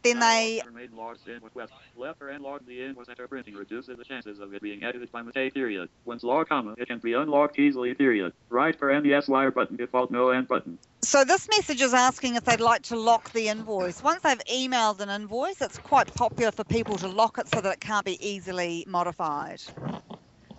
then 0.02 0.20
they 0.20 0.62
Made 0.72 0.92
logs 0.92 1.20
in 1.26 1.40
west. 1.54 1.72
Left 1.96 2.22
and 2.22 2.42
log 2.42 2.64
the 2.66 2.94
after 3.10 3.26
printing 3.26 3.54
reduces 3.54 3.96
the 3.96 4.04
chances 4.04 4.38
of 4.38 4.54
it 4.54 4.62
being 4.62 4.84
edited 4.84 5.10
by 5.10 5.22
mistake 5.22 5.54
period. 5.54 5.88
Once 6.04 6.22
log 6.22 6.48
comma, 6.48 6.74
it 6.78 6.86
can 6.86 6.98
be 6.98 7.14
unlocked 7.14 7.58
easily 7.58 7.94
period. 7.94 8.32
Right 8.48 8.78
for 8.78 8.98
NES 9.00 9.26
wire 9.26 9.50
button, 9.50 9.76
default 9.76 10.10
no 10.10 10.30
end 10.30 10.46
button. 10.46 10.78
So 11.02 11.24
this 11.24 11.48
message 11.48 11.80
is 11.80 11.94
asking 11.94 12.36
if 12.36 12.44
they'd 12.44 12.60
like 12.60 12.82
to 12.84 12.96
lock 12.96 13.32
the 13.32 13.48
invoice. 13.48 14.02
Once 14.02 14.22
they've 14.22 14.44
emailed 14.44 15.00
an 15.00 15.08
invoice, 15.08 15.60
it's 15.60 15.78
quite 15.78 16.14
popular 16.14 16.52
for 16.52 16.64
people 16.64 16.96
to 16.98 17.08
lock 17.08 17.38
it 17.38 17.48
so 17.48 17.60
that 17.60 17.72
it 17.72 17.80
can't 17.80 18.04
be 18.04 18.24
easily 18.24 18.84
modified. 18.86 19.60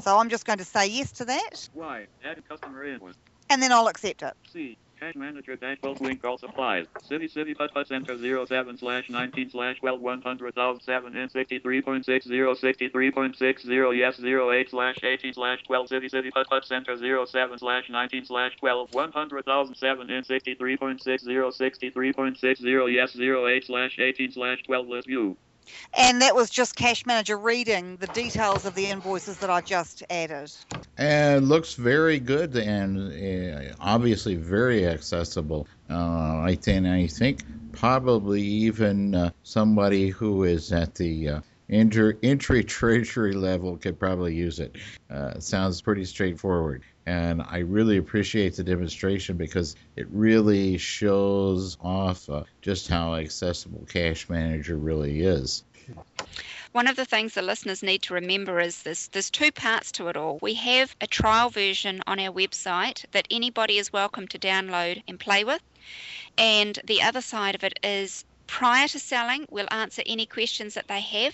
So 0.01 0.17
I'm 0.17 0.29
just 0.29 0.45
going 0.45 0.59
to 0.59 0.65
say 0.65 0.87
yes 0.87 1.13
to 1.13 1.25
that, 1.25 1.69
Y. 1.73 2.07
Add 2.25 2.43
customer 2.47 2.83
invoice. 2.83 3.15
And 3.49 3.61
then 3.61 3.71
I'll 3.71 3.87
accept 3.87 4.21
it. 4.21 4.33
C. 4.51 4.77
Cash 4.99 5.15
manager 5.15 5.55
dash 5.55 5.79
twelve 5.79 6.01
link 6.01 6.25
all 6.25 6.37
supplies. 6.37 6.85
City 7.03 7.29
city 7.29 7.53
put 7.53 7.73
put 7.73 7.87
center 7.87 8.17
zero 8.17 8.43
seven 8.43 8.77
slash 8.77 9.09
nineteen 9.09 9.49
slash 9.49 9.79
thousand 9.79 10.81
seven 10.81 11.15
and 11.15 11.31
sixty 11.31 11.57
three 11.57 11.81
point 11.81 12.05
six 12.05 12.27
zero 12.27 12.53
sixty 12.53 12.89
three 12.89 13.09
point 13.09 13.37
six 13.37 13.63
zero 13.63 13.91
yes 13.91 14.17
zero 14.17 14.51
eight 14.51 14.69
slash 14.69 15.01
eighteen 15.03 15.31
slash 15.33 15.63
twelve 15.63 15.87
city 15.87 16.09
city 16.09 16.29
put 16.31 16.49
put 16.49 16.65
center 16.65 16.97
zero 16.97 17.23
seven 17.23 17.57
slash 17.57 17.89
nineteen 17.89 18.25
slash 18.25 18.57
twelve 18.57 18.93
one 18.93 19.13
hundred 19.13 19.45
thousand 19.45 19.75
seven 19.75 20.09
and 20.09 20.25
sixty 20.25 20.53
three 20.53 20.75
point 20.75 21.01
six 21.01 21.23
zero 21.23 21.49
sixty 21.49 21.89
three 21.89 22.11
point 22.11 22.37
six 22.37 22.59
zero 22.59 22.87
yes 22.87 23.13
zero 23.13 23.47
eight 23.47 23.65
slash 23.65 23.97
eighteen 23.99 24.31
slash 24.33 24.61
twelve 24.63 24.89
list 24.89 25.07
view. 25.07 25.37
And 25.97 26.21
that 26.21 26.35
was 26.35 26.49
just 26.49 26.75
Cash 26.75 27.05
Manager 27.05 27.37
reading 27.37 27.97
the 27.97 28.07
details 28.07 28.65
of 28.65 28.75
the 28.75 28.85
invoices 28.87 29.37
that 29.37 29.49
I 29.49 29.61
just 29.61 30.03
added. 30.09 30.51
And 30.97 31.47
looks 31.47 31.73
very 31.73 32.19
good 32.19 32.55
and 32.55 33.71
uh, 33.71 33.75
obviously 33.79 34.35
very 34.35 34.87
accessible. 34.87 35.67
Uh, 35.89 36.41
I 36.41 36.57
think 36.61 36.85
I 36.85 37.07
think 37.07 37.41
probably 37.71 38.41
even 38.41 39.15
uh, 39.15 39.31
somebody 39.43 40.09
who 40.09 40.43
is 40.43 40.71
at 40.71 40.95
the 40.95 41.29
uh, 41.29 41.41
inter- 41.69 42.17
entry 42.23 42.63
treasury 42.63 43.33
level 43.33 43.77
could 43.77 43.99
probably 43.99 44.35
use 44.35 44.59
it. 44.59 44.75
Uh, 45.09 45.39
sounds 45.39 45.81
pretty 45.81 46.05
straightforward. 46.05 46.83
And 47.09 47.41
I 47.41 47.59
really 47.59 47.97
appreciate 47.97 48.55
the 48.55 48.63
demonstration 48.63 49.35
because 49.35 49.75
it 49.95 50.05
really 50.11 50.77
shows 50.77 51.75
off 51.81 52.29
uh, 52.29 52.43
just 52.61 52.87
how 52.87 53.15
accessible 53.15 53.83
Cash 53.89 54.29
Manager 54.29 54.77
really 54.77 55.21
is. 55.21 55.63
One 56.71 56.87
of 56.87 56.95
the 56.95 57.05
things 57.05 57.33
the 57.33 57.41
listeners 57.41 57.81
need 57.81 58.03
to 58.03 58.13
remember 58.13 58.59
is 58.59 58.83
this 58.83 59.07
there's 59.07 59.31
two 59.31 59.51
parts 59.51 59.91
to 59.93 60.09
it 60.09 60.17
all. 60.17 60.37
We 60.39 60.53
have 60.53 60.95
a 61.01 61.07
trial 61.07 61.49
version 61.49 62.03
on 62.05 62.19
our 62.19 62.31
website 62.31 63.03
that 63.09 63.27
anybody 63.31 63.79
is 63.79 63.91
welcome 63.91 64.27
to 64.27 64.37
download 64.37 65.01
and 65.07 65.19
play 65.19 65.43
with. 65.43 65.63
And 66.37 66.77
the 66.83 67.01
other 67.01 67.21
side 67.21 67.55
of 67.55 67.63
it 67.63 67.79
is 67.83 68.23
prior 68.45 68.87
to 68.87 68.99
selling, 68.99 69.47
we'll 69.49 69.65
answer 69.71 70.03
any 70.05 70.27
questions 70.27 70.75
that 70.75 70.87
they 70.87 71.01
have. 71.01 71.33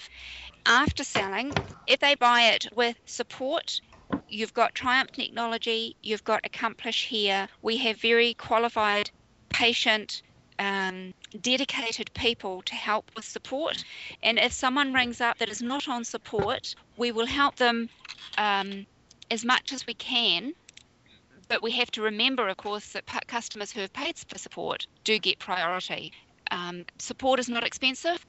After 0.66 1.04
selling, 1.04 1.54
if 1.86 2.00
they 2.00 2.16
buy 2.16 2.54
it 2.54 2.68
with 2.74 2.96
support, 3.06 3.82
you've 4.28 4.54
got 4.54 4.76
Triumph 4.76 5.12
Technology, 5.12 5.96
you've 6.02 6.24
got 6.24 6.42
Accomplish 6.46 7.08
here. 7.08 7.48
We 7.62 7.78
have 7.78 7.98
very 7.98 8.34
qualified, 8.34 9.10
patient, 9.50 10.22
um, 10.60 11.14
dedicated 11.42 12.14
people 12.14 12.62
to 12.64 12.76
help 12.76 13.12
with 13.16 13.26
support. 13.26 13.84
And 14.24 14.40
if 14.40 14.54
someone 14.54 14.94
rings 14.94 15.22
up 15.22 15.38
that 15.40 15.50
is 15.50 15.62
not 15.62 15.88
on 15.88 16.04
support, 16.04 16.76
we 16.98 17.12
will 17.12 17.26
help 17.26 17.56
them 17.56 17.90
um, 18.38 18.86
as 19.30 19.44
much 19.44 19.74
as 19.74 19.86
we 19.86 19.94
can. 19.94 20.54
But 21.48 21.62
we 21.62 21.72
have 21.72 21.92
to 21.92 22.02
remember, 22.02 22.48
of 22.48 22.58
course, 22.58 22.94
that 22.94 23.06
customers 23.28 23.72
who 23.72 23.82
have 23.82 23.94
paid 23.94 24.18
for 24.18 24.38
support 24.38 24.88
do 25.04 25.20
get 25.20 25.38
priority. 25.40 26.12
Um, 26.50 26.86
support 26.98 27.40
is 27.40 27.50
not 27.50 27.64
expensive, 27.64 28.26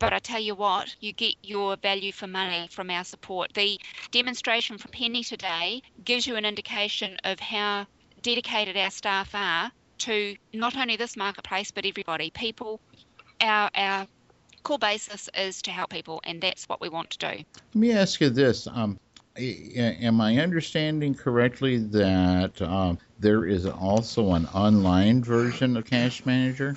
but 0.00 0.12
I 0.14 0.18
tell 0.18 0.40
you 0.40 0.56
what, 0.56 0.96
you 0.98 1.12
get 1.12 1.36
your 1.42 1.76
value 1.76 2.10
for 2.10 2.26
money 2.26 2.66
from 2.70 2.90
our 2.90 3.04
support. 3.04 3.52
The 3.54 3.78
demonstration 4.10 4.78
from 4.78 4.90
Penny 4.90 5.22
today 5.22 5.82
gives 6.04 6.26
you 6.26 6.34
an 6.36 6.44
indication 6.44 7.18
of 7.22 7.38
how 7.38 7.86
dedicated 8.22 8.76
our 8.76 8.90
staff 8.90 9.34
are 9.34 9.70
to 9.98 10.34
not 10.52 10.76
only 10.76 10.96
this 10.96 11.16
marketplace 11.16 11.70
but 11.70 11.84
everybody. 11.84 12.30
People, 12.30 12.80
our 13.40 13.70
our 13.74 14.06
core 14.62 14.78
basis 14.78 15.28
is 15.36 15.62
to 15.62 15.70
help 15.70 15.90
people, 15.90 16.20
and 16.24 16.40
that's 16.40 16.68
what 16.68 16.80
we 16.80 16.88
want 16.88 17.10
to 17.10 17.18
do. 17.18 17.44
Let 17.74 17.74
me 17.74 17.92
ask 17.92 18.20
you 18.20 18.30
this. 18.30 18.66
Um, 18.66 18.98
am 19.36 20.20
I 20.20 20.38
understanding 20.38 21.14
correctly 21.14 21.78
that 21.78 22.60
um, 22.62 22.98
there 23.18 23.46
is 23.46 23.66
also 23.66 24.32
an 24.32 24.46
online 24.46 25.22
version 25.22 25.76
of 25.76 25.84
Cash 25.84 26.24
Manager? 26.26 26.76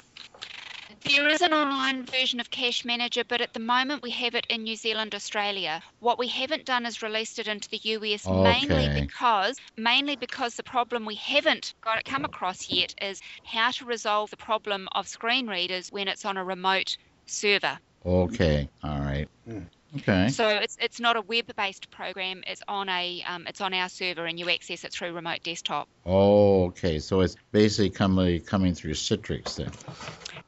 There 1.06 1.28
is 1.28 1.42
an 1.42 1.54
online 1.54 2.06
version 2.06 2.40
of 2.40 2.50
Cash 2.50 2.86
Manager, 2.86 3.24
but 3.28 3.42
at 3.42 3.54
the 3.54 3.60
moment 3.60 4.02
we 4.02 4.12
have 4.12 4.36
it 4.36 4.48
in 4.50 4.64
New 4.64 4.78
Zealand, 4.78 5.14
Australia. 5.14 5.82
What 6.00 6.18
we 6.18 6.30
haven't 6.30 6.64
done 6.66 6.86
is 6.86 7.02
released 7.02 7.40
it 7.40 7.48
into 7.48 7.70
the 7.70 7.80
US 7.84 8.26
mainly 8.26 9.02
because 9.02 9.58
mainly 9.76 10.16
because 10.16 10.56
the 10.56 10.64
problem 10.64 11.06
we 11.06 11.16
haven't 11.16 11.74
got 11.82 12.00
it 12.00 12.06
come 12.06 12.24
across 12.24 12.70
yet 12.70 12.96
is 13.02 13.22
how 13.44 13.72
to 13.72 13.86
resolve 13.86 14.30
the 14.30 14.38
problem 14.38 14.88
of 14.94 15.08
screen 15.08 15.48
readers 15.48 15.92
when 15.92 16.08
it's 16.08 16.24
on 16.24 16.38
a 16.38 16.44
remote 16.44 16.98
server. 17.26 17.80
Okay, 18.06 18.70
all 18.82 19.00
right. 19.00 19.28
Hmm. 19.46 19.64
Okay. 19.98 20.30
So 20.30 20.48
it's 20.48 20.78
it's 20.82 21.00
not 21.00 21.18
a 21.18 21.22
web-based 21.22 21.92
program. 21.92 22.44
It's 22.48 22.64
on 22.68 22.90
a 22.90 23.24
um, 23.28 23.46
it's 23.46 23.62
on 23.62 23.74
our 23.74 23.90
server, 23.90 24.26
and 24.26 24.40
you 24.40 24.50
access 24.50 24.84
it 24.84 24.92
through 24.92 25.14
remote 25.14 25.44
desktop. 25.44 25.88
Oh, 26.06 26.66
okay. 26.68 26.98
So 27.00 27.22
it's 27.22 27.36
basically 27.52 27.92
coming 27.92 28.42
coming 28.42 28.74
through 28.74 28.94
Citrix 28.94 29.58
then. 29.58 29.72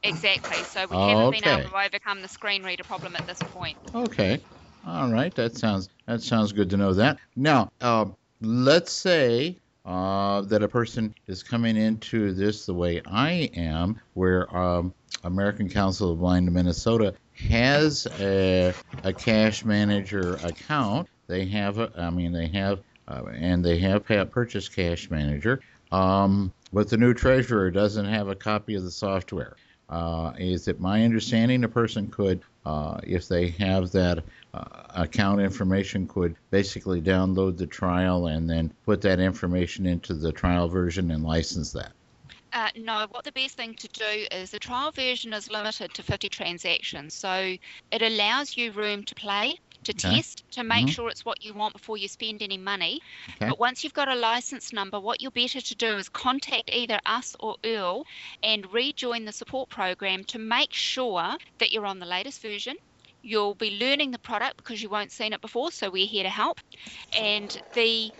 Exactly. 0.08 0.56
So 0.64 0.86
we 0.86 0.96
haven't 0.96 1.30
been 1.42 1.48
able 1.48 1.68
to 1.70 1.86
overcome 1.86 2.22
the 2.22 2.28
screen 2.28 2.62
reader 2.62 2.84
problem 2.84 3.16
at 3.16 3.26
this 3.26 3.38
point. 3.38 3.76
Okay. 3.94 4.40
All 4.86 5.10
right. 5.10 5.34
That 5.34 5.56
sounds 5.56 5.88
that 6.06 6.22
sounds 6.22 6.52
good 6.52 6.70
to 6.70 6.76
know 6.76 6.94
that. 6.94 7.18
Now, 7.34 7.70
uh, 7.80 8.06
let's 8.40 8.92
say 8.92 9.56
uh, 9.84 10.42
that 10.42 10.62
a 10.62 10.68
person 10.68 11.14
is 11.26 11.42
coming 11.42 11.76
into 11.76 12.32
this 12.32 12.66
the 12.66 12.74
way 12.74 13.02
I 13.06 13.50
am, 13.54 14.00
where 14.14 14.54
um, 14.56 14.92
American 15.24 15.68
Council 15.68 16.12
of 16.12 16.18
Blind 16.18 16.50
Minnesota 16.52 17.14
has 17.48 18.06
a, 18.20 18.74
a 19.04 19.12
cash 19.12 19.64
manager 19.64 20.34
account. 20.42 21.08
They 21.28 21.46
have, 21.46 21.78
a, 21.78 21.92
I 21.96 22.10
mean, 22.10 22.32
they 22.32 22.46
have, 22.48 22.80
uh, 23.08 23.24
and 23.32 23.64
they 23.64 23.78
have 23.78 24.04
purchased 24.30 24.74
cash 24.74 25.10
manager. 25.10 25.60
Um, 25.92 26.52
but 26.72 26.88
the 26.90 26.96
new 26.96 27.14
treasurer 27.14 27.70
doesn't 27.70 28.06
have 28.06 28.28
a 28.28 28.34
copy 28.34 28.74
of 28.74 28.82
the 28.82 28.90
software. 28.90 29.56
Uh, 29.88 30.32
is 30.38 30.66
it 30.66 30.80
my 30.80 31.04
understanding 31.04 31.62
a 31.62 31.68
person 31.68 32.08
could, 32.08 32.42
uh, 32.64 32.98
if 33.04 33.28
they 33.28 33.48
have 33.50 33.92
that 33.92 34.24
uh, 34.52 34.64
account 34.94 35.40
information, 35.40 36.08
could 36.08 36.34
basically 36.50 37.00
download 37.00 37.56
the 37.56 37.66
trial 37.66 38.26
and 38.26 38.50
then 38.50 38.72
put 38.84 39.00
that 39.00 39.20
information 39.20 39.86
into 39.86 40.14
the 40.14 40.32
trial 40.32 40.68
version 40.68 41.10
and 41.12 41.22
license 41.22 41.72
that? 41.72 41.92
Uh, 42.52 42.68
no, 42.76 43.06
what 43.10 43.22
the 43.22 43.32
best 43.32 43.56
thing 43.56 43.74
to 43.74 43.88
do 43.88 44.26
is 44.32 44.50
the 44.50 44.58
trial 44.58 44.90
version 44.90 45.32
is 45.32 45.50
limited 45.50 45.92
to 45.94 46.02
50 46.02 46.28
transactions. 46.30 47.14
So 47.14 47.56
it 47.92 48.02
allows 48.02 48.56
you 48.56 48.72
room 48.72 49.04
to 49.04 49.14
play, 49.14 49.54
to 49.86 49.94
Okay. 49.94 50.16
test, 50.16 50.44
to 50.52 50.64
make 50.64 50.88
Mhm. 50.88 50.90
sure 50.90 51.08
it's 51.08 51.24
what 51.24 51.42
you 51.42 51.54
want 51.54 51.74
before 51.74 51.96
you 51.96 52.08
spend 52.08 52.42
any 52.42 52.58
money. 52.58 53.00
Okay. 53.30 53.50
But 53.50 53.58
once 53.58 53.82
you've 53.82 53.92
got 53.94 54.08
a 54.08 54.14
license 54.14 54.72
number, 54.72 55.00
what 55.00 55.20
you're 55.20 55.30
better 55.32 55.60
to 55.60 55.74
do 55.74 55.96
is 55.96 56.08
contact 56.08 56.70
either 56.72 57.00
us 57.06 57.34
or 57.40 57.56
Earl 57.64 58.04
and 58.42 58.72
rejoin 58.72 59.24
the 59.24 59.32
support 59.32 59.70
program 59.70 60.24
to 60.26 60.38
make 60.38 60.72
sure 60.74 61.36
that 61.58 61.72
you're 61.72 61.86
on 61.86 61.98
the 61.98 62.06
latest 62.06 62.42
version. 62.42 62.76
You'll 63.22 63.54
be 63.56 63.78
learning 63.78 64.12
the 64.12 64.18
product 64.20 64.56
because 64.58 64.82
you 64.82 64.88
won't 64.90 65.12
seen 65.12 65.32
it 65.32 65.40
before, 65.40 65.72
so 65.72 65.90
we're 65.90 66.06
here 66.06 66.22
to 66.24 66.30
help. 66.30 66.60
And 67.12 67.56
the 67.74 68.12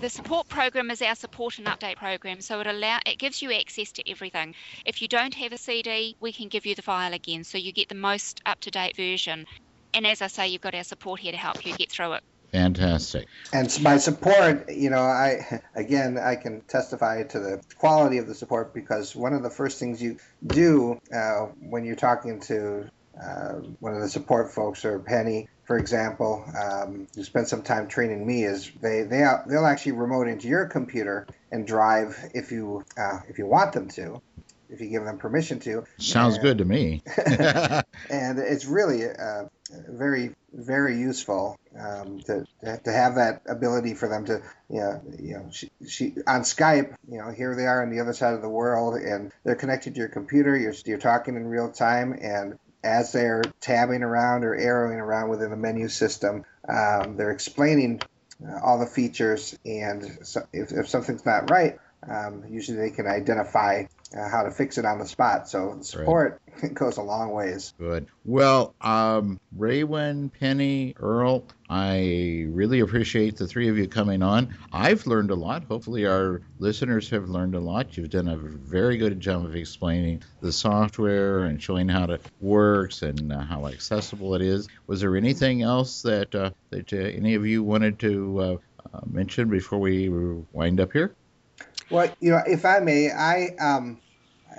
the 0.00 0.10
support 0.10 0.48
program 0.48 0.90
is 0.90 1.02
our 1.02 1.14
support 1.14 1.58
and 1.58 1.66
update 1.68 1.96
program, 1.96 2.40
so 2.40 2.60
it 2.60 2.66
allow 2.66 2.98
it 3.06 3.18
gives 3.18 3.42
you 3.42 3.52
access 3.52 3.92
to 3.92 4.10
everything. 4.10 4.54
If 4.86 5.00
you 5.02 5.08
don't 5.08 5.34
have 5.34 5.52
a 5.52 5.58
CD, 5.58 6.16
we 6.20 6.32
can 6.32 6.48
give 6.48 6.66
you 6.66 6.74
the 6.74 6.82
file 6.82 7.12
again, 7.14 7.44
so 7.44 7.58
you 7.58 7.72
get 7.72 7.88
the 7.88 7.94
most 7.94 8.40
up 8.46 8.60
to 8.60 8.70
date 8.72 8.96
version. 8.96 9.46
And 9.94 10.06
as 10.06 10.22
I 10.22 10.26
say, 10.26 10.48
you've 10.48 10.60
got 10.60 10.74
our 10.74 10.84
support 10.84 11.20
here 11.20 11.32
to 11.32 11.38
help 11.38 11.64
you 11.64 11.74
get 11.74 11.90
through 11.90 12.14
it. 12.14 12.22
Fantastic. 12.52 13.26
And 13.52 13.66
s- 13.66 13.78
by 13.78 13.98
support, 13.98 14.70
you 14.70 14.90
know, 14.90 15.02
I 15.02 15.60
again 15.74 16.18
I 16.18 16.36
can 16.36 16.62
testify 16.62 17.22
to 17.24 17.38
the 17.38 17.62
quality 17.76 18.18
of 18.18 18.26
the 18.26 18.34
support 18.34 18.72
because 18.74 19.14
one 19.14 19.34
of 19.34 19.42
the 19.42 19.50
first 19.50 19.78
things 19.78 20.02
you 20.02 20.18
do 20.46 20.98
uh, 21.14 21.46
when 21.60 21.84
you're 21.84 21.96
talking 21.96 22.40
to 22.42 22.88
uh, 23.22 23.54
one 23.80 23.94
of 23.94 24.00
the 24.00 24.08
support 24.08 24.52
folks 24.52 24.84
or 24.84 25.00
Penny, 25.00 25.48
for 25.64 25.76
example, 25.76 26.44
um, 26.56 27.06
who 27.14 27.24
spent 27.24 27.48
some 27.48 27.62
time 27.62 27.88
training 27.88 28.26
me, 28.26 28.44
is 28.44 28.70
they 28.80 29.02
they 29.02 29.26
they'll 29.48 29.66
actually 29.66 29.92
remote 29.92 30.28
into 30.28 30.48
your 30.48 30.66
computer 30.66 31.26
and 31.50 31.66
drive 31.66 32.16
if 32.34 32.52
you 32.52 32.82
uh, 32.96 33.18
if 33.28 33.38
you 33.38 33.46
want 33.46 33.72
them 33.72 33.88
to, 33.88 34.20
if 34.70 34.80
you 34.80 34.88
give 34.88 35.04
them 35.04 35.18
permission 35.18 35.60
to. 35.60 35.84
Sounds 35.98 36.34
And- 36.34 36.42
good 36.42 36.58
to 36.58 36.64
me. 36.64 37.02
and 37.26 38.38
it's 38.38 38.66
really 38.66 39.04
uh, 39.04 39.44
very 39.88 40.34
very 40.52 40.98
useful 40.98 41.58
um, 41.78 42.20
to, 42.20 42.46
to 42.62 42.90
have 42.90 43.16
that 43.16 43.42
ability 43.46 43.92
for 43.92 44.08
them 44.08 44.24
to 44.24 44.40
you 44.70 44.80
know, 44.80 45.02
you 45.18 45.34
know 45.34 45.48
she, 45.52 45.70
she 45.86 46.14
on 46.26 46.40
Skype 46.40 46.94
you 47.10 47.18
know 47.18 47.30
here 47.30 47.54
they 47.54 47.66
are 47.66 47.82
on 47.82 47.90
the 47.90 48.00
other 48.00 48.14
side 48.14 48.32
of 48.32 48.40
the 48.40 48.48
world 48.48 48.94
and 48.94 49.30
they're 49.44 49.56
connected 49.56 49.94
to 49.94 49.98
your 49.98 50.08
computer 50.08 50.56
you're, 50.56 50.72
you're 50.86 50.96
talking 50.96 51.36
in 51.36 51.46
real 51.46 51.70
time 51.70 52.18
and 52.18 52.58
as 52.82 53.12
they're 53.12 53.42
tabbing 53.60 54.02
around 54.02 54.44
or 54.44 54.54
arrowing 54.54 54.98
around 54.98 55.28
within 55.28 55.50
the 55.50 55.56
menu 55.56 55.88
system, 55.88 56.44
um, 56.68 57.16
they're 57.16 57.32
explaining 57.32 58.00
uh, 58.46 58.60
all 58.62 58.78
the 58.78 58.86
features, 58.86 59.58
and 59.64 60.20
so 60.22 60.46
if, 60.52 60.70
if 60.70 60.88
something's 60.88 61.26
not 61.26 61.50
right, 61.50 61.78
um, 62.08 62.44
usually 62.48 62.78
they 62.78 62.90
can 62.90 63.06
identify 63.06 63.84
uh, 64.16 64.28
how 64.28 64.42
to 64.42 64.50
fix 64.50 64.78
it 64.78 64.84
on 64.84 64.98
the 64.98 65.06
spot. 65.06 65.48
So 65.48 65.78
support 65.82 66.40
goes 66.74 66.96
a 66.96 67.02
long 67.02 67.30
ways. 67.30 67.74
Good. 67.78 68.06
Well, 68.24 68.74
um, 68.80 69.38
Raywin, 69.56 70.30
Penny, 70.32 70.94
Earl, 70.98 71.44
I 71.68 72.46
really 72.48 72.80
appreciate 72.80 73.36
the 73.36 73.46
three 73.46 73.68
of 73.68 73.76
you 73.76 73.86
coming 73.88 74.22
on. 74.22 74.56
I've 74.72 75.06
learned 75.06 75.30
a 75.30 75.34
lot. 75.34 75.64
Hopefully, 75.64 76.06
our 76.06 76.40
listeners 76.58 77.10
have 77.10 77.28
learned 77.28 77.54
a 77.54 77.60
lot. 77.60 77.96
You've 77.96 78.10
done 78.10 78.28
a 78.28 78.36
very 78.36 78.96
good 78.96 79.20
job 79.20 79.44
of 79.44 79.54
explaining 79.54 80.22
the 80.40 80.52
software 80.52 81.44
and 81.44 81.62
showing 81.62 81.88
how 81.88 82.04
it 82.04 82.22
works 82.40 83.02
and 83.02 83.32
uh, 83.32 83.40
how 83.40 83.66
accessible 83.66 84.34
it 84.34 84.42
is. 84.42 84.68
Was 84.86 85.00
there 85.00 85.16
anything 85.16 85.62
else 85.62 86.02
that 86.02 86.34
uh, 86.34 86.50
that 86.70 86.92
uh, 86.92 86.96
any 86.96 87.34
of 87.34 87.46
you 87.46 87.62
wanted 87.62 87.98
to 88.00 88.40
uh, 88.40 88.56
uh, 88.94 89.00
mention 89.06 89.48
before 89.48 89.78
we 89.78 90.08
wind 90.08 90.80
up 90.80 90.92
here? 90.92 91.14
Well, 91.90 92.10
you 92.20 92.30
know, 92.30 92.42
if 92.46 92.66
I 92.66 92.80
may, 92.80 93.10
I 93.10 93.48
um, 93.60 93.98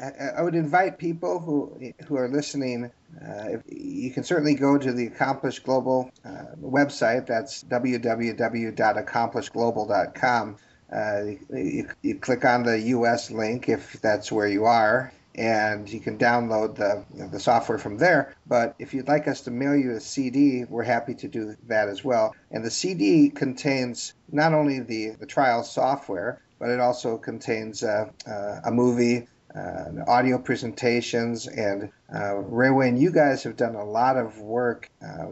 I, 0.02 0.12
I 0.38 0.42
would 0.42 0.56
invite 0.56 0.98
people 0.98 1.40
who 1.40 1.94
who 2.06 2.18
are 2.18 2.28
listening. 2.28 2.92
Uh, 3.24 3.58
you 3.68 4.10
can 4.12 4.24
certainly 4.24 4.56
go 4.56 4.76
to 4.78 4.92
the 4.92 5.06
Accomplished 5.08 5.64
Global 5.64 6.12
uh, 6.26 6.56
website. 6.62 7.28
That's 7.28 7.64
www.accomplishedglobal.com. 7.64 10.58
Uh, 10.92 11.22
you, 11.56 11.88
you 12.02 12.16
click 12.16 12.44
on 12.46 12.64
the 12.64 12.80
U.S. 12.80 13.30
link 13.30 13.70
if 13.70 14.02
that's 14.02 14.32
where 14.32 14.48
you 14.48 14.66
are, 14.66 15.14
and 15.36 15.88
you 15.88 16.00
can 16.00 16.18
download 16.18 16.74
the 16.76 17.06
the 17.28 17.40
software 17.40 17.78
from 17.78 17.98
there. 17.98 18.34
But 18.48 18.74
if 18.80 18.96
you'd 18.96 19.08
like 19.08 19.28
us 19.28 19.42
to 19.42 19.52
mail 19.52 19.76
you 19.76 19.92
a 19.92 20.00
CD, 20.00 20.66
we're 20.66 20.82
happy 20.84 21.14
to 21.16 21.28
do 21.28 21.56
that 21.68 21.90
as 21.90 22.04
well. 22.04 22.36
And 22.50 22.66
the 22.66 22.72
CD 22.72 23.30
contains 23.30 24.16
not 24.32 24.56
only 24.56 24.80
the 24.80 25.12
the 25.20 25.28
trial 25.28 25.62
software, 25.64 26.42
but 26.60 26.70
it 26.70 26.80
also 26.80 27.18
contains 27.18 27.84
uh, 27.84 28.10
uh, 28.28 28.62
a 28.66 28.72
movie, 28.72 29.28
uh, 29.56 29.86
audio 30.08 30.38
presentations, 30.38 31.48
and 31.48 31.92
Raywin 32.12 32.90
and 32.90 33.02
you 33.02 33.12
guys 33.12 33.44
have 33.44 33.56
done 33.56 33.76
a 33.76 33.84
lot 33.84 34.18
of 34.18 34.40
work 34.40 34.90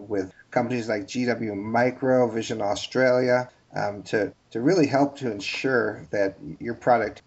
with 0.08 0.34
companies 0.52 0.88
like 0.88 1.04
GW 1.04 1.56
Micro, 1.56 2.30
Vision 2.30 2.62
Australia, 2.62 3.50
um, 3.76 4.04
to 4.04 4.34
to 4.52 4.62
really 4.62 4.88
help 4.88 5.18
to 5.18 5.32
ensure 5.32 6.08
that 6.12 6.38
your 6.60 6.74
product 6.74 7.22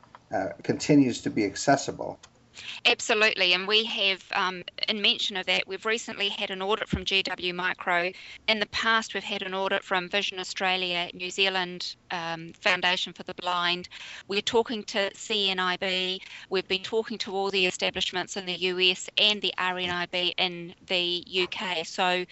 continues 0.62 1.20
to 1.22 1.30
be 1.30 1.44
accessible. 1.44 2.18
Absolutely, 2.84 3.53
and 3.53 3.68
we 3.68 3.84
have, 3.84 4.24
um, 4.32 4.62
in 4.88 5.01
mention 5.01 5.36
of 5.36 5.46
that, 5.46 5.66
we've 5.66 5.86
recently 5.86 6.28
had 6.28 6.51
an 6.51 6.62
audit 6.62 6.88
from 6.88 7.05
GW 7.05 7.55
Micro. 7.55 8.11
In 8.48 8.59
the 8.59 8.66
past, 8.66 9.14
we've 9.14 9.22
had 9.22 9.42
an 9.42 9.55
audit 9.55 9.84
from 9.84 10.09
Vision 10.09 10.38
Australia, 10.38 11.11
New 11.14 11.30
Zealand 11.30 11.94
um, 12.11 12.53
Foundation 12.61 13.12
for 13.12 13.22
the 13.22 13.34
Blind. 13.34 13.88
We're 14.28 14.40
talking 14.42 14.82
to 14.84 15.11
CNIB. 15.11 16.20
We've 16.48 16.68
been 16.68 16.82
talking 16.82 17.18
to 17.18 17.34
all 17.34 17.51
the 17.51 17.66
establishments 17.66 18.36
in 18.36 18.46
the 18.46 18.57
US 18.57 19.09
and 19.16 19.40
the 19.40 19.55
RNIB 19.57 20.34
in 20.38 20.74
the 20.86 21.24
UK. 21.42 21.86
So 21.86 22.24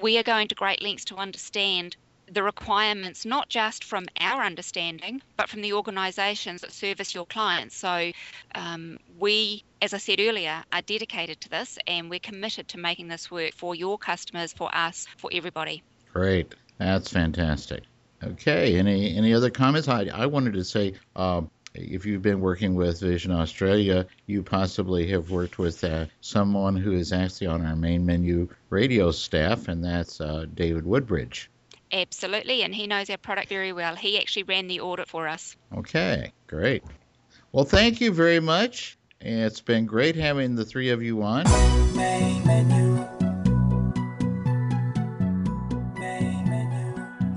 we 0.00 0.18
are 0.18 0.22
going 0.22 0.48
to 0.48 0.54
great 0.54 0.82
lengths 0.82 1.06
to 1.06 1.16
understand 1.16 1.96
the 2.32 2.42
requirements, 2.42 3.24
not 3.24 3.48
just 3.48 3.84
from 3.84 4.06
our 4.18 4.42
understanding, 4.42 5.22
but 5.36 5.48
from 5.48 5.60
the 5.62 5.72
organisations 5.72 6.62
that 6.62 6.72
service 6.72 7.14
your 7.14 7.26
clients. 7.26 7.76
So, 7.76 8.12
um, 8.54 8.98
we, 9.18 9.64
as 9.80 9.92
I 9.94 9.98
said 9.98 10.20
earlier, 10.20 10.64
are 10.72 10.82
dedicated 10.82 11.40
to 11.42 11.50
this 11.50 11.78
and 11.86 12.08
we're 12.08 12.18
committed 12.20 12.68
to 12.68 12.78
making 12.78 13.08
this 13.08 13.30
work 13.30 13.52
for 13.54 13.74
your 13.74 13.98
customers, 13.98 14.52
for 14.52 14.74
us, 14.74 15.06
for 15.18 15.30
everybody. 15.32 15.82
Great. 16.12 16.54
That's 16.78 17.10
fantastic. 17.10 17.84
Okay. 18.24 18.78
Any 18.78 19.16
any 19.16 19.34
other 19.34 19.50
comments? 19.50 19.88
I, 19.88 20.04
I 20.12 20.26
wanted 20.26 20.54
to 20.54 20.64
say. 20.64 20.94
Uh, 21.14 21.42
if 21.74 22.04
you've 22.04 22.20
been 22.20 22.40
working 22.40 22.74
with 22.74 23.00
Vision 23.00 23.32
Australia, 23.32 24.06
you 24.26 24.42
possibly 24.42 25.06
have 25.08 25.30
worked 25.30 25.58
with 25.58 25.82
uh, 25.82 26.04
someone 26.20 26.76
who 26.76 26.92
is 26.92 27.14
actually 27.14 27.46
on 27.46 27.64
our 27.64 27.76
main 27.76 28.04
menu 28.04 28.46
radio 28.68 29.10
staff, 29.10 29.68
and 29.68 29.82
that's 29.82 30.20
uh, 30.20 30.44
David 30.54 30.84
Woodbridge. 30.84 31.50
Absolutely, 31.92 32.62
and 32.62 32.74
he 32.74 32.86
knows 32.86 33.10
our 33.10 33.18
product 33.18 33.48
very 33.48 33.72
well. 33.72 33.94
He 33.94 34.18
actually 34.18 34.44
ran 34.44 34.66
the 34.66 34.80
audit 34.80 35.08
for 35.08 35.28
us. 35.28 35.56
Okay, 35.76 36.32
great. 36.46 36.82
Well, 37.52 37.64
thank 37.64 38.00
you 38.00 38.12
very 38.12 38.40
much. 38.40 38.96
It's 39.20 39.60
been 39.60 39.84
great 39.86 40.16
having 40.16 40.56
the 40.56 40.64
three 40.64 40.88
of 40.88 41.02
you 41.02 41.22
on. 41.22 41.44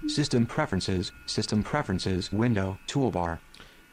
System 0.08 0.44
Preferences 0.44 1.12
System 1.24 1.62
Preferences 1.62 2.30
window 2.30 2.78
toolbar. 2.86 3.38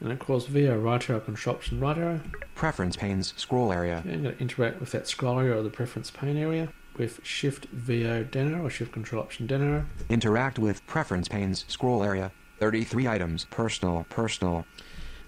And 0.02 0.12
of 0.12 0.20
course, 0.20 0.46
VO 0.48 0.78
right 0.78 1.10
arrow, 1.10 1.22
Control 1.22 1.56
Option 1.56 1.80
right 1.80 1.98
arrow. 1.98 2.20
Preference 2.56 2.98
panes 2.98 3.34
scroll 3.38 3.72
area. 3.72 4.00
Okay, 4.06 4.16
I'm 4.16 4.24
going 4.24 4.36
to 4.36 4.42
interact 4.42 4.82
with 4.82 4.92
that 4.92 5.08
scroll 5.08 5.40
area 5.40 5.58
or 5.58 5.64
the 5.64 5.70
preference 5.70 6.12
pane 6.12 6.36
area 6.36 6.68
with 6.98 7.22
Shift 7.24 7.68
VO 7.68 8.26
down 8.26 8.54
arrow 8.54 8.66
or 8.66 8.70
Shift 8.70 8.92
Control 8.92 9.22
Option 9.22 9.48
down 9.48 9.62
arrow. 9.62 9.86
Interact 10.10 10.60
with 10.60 10.86
preference 10.88 11.30
panes 11.30 11.64
scroll 11.70 12.04
area. 12.04 12.34
33 12.60 13.08
items. 13.08 13.46
Personal. 13.46 14.06
Personal. 14.10 14.66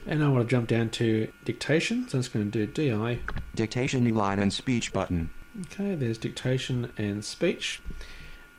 And 0.06 0.24
I 0.24 0.30
want 0.30 0.48
to 0.48 0.50
jump 0.50 0.68
down 0.68 0.90
to 0.92 1.32
dictation, 1.46 2.08
so 2.08 2.18
I'm 2.18 2.22
just 2.24 2.34
going 2.34 2.50
to 2.50 2.66
do 2.66 2.90
DI. 2.90 3.20
Dictation 3.56 4.04
new 4.04 4.14
line 4.14 4.40
and 4.40 4.52
speech 4.52 4.92
button. 4.94 5.30
Okay, 5.68 5.96
there's 5.96 6.18
dictation 6.18 6.92
and 6.98 7.24
speech. 7.24 7.82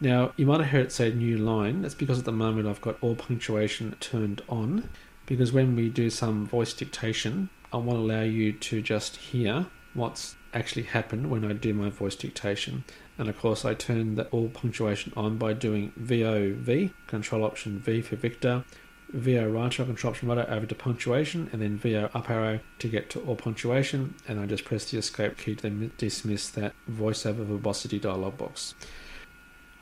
Now, 0.00 0.32
you 0.36 0.46
might 0.46 0.60
have 0.60 0.70
heard 0.70 0.86
it 0.86 0.92
say 0.92 1.12
new 1.12 1.38
line. 1.38 1.82
That's 1.82 1.94
because 1.94 2.18
at 2.18 2.24
the 2.24 2.32
moment 2.32 2.68
I've 2.68 2.80
got 2.80 2.96
all 3.00 3.14
punctuation 3.14 3.96
turned 4.00 4.42
on. 4.48 4.88
Because 5.26 5.52
when 5.52 5.76
we 5.76 5.88
do 5.88 6.10
some 6.10 6.46
voice 6.46 6.74
dictation, 6.74 7.48
I 7.72 7.76
want 7.78 7.98
to 7.98 8.02
allow 8.02 8.22
you 8.22 8.52
to 8.52 8.82
just 8.82 9.16
hear 9.16 9.66
what's 9.94 10.36
actually 10.52 10.82
happened 10.82 11.30
when 11.30 11.44
I 11.44 11.52
do 11.52 11.72
my 11.72 11.88
voice 11.88 12.16
dictation. 12.16 12.84
And 13.18 13.28
of 13.28 13.38
course, 13.38 13.64
I 13.64 13.74
turn 13.74 14.14
the 14.14 14.26
all 14.28 14.48
punctuation 14.48 15.12
on 15.16 15.36
by 15.36 15.52
doing 15.52 15.92
VOV, 16.00 16.92
Control 17.06 17.44
Option 17.44 17.78
V 17.78 18.00
for 18.00 18.16
Victor, 18.16 18.64
VO 19.12 19.46
right 19.46 19.78
arrow 19.78 19.86
control 19.86 20.12
option 20.12 20.28
right 20.28 20.38
arrow 20.38 20.56
over 20.56 20.66
to 20.66 20.74
punctuation 20.74 21.50
and 21.52 21.60
then 21.60 21.76
VO 21.76 22.08
up 22.14 22.30
arrow 22.30 22.60
to 22.78 22.88
get 22.88 23.10
to 23.10 23.20
all 23.20 23.36
punctuation 23.36 24.14
and 24.26 24.40
I 24.40 24.46
just 24.46 24.64
press 24.64 24.90
the 24.90 24.98
escape 24.98 25.36
key 25.36 25.54
to 25.56 25.62
then 25.62 25.92
dismiss 25.98 26.48
that 26.50 26.72
voiceover 26.90 27.44
verbosity 27.44 27.98
dialog 27.98 28.38
box. 28.38 28.74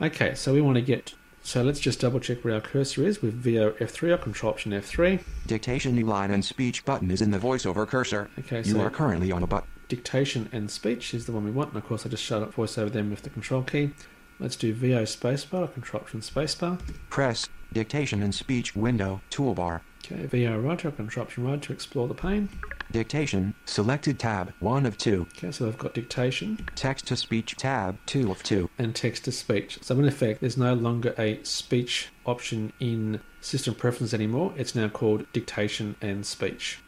Okay, 0.03 0.35
so 0.35 0.53
we 0.53 0.61
want 0.61 0.77
to 0.77 0.83
get 0.83 1.15
so 1.43 1.63
let's 1.63 1.81
just 1.81 2.01
double 2.01 2.21
check 2.21 2.45
where 2.45 2.55
our 2.55 2.61
cursor 2.61 3.07
is 3.07 3.23
with 3.23 3.35
VO 3.35 3.71
F3 3.73 4.11
or 4.11 4.19
control 4.19 4.53
option 4.53 4.73
F3. 4.73 5.23
Dictation 5.47 5.95
new 5.95 6.05
line 6.05 6.31
and 6.31 6.45
speech 6.45 6.85
button 6.85 7.11
is 7.11 7.23
in 7.23 7.31
the 7.31 7.39
voiceover 7.39 7.87
cursor. 7.87 8.29
Okay, 8.41 8.63
so 8.63 8.77
You 8.77 8.81
are 8.83 8.91
currently 8.91 9.33
on 9.33 9.43
a 9.43 9.47
button. 9.47 9.69
Dictation 9.91 10.49
and 10.53 10.71
speech 10.71 11.13
is 11.13 11.27
the 11.27 11.33
one 11.33 11.45
we 11.45 11.51
want, 11.51 11.71
and 11.71 11.83
of 11.83 11.87
course 11.87 12.07
I 12.07 12.09
just 12.09 12.23
shut 12.23 12.43
up 12.43 12.55
voiceover 12.55 12.91
then 12.91 13.11
with 13.11 13.23
the 13.23 13.31
control 13.31 13.63
key. 13.63 13.91
Let's 14.39 14.57
do 14.57 14.73
VO 14.73 15.03
spacebar 15.03 15.65
or 15.65 15.69
control 15.69 16.01
option 16.01 16.21
spacebar. 16.21 16.81
Press 17.11 17.47
dictation 17.75 18.23
and 18.23 18.35
speech 18.35 18.75
window 18.75 19.21
toolbar. 19.31 19.83
Okay, 20.03 20.25
VO 20.27 20.59
right 20.59 20.83
or 20.83 20.91
control 20.93 21.27
option 21.27 21.45
right 21.45 21.61
to 21.61 21.73
explore 21.73 22.09
the 22.09 22.15
pane. 22.15 22.49
Dictation 22.91 23.55
selected 23.67 24.19
tab 24.19 24.53
1 24.61 24.87
of 24.87 24.97
2. 24.97 25.27
Okay, 25.37 25.53
so 25.53 25.69
I've 25.69 25.79
got 25.79 25.93
dictation 25.95 26.67
Text 26.75 27.07
to 27.09 27.17
speech 27.17 27.57
tab 27.57 27.99
2 28.07 28.31
of 28.31 28.43
2. 28.43 28.71
and 28.79 28.95
text 28.95 29.25
to 29.25 29.33
speech. 29.33 29.79
So 29.83 29.99
in 29.99 30.07
effect, 30.07 30.41
there's 30.41 30.57
no 30.57 30.73
longer 30.75 31.15
a 31.19 31.43
speech 31.43 32.09
option 32.25 32.73
in 32.81 33.21
system 33.41 33.75
preferences 33.75 34.15
anymore. 34.15 34.55
It's 34.57 34.75
now 34.75 34.89
called 34.89 35.27
dictation 35.33 35.97
and 36.01 36.25
speech. 36.25 36.79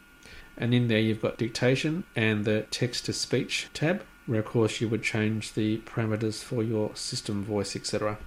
And 0.57 0.73
in 0.73 0.87
there, 0.87 0.99
you've 0.99 1.21
got 1.21 1.37
dictation 1.37 2.03
and 2.15 2.45
the 2.45 2.65
text 2.69 3.05
to 3.05 3.13
speech 3.13 3.69
tab, 3.73 4.03
where 4.25 4.39
of 4.39 4.45
course 4.45 4.79
you 4.81 4.87
would 4.89 5.03
change 5.03 5.53
the 5.53 5.79
parameters 5.79 6.43
for 6.43 6.63
your 6.63 6.95
system 6.95 7.43
voice, 7.43 7.75
etc. 7.75 8.17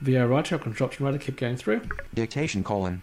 VO 0.00 0.26
right 0.26 0.52
or 0.52 0.58
control 0.58 0.88
option 0.88 1.10
to 1.10 1.18
keep 1.18 1.36
going 1.36 1.56
through. 1.56 1.82
Dictation 2.14 2.62
colon. 2.62 3.02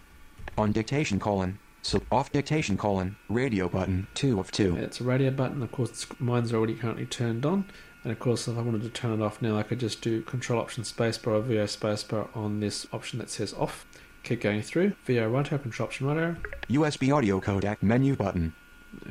On 0.56 0.70
dictation 0.70 1.18
colon. 1.18 1.58
So 1.82 2.02
off 2.12 2.30
dictation 2.30 2.76
colon. 2.76 3.16
Radio 3.28 3.68
button 3.68 4.06
2 4.14 4.38
of 4.38 4.52
2. 4.52 4.76
It's 4.76 5.00
a 5.00 5.04
radio 5.04 5.30
button. 5.30 5.62
Of 5.62 5.72
course, 5.72 6.06
mine's 6.18 6.52
already 6.52 6.74
currently 6.74 7.06
turned 7.06 7.44
on. 7.44 7.66
And 8.04 8.12
of 8.12 8.18
course, 8.18 8.46
if 8.46 8.56
I 8.56 8.60
wanted 8.60 8.82
to 8.82 8.90
turn 8.90 9.20
it 9.20 9.24
off 9.24 9.42
now, 9.42 9.56
I 9.56 9.62
could 9.62 9.80
just 9.80 10.02
do 10.02 10.22
Control 10.22 10.60
Option 10.60 10.84
Spacebar 10.84 11.32
or 11.32 11.40
VO 11.40 11.64
Spacebar 11.64 12.28
on 12.36 12.60
this 12.60 12.86
option 12.92 13.18
that 13.18 13.30
says 13.30 13.54
off. 13.54 13.86
Keep 14.24 14.40
going 14.40 14.62
through. 14.62 14.94
VO 15.04 15.28
right 15.28 15.52
arrow, 15.52 15.58
Control 15.58 15.86
Option 15.86 16.06
right 16.06 16.16
arrow. 16.16 16.36
USB 16.70 17.14
audio 17.14 17.40
codec 17.40 17.82
menu 17.82 18.16
button. 18.16 18.54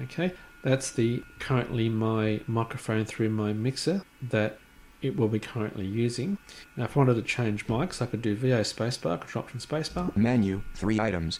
Okay, 0.04 0.34
that's 0.64 0.90
the 0.92 1.24
currently 1.40 1.88
my 1.88 2.42
microphone 2.48 3.06
through 3.06 3.30
my 3.30 3.54
mixer 3.54 4.02
that 4.30 4.58
it 5.04 5.16
will 5.16 5.28
be 5.28 5.40
currently 5.40 5.86
using. 5.86 6.40
Now, 6.76 6.86
if 6.86 6.98
I 6.98 7.02
wanted 7.02 7.16
to 7.16 7.22
change 7.22 7.68
mics, 7.68 8.02
I 8.02 8.08
could 8.08 8.24
do 8.24 8.36
VO 8.36 8.62
Spacebar, 8.62 9.20
Control 9.20 9.44
Option 9.44 9.60
Spacebar. 9.60 10.16
Menu 10.18 10.64
3 10.76 11.00
items. 11.00 11.40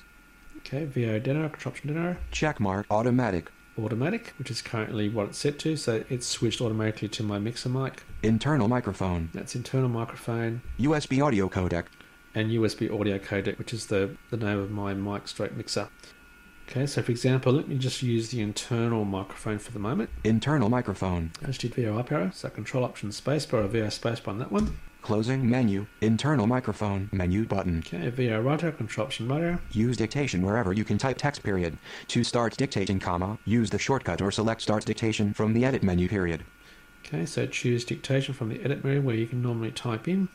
Okay, 0.58 0.86
VO 0.86 1.18
dinner, 1.18 1.50
Control 1.50 1.72
Option 1.72 1.98
arrow. 1.98 2.18
Check 2.30 2.60
mark 2.60 2.86
automatic. 2.92 3.50
Automatic, 3.82 4.34
which 4.38 4.52
is 4.52 4.62
currently 4.62 5.10
what 5.10 5.30
it's 5.30 5.40
set 5.40 5.58
to, 5.60 5.76
so 5.78 6.04
it's 6.08 6.28
switched 6.28 6.62
automatically 6.62 7.08
to 7.08 7.24
my 7.24 7.40
mixer 7.40 7.70
mic. 7.70 8.04
Internal 8.22 8.68
microphone. 8.68 9.32
That's 9.34 9.56
internal 9.56 9.90
microphone 9.90 10.62
USB 10.80 11.26
audio 11.26 11.50
codec. 11.50 11.86
And 12.36 12.52
USB 12.52 12.92
audio 12.92 13.18
codec, 13.20 13.58
which 13.58 13.74
is 13.74 13.88
the, 13.88 14.16
the 14.30 14.38
name 14.38 14.60
of 14.60 14.72
my 14.72 14.94
mic 14.94 15.28
straight 15.28 15.56
mixer. 15.56 15.90
Okay, 16.70 16.86
so 16.86 17.02
for 17.02 17.12
example, 17.12 17.52
let 17.54 17.68
me 17.68 17.78
just 17.78 18.02
use 18.02 18.30
the 18.30 18.42
internal 18.42 19.06
microphone 19.06 19.60
for 19.60 19.72
the 19.72 19.80
moment. 19.80 20.10
Internal 20.24 20.70
microphone. 20.70 21.32
I 21.44 21.48
just 21.48 21.62
did 21.62 21.76
VO 21.76 21.98
up 21.98 22.12
arrow, 22.12 22.32
so 22.34 22.50
Control 22.50 22.84
Option 22.84 23.10
Spacebar 23.10 23.66
or 23.66 23.68
VO 23.68 23.88
Spacebar 23.88 24.30
on 24.30 24.40
that 24.40 24.52
one. 24.52 24.78
Closing 25.02 25.50
menu. 25.50 25.86
Internal 26.00 26.48
microphone 26.48 27.10
menu 27.12 27.46
button. 27.46 27.84
Okay, 27.86 28.10
VO 28.10 28.40
right 28.40 28.64
arrow, 28.64 28.72
Control 28.72 29.06
Option 29.06 29.28
right 29.28 29.44
arrow. 29.44 29.60
Use 29.72 29.98
dictation 29.98 30.42
wherever 30.42 30.72
you 30.72 30.86
can 30.86 30.98
type 30.98 31.18
text 31.18 31.44
period. 31.44 31.78
To 32.08 32.24
start 32.24 32.56
dictating 32.56 33.00
comma, 33.00 33.38
use 33.46 33.70
the 33.70 33.78
shortcut 33.78 34.22
or 34.22 34.32
select 34.32 34.62
start 34.62 34.86
dictation 34.86 35.34
from 35.34 35.54
the 35.54 35.66
edit 35.66 35.84
menu 35.84 36.08
period. 36.08 36.46
Okay, 37.06 37.26
so 37.26 37.46
choose 37.46 37.84
dictation 37.84 38.34
from 38.34 38.48
the 38.48 38.64
edit 38.64 38.86
menu 38.86 39.02
where 39.02 39.16
you 39.16 39.28
can 39.28 39.42
normally 39.42 39.72
type 39.72 40.08
in, 40.08 40.30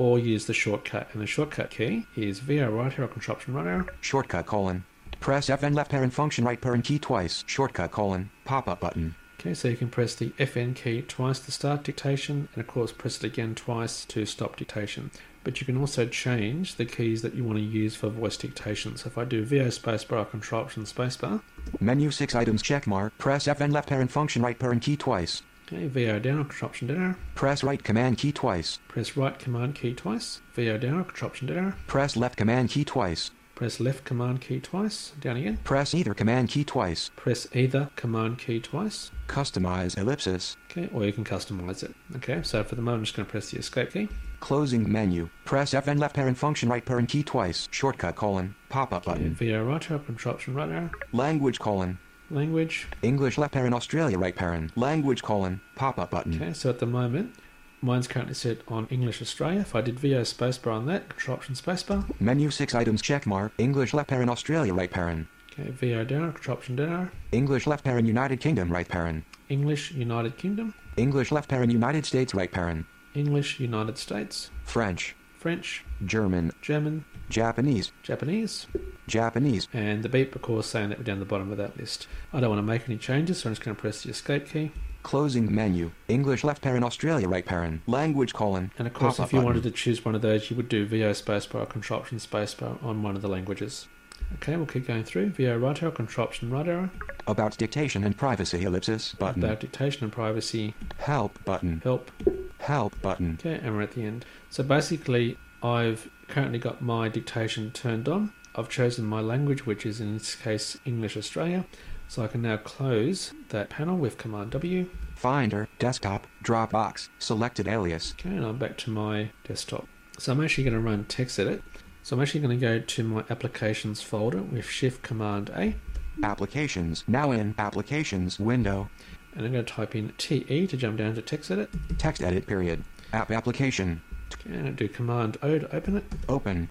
or 0.00 0.18
use 0.18 0.46
the 0.46 0.54
shortcut. 0.54 1.08
And 1.12 1.20
the 1.20 1.26
shortcut 1.26 1.70
key 1.70 2.06
is 2.16 2.38
VO 2.40 2.70
right 2.70 2.98
arrow, 2.98 3.06
Control 3.06 3.36
Option 3.36 3.52
right 3.52 3.66
arrow. 3.66 3.86
Shortcut 4.00 4.46
colon. 4.46 4.84
Press 5.20 5.50
FN 5.50 5.74
left 5.74 5.92
paren 5.92 6.10
function 6.10 6.42
right 6.42 6.58
paren 6.58 6.82
key 6.82 6.98
twice. 6.98 7.44
Shortcut 7.46 7.92
colon. 7.92 8.30
Pop 8.46 8.66
up 8.66 8.80
button. 8.80 9.14
Okay, 9.38 9.52
so 9.52 9.68
you 9.68 9.76
can 9.76 9.90
press 9.90 10.14
the 10.14 10.30
FN 10.38 10.74
key 10.74 11.02
twice 11.02 11.38
to 11.40 11.52
start 11.52 11.84
dictation, 11.84 12.48
and 12.54 12.60
of 12.62 12.66
course 12.66 12.92
press 12.92 13.18
it 13.18 13.24
again 13.24 13.54
twice 13.54 14.06
to 14.06 14.24
stop 14.24 14.56
dictation. 14.56 15.10
But 15.44 15.60
you 15.60 15.66
can 15.66 15.76
also 15.76 16.06
change 16.06 16.76
the 16.76 16.86
keys 16.86 17.20
that 17.20 17.34
you 17.34 17.44
want 17.44 17.58
to 17.58 17.64
use 17.64 17.94
for 17.94 18.08
voice 18.08 18.38
dictation. 18.38 18.96
So 18.96 19.08
if 19.08 19.18
I 19.18 19.24
do 19.24 19.44
VO 19.44 19.68
spacebar 19.68 20.30
Control 20.30 20.62
Option 20.62 20.84
spacebar, 20.84 21.42
Menu 21.78 22.10
6 22.10 22.34
items 22.34 22.62
check 22.62 22.86
mark. 22.86 23.16
Press 23.18 23.46
FN 23.46 23.70
left 23.70 23.90
paren 23.90 24.08
function 24.08 24.40
right 24.42 24.58
paren 24.58 24.80
key 24.80 24.96
twice. 24.96 25.42
Okay, 25.72 25.86
VO 25.86 26.18
down 26.18 26.38
or 26.40 26.44
Control 26.44 26.68
Option 26.68 26.88
down 26.88 27.16
Press 27.36 27.62
right 27.62 27.82
command 27.82 28.18
key 28.18 28.32
twice. 28.32 28.78
press 28.88 29.16
right 29.16 29.38
command 29.38 29.74
key 29.76 29.94
twice, 29.94 30.40
VO 30.54 30.78
down 30.78 30.98
or 31.00 31.04
Control 31.04 31.28
Option 31.30 31.46
down 31.46 31.74
Press 31.86 32.16
left 32.16 32.36
command 32.36 32.70
key 32.70 32.84
twice. 32.84 33.30
press 33.54 33.78
left 33.78 34.04
command 34.04 34.40
key 34.40 34.58
twice, 34.58 35.12
down 35.20 35.36
again, 35.36 35.58
Press 35.62 35.94
either 35.94 36.12
command 36.12 36.48
key 36.48 36.64
twice. 36.64 37.10
press 37.14 37.46
either 37.54 37.88
command 37.94 38.38
key 38.38 38.58
twice, 38.58 39.12
Customize 39.28 39.96
ellipsis. 39.96 40.56
okay, 40.70 40.88
or 40.92 41.04
you 41.04 41.12
can 41.12 41.24
customize 41.24 41.84
it. 41.84 41.94
Okay, 42.16 42.42
so 42.42 42.64
for 42.64 42.74
the 42.74 42.82
moment 42.82 43.00
I'm 43.02 43.04
just 43.04 43.16
going 43.16 43.26
to 43.26 43.30
press 43.30 43.50
the 43.52 43.58
escape 43.58 43.92
key. 43.92 44.08
Closing 44.40 44.90
menu. 44.90 45.28
Press 45.44 45.72
FN 45.72 46.00
left 46.00 46.16
paren 46.16 46.34
function 46.34 46.68
right 46.68 46.84
paren 46.84 47.06
key 47.06 47.22
twice. 47.22 47.68
Shortcut 47.70 48.16
colon. 48.16 48.56
Pop 48.70 48.92
up 48.92 49.04
button. 49.04 49.34
VO 49.34 49.62
right 49.62 49.88
arrow, 49.90 50.00
Control 50.00 50.34
Option 50.34 50.54
right 50.54 50.68
arrow, 50.70 50.90
Language 51.12 51.60
colon. 51.60 51.98
Language, 52.30 52.86
English 53.02 53.38
left 53.38 53.54
paren 53.54 53.72
Australia 53.72 54.16
right 54.16 54.36
paren. 54.36 54.70
Language 54.76 55.22
colon. 55.22 55.60
Pop 55.74 55.98
up 55.98 56.10
button. 56.10 56.34
Okay, 56.40 56.52
so 56.52 56.70
at 56.70 56.78
the 56.78 56.86
moment, 56.86 57.34
mine's 57.82 58.06
currently 58.06 58.34
set 58.34 58.58
on 58.68 58.86
English 58.88 59.20
Australia. 59.20 59.60
If 59.60 59.74
I 59.74 59.80
did 59.80 59.98
VO 59.98 60.22
spacebar 60.22 60.72
on 60.72 60.86
that, 60.86 61.08
Control 61.08 61.36
Option 61.36 61.54
spacebar. 61.56 62.04
Menu 62.20 62.50
6 62.50 62.74
items 62.74 63.02
check 63.02 63.26
mark. 63.26 63.52
English 63.58 63.92
left 63.92 64.10
paren 64.10 64.28
Australia 64.28 64.72
right 64.72 64.90
paren. 64.90 65.26
Okay, 65.52 65.70
VO 65.70 66.04
down, 66.04 66.32
Control 66.32 66.56
Option 66.56 66.76
down. 66.76 67.10
English 67.32 67.66
left 67.66 67.84
paren 67.84 68.06
United 68.06 68.40
Kingdom 68.40 68.70
right 68.70 68.88
paren. 68.88 69.24
English 69.48 69.90
United 69.90 70.38
Kingdom, 70.38 70.72
English 70.96 71.32
left 71.32 71.50
paren 71.50 71.72
United 71.72 72.06
States 72.06 72.32
right 72.32 72.52
paren. 72.52 72.86
English 73.14 73.58
United 73.58 73.98
States, 73.98 74.50
French. 74.62 75.16
French, 75.36 75.84
German. 76.04 76.52
German, 76.60 77.04
Japanese. 77.30 77.92
Japanese, 78.02 78.66
Japanese. 79.06 79.68
and 79.72 80.02
the 80.02 80.08
beep, 80.08 80.34
of 80.34 80.42
course, 80.42 80.66
saying 80.66 80.90
that 80.90 80.98
we're 80.98 81.04
down 81.04 81.20
the 81.20 81.24
bottom 81.24 81.50
of 81.50 81.58
that 81.58 81.76
list. 81.78 82.06
I 82.32 82.40
don't 82.40 82.50
want 82.50 82.58
to 82.58 82.66
make 82.66 82.88
any 82.88 82.98
changes, 82.98 83.38
so 83.38 83.48
I'm 83.48 83.54
just 83.54 83.64
going 83.64 83.74
to 83.74 83.80
press 83.80 84.02
the 84.02 84.10
escape 84.10 84.48
key. 84.48 84.72
Closing 85.02 85.52
menu. 85.54 85.92
English 86.08 86.44
left 86.44 86.62
paren 86.62 86.82
Australia 86.82 87.26
right 87.26 87.46
paren. 87.46 87.80
Language 87.86 88.34
colon. 88.34 88.70
And 88.78 88.86
of 88.86 88.92
course, 88.92 89.18
if 89.18 89.32
you 89.32 89.38
button. 89.38 89.46
wanted 89.46 89.62
to 89.62 89.70
choose 89.70 90.04
one 90.04 90.14
of 90.14 90.20
those, 90.20 90.50
you 90.50 90.56
would 90.56 90.68
do 90.68 90.84
VO 90.84 91.12
spacebar 91.12 91.66
Control 91.68 92.02
spacebar 92.02 92.82
on 92.84 93.02
one 93.02 93.16
of 93.16 93.22
the 93.22 93.28
languages. 93.28 93.88
Okay, 94.34 94.56
we'll 94.56 94.66
keep 94.66 94.86
going 94.86 95.04
through. 95.04 95.30
VO 95.30 95.56
right 95.56 95.82
arrow, 95.82 95.90
Control 95.90 96.26
Option 96.26 96.50
right 96.50 96.68
arrow. 96.68 96.90
About 97.26 97.56
dictation 97.56 98.04
and 98.04 98.16
privacy 98.16 98.62
ellipsis 98.64 99.14
button. 99.14 99.42
About 99.42 99.60
dictation 99.60 100.04
and 100.04 100.12
privacy, 100.12 100.74
Help 100.98 101.42
button. 101.44 101.80
help, 101.82 102.10
Help 102.58 103.00
button. 103.00 103.38
Okay, 103.40 103.58
and 103.62 103.74
we're 103.74 103.82
at 103.82 103.92
the 103.92 104.04
end. 104.04 104.24
So 104.50 104.62
basically, 104.62 105.38
I've 105.62 106.08
currently 106.30 106.58
got 106.58 106.80
my 106.80 107.08
dictation 107.08 107.70
turned 107.72 108.08
on. 108.08 108.32
I've 108.54 108.68
chosen 108.68 109.04
my 109.04 109.20
language, 109.20 109.66
which 109.66 109.84
is 109.86 110.00
in 110.00 110.14
this 110.14 110.34
case 110.34 110.76
English 110.84 111.16
Australia. 111.16 111.66
So 112.08 112.24
I 112.24 112.26
can 112.26 112.42
now 112.42 112.56
close 112.56 113.32
that 113.50 113.70
panel 113.70 113.96
with 113.96 114.18
Command 114.18 114.50
W. 114.50 114.88
Finder. 115.14 115.68
Desktop. 115.78 116.26
Dropbox. 116.42 117.08
Selected 117.18 117.68
alias. 117.68 118.14
Okay, 118.18 118.30
and 118.34 118.44
I'm 118.44 118.58
back 118.58 118.76
to 118.78 118.90
my 118.90 119.30
desktop. 119.46 119.86
So 120.18 120.32
I'm 120.32 120.40
actually 120.42 120.64
going 120.64 120.74
to 120.74 120.80
run 120.80 121.04
TextEdit. 121.04 121.62
So 122.02 122.16
I'm 122.16 122.22
actually 122.22 122.40
going 122.40 122.58
to 122.58 122.66
go 122.66 122.80
to 122.80 123.04
my 123.04 123.24
Applications 123.30 124.02
folder 124.02 124.42
with 124.42 124.64
Shift 124.64 125.02
Command 125.02 125.50
A, 125.54 125.74
Applications. 126.22 127.04
Now 127.06 127.30
in 127.30 127.54
Applications 127.58 128.40
window. 128.40 128.90
and 129.34 129.46
I'm 129.46 129.52
going 129.52 129.64
to 129.64 129.72
type 129.72 129.94
in 129.94 130.12
TE 130.18 130.66
to 130.66 130.76
jump 130.76 130.98
down 130.98 131.14
to 131.14 131.22
TextEdit. 131.22 131.68
Text 131.98 132.22
edit 132.22 132.46
period. 132.46 132.82
App 133.12 133.30
application. 133.30 134.02
And 134.44 134.68
I 134.68 134.70
do 134.70 134.88
Command 134.88 135.36
O 135.42 135.58
to 135.58 135.74
open 135.74 135.96
it. 135.96 136.04
Open. 136.28 136.70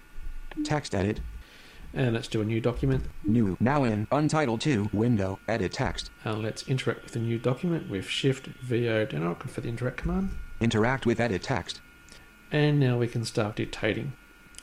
Text 0.64 0.94
edit. 0.94 1.20
And 1.92 2.14
let's 2.14 2.28
do 2.28 2.40
a 2.40 2.44
new 2.44 2.60
document. 2.60 3.04
New. 3.24 3.56
Now 3.58 3.84
in 3.84 4.06
Untitled 4.12 4.60
2 4.60 4.90
window. 4.92 5.38
Edit 5.48 5.72
text. 5.72 6.10
And 6.24 6.42
let's 6.42 6.66
interact 6.68 7.02
with 7.02 7.12
the 7.12 7.18
new 7.18 7.38
document 7.38 7.90
with 7.90 8.06
Shift 8.06 8.46
VO 8.46 9.06
down 9.06 9.34
for 9.34 9.60
the 9.60 9.68
interact 9.68 9.96
command. 9.96 10.30
Interact 10.60 11.06
with 11.06 11.20
edit 11.20 11.42
text. 11.42 11.80
And 12.52 12.78
now 12.78 12.98
we 12.98 13.08
can 13.08 13.24
start 13.24 13.56
dictating. 13.56 14.12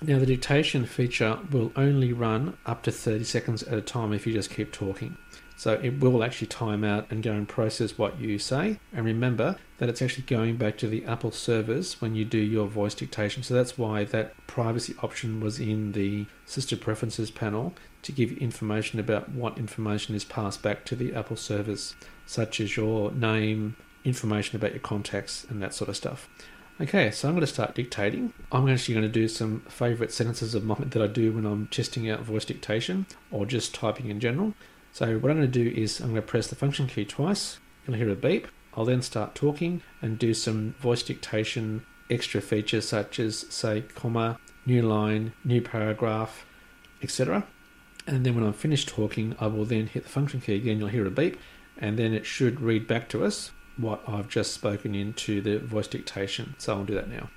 Now 0.02 0.20
the 0.20 0.26
dictation 0.28 0.86
feature 0.86 1.40
will 1.52 1.72
only 1.76 2.14
run 2.14 2.58
up 2.66 2.84
to 2.84 2.92
30 2.92 3.24
seconds 3.24 3.64
at 3.64 3.78
a 3.78 3.82
time 3.82 4.14
if 4.14 4.28
you 4.28 4.34
just 4.34 4.52
keep 4.52 4.72
talking. 4.72 5.18
So 5.58 5.74
it 5.74 6.00
will 6.00 6.24
actually 6.24 6.48
time 6.48 6.84
out 6.84 7.08
and 7.10 7.24
go 7.24 7.34
and 7.34 7.50
process 7.50 7.98
what 7.98 8.20
you 8.20 8.38
say. 8.38 8.80
And 8.94 9.06
remember 9.06 9.58
that 9.80 9.90
it's 9.90 10.04
actually 10.04 10.26
going 10.26 10.56
back 10.56 10.78
to 10.78 10.88
the 10.88 11.04
Apple 11.06 11.32
servers 11.32 12.00
when 12.00 12.14
you 12.14 12.26
do 12.26 12.38
your 12.38 12.68
voice 12.68 12.94
dictation. 12.94 13.42
So 13.42 13.56
that's 13.56 13.76
why 13.76 14.04
that 14.06 14.36
privacy 14.46 14.94
option 15.02 15.42
was 15.42 15.60
in 15.60 15.94
the 15.94 16.28
System 16.46 16.78
Preferences 16.78 17.32
panel 17.32 17.74
to 18.04 18.12
give 18.12 18.32
information 18.34 19.00
about 19.00 19.30
what 19.30 19.58
information 19.58 20.14
is 20.14 20.24
passed 20.24 20.62
back 20.62 20.86
to 20.86 20.96
the 20.96 21.16
Apple 21.16 21.36
servers, 21.36 21.96
such 22.28 22.62
as 22.62 22.78
your 22.78 23.12
name, 23.12 23.76
information 24.06 24.56
about 24.56 24.72
your 24.72 24.80
contacts, 24.80 25.44
and 25.50 25.62
that 25.62 25.74
sort 25.74 25.90
of 25.90 25.98
stuff. 25.98 26.30
Okay, 26.80 27.10
so 27.10 27.28
I'm 27.28 27.34
going 27.34 27.42
to 27.42 27.48
start 27.48 27.74
dictating. 27.74 28.32
I'm 28.52 28.70
actually 28.70 28.94
going 28.94 29.08
to 29.08 29.12
do 29.12 29.28
some 29.28 29.62
favorite 29.62 30.12
sentences 30.12 30.54
of 30.54 30.64
mine 30.64 30.90
that 30.92 31.02
I 31.02 31.08
do 31.08 31.32
when 31.32 31.48
I'm 31.48 31.66
testing 31.68 32.08
out 32.08 32.20
voice 32.20 32.46
dictation 32.46 33.08
or 33.32 33.48
just 33.48 33.74
typing 33.74 34.12
in 34.12 34.20
general. 34.20 34.54
So 34.98 35.20
what 35.20 35.30
I'm 35.30 35.38
going 35.38 35.52
to 35.52 35.64
do 35.64 35.80
is 35.80 36.00
I'm 36.00 36.10
going 36.10 36.24
to 36.24 36.28
press 36.28 36.48
the 36.48 36.56
function 36.56 36.88
key 36.88 37.06
twice. 37.06 37.60
You'll 37.86 37.98
hear 37.98 38.10
a 38.10 38.16
beep. 38.16 38.48
I'll 38.74 38.84
then 38.84 39.04
start 39.04 39.36
talking 39.36 39.84
and 40.02 40.18
do 40.18 40.34
some 40.34 40.74
voice 40.80 41.04
dictation 41.04 41.86
extra 42.10 42.42
features 42.42 42.88
such 42.88 43.20
as 43.20 43.46
say 43.52 43.84
comma, 43.94 44.40
new 44.66 44.82
line, 44.82 45.34
new 45.46 45.62
paragraph, 45.62 46.48
etc. 47.04 47.46
And 48.08 48.26
then 48.26 48.34
when 48.34 48.44
I'm 48.44 48.54
finished 48.54 48.90
talking, 48.90 49.36
I 49.40 49.46
will 49.46 49.66
then 49.66 49.86
hit 49.86 50.02
the 50.02 50.10
function 50.10 50.42
key 50.42 50.56
again. 50.56 50.80
You'll 50.80 50.88
hear 50.88 51.06
a 51.06 51.12
beep, 51.12 51.38
and 51.78 52.00
then 52.00 52.16
it 52.16 52.26
should 52.26 52.60
read 52.60 52.88
back 52.88 53.08
to 53.10 53.24
us 53.24 53.52
what 53.78 54.02
I've 54.08 54.30
just 54.30 54.52
spoken 54.52 54.96
into 54.96 55.42
the 55.42 55.60
voice 55.60 55.88
dictation. 55.88 56.56
So 56.58 56.74
I'll 56.74 56.86
do 56.86 56.96
that 56.96 57.08
now. 57.08 57.30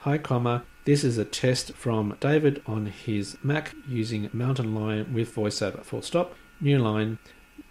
Hi, 0.00 0.18
comma. 0.18 0.64
This 0.88 1.04
is 1.04 1.18
a 1.18 1.24
test 1.26 1.74
from 1.74 2.16
David 2.18 2.62
on 2.66 2.86
his 2.86 3.36
Mac 3.42 3.74
using 3.86 4.30
Mountain 4.32 4.74
Lion 4.74 5.12
with 5.12 5.34
VoiceOver. 5.34 5.84
Full 5.84 6.00
stop. 6.00 6.34
New 6.62 6.78
line. 6.78 7.18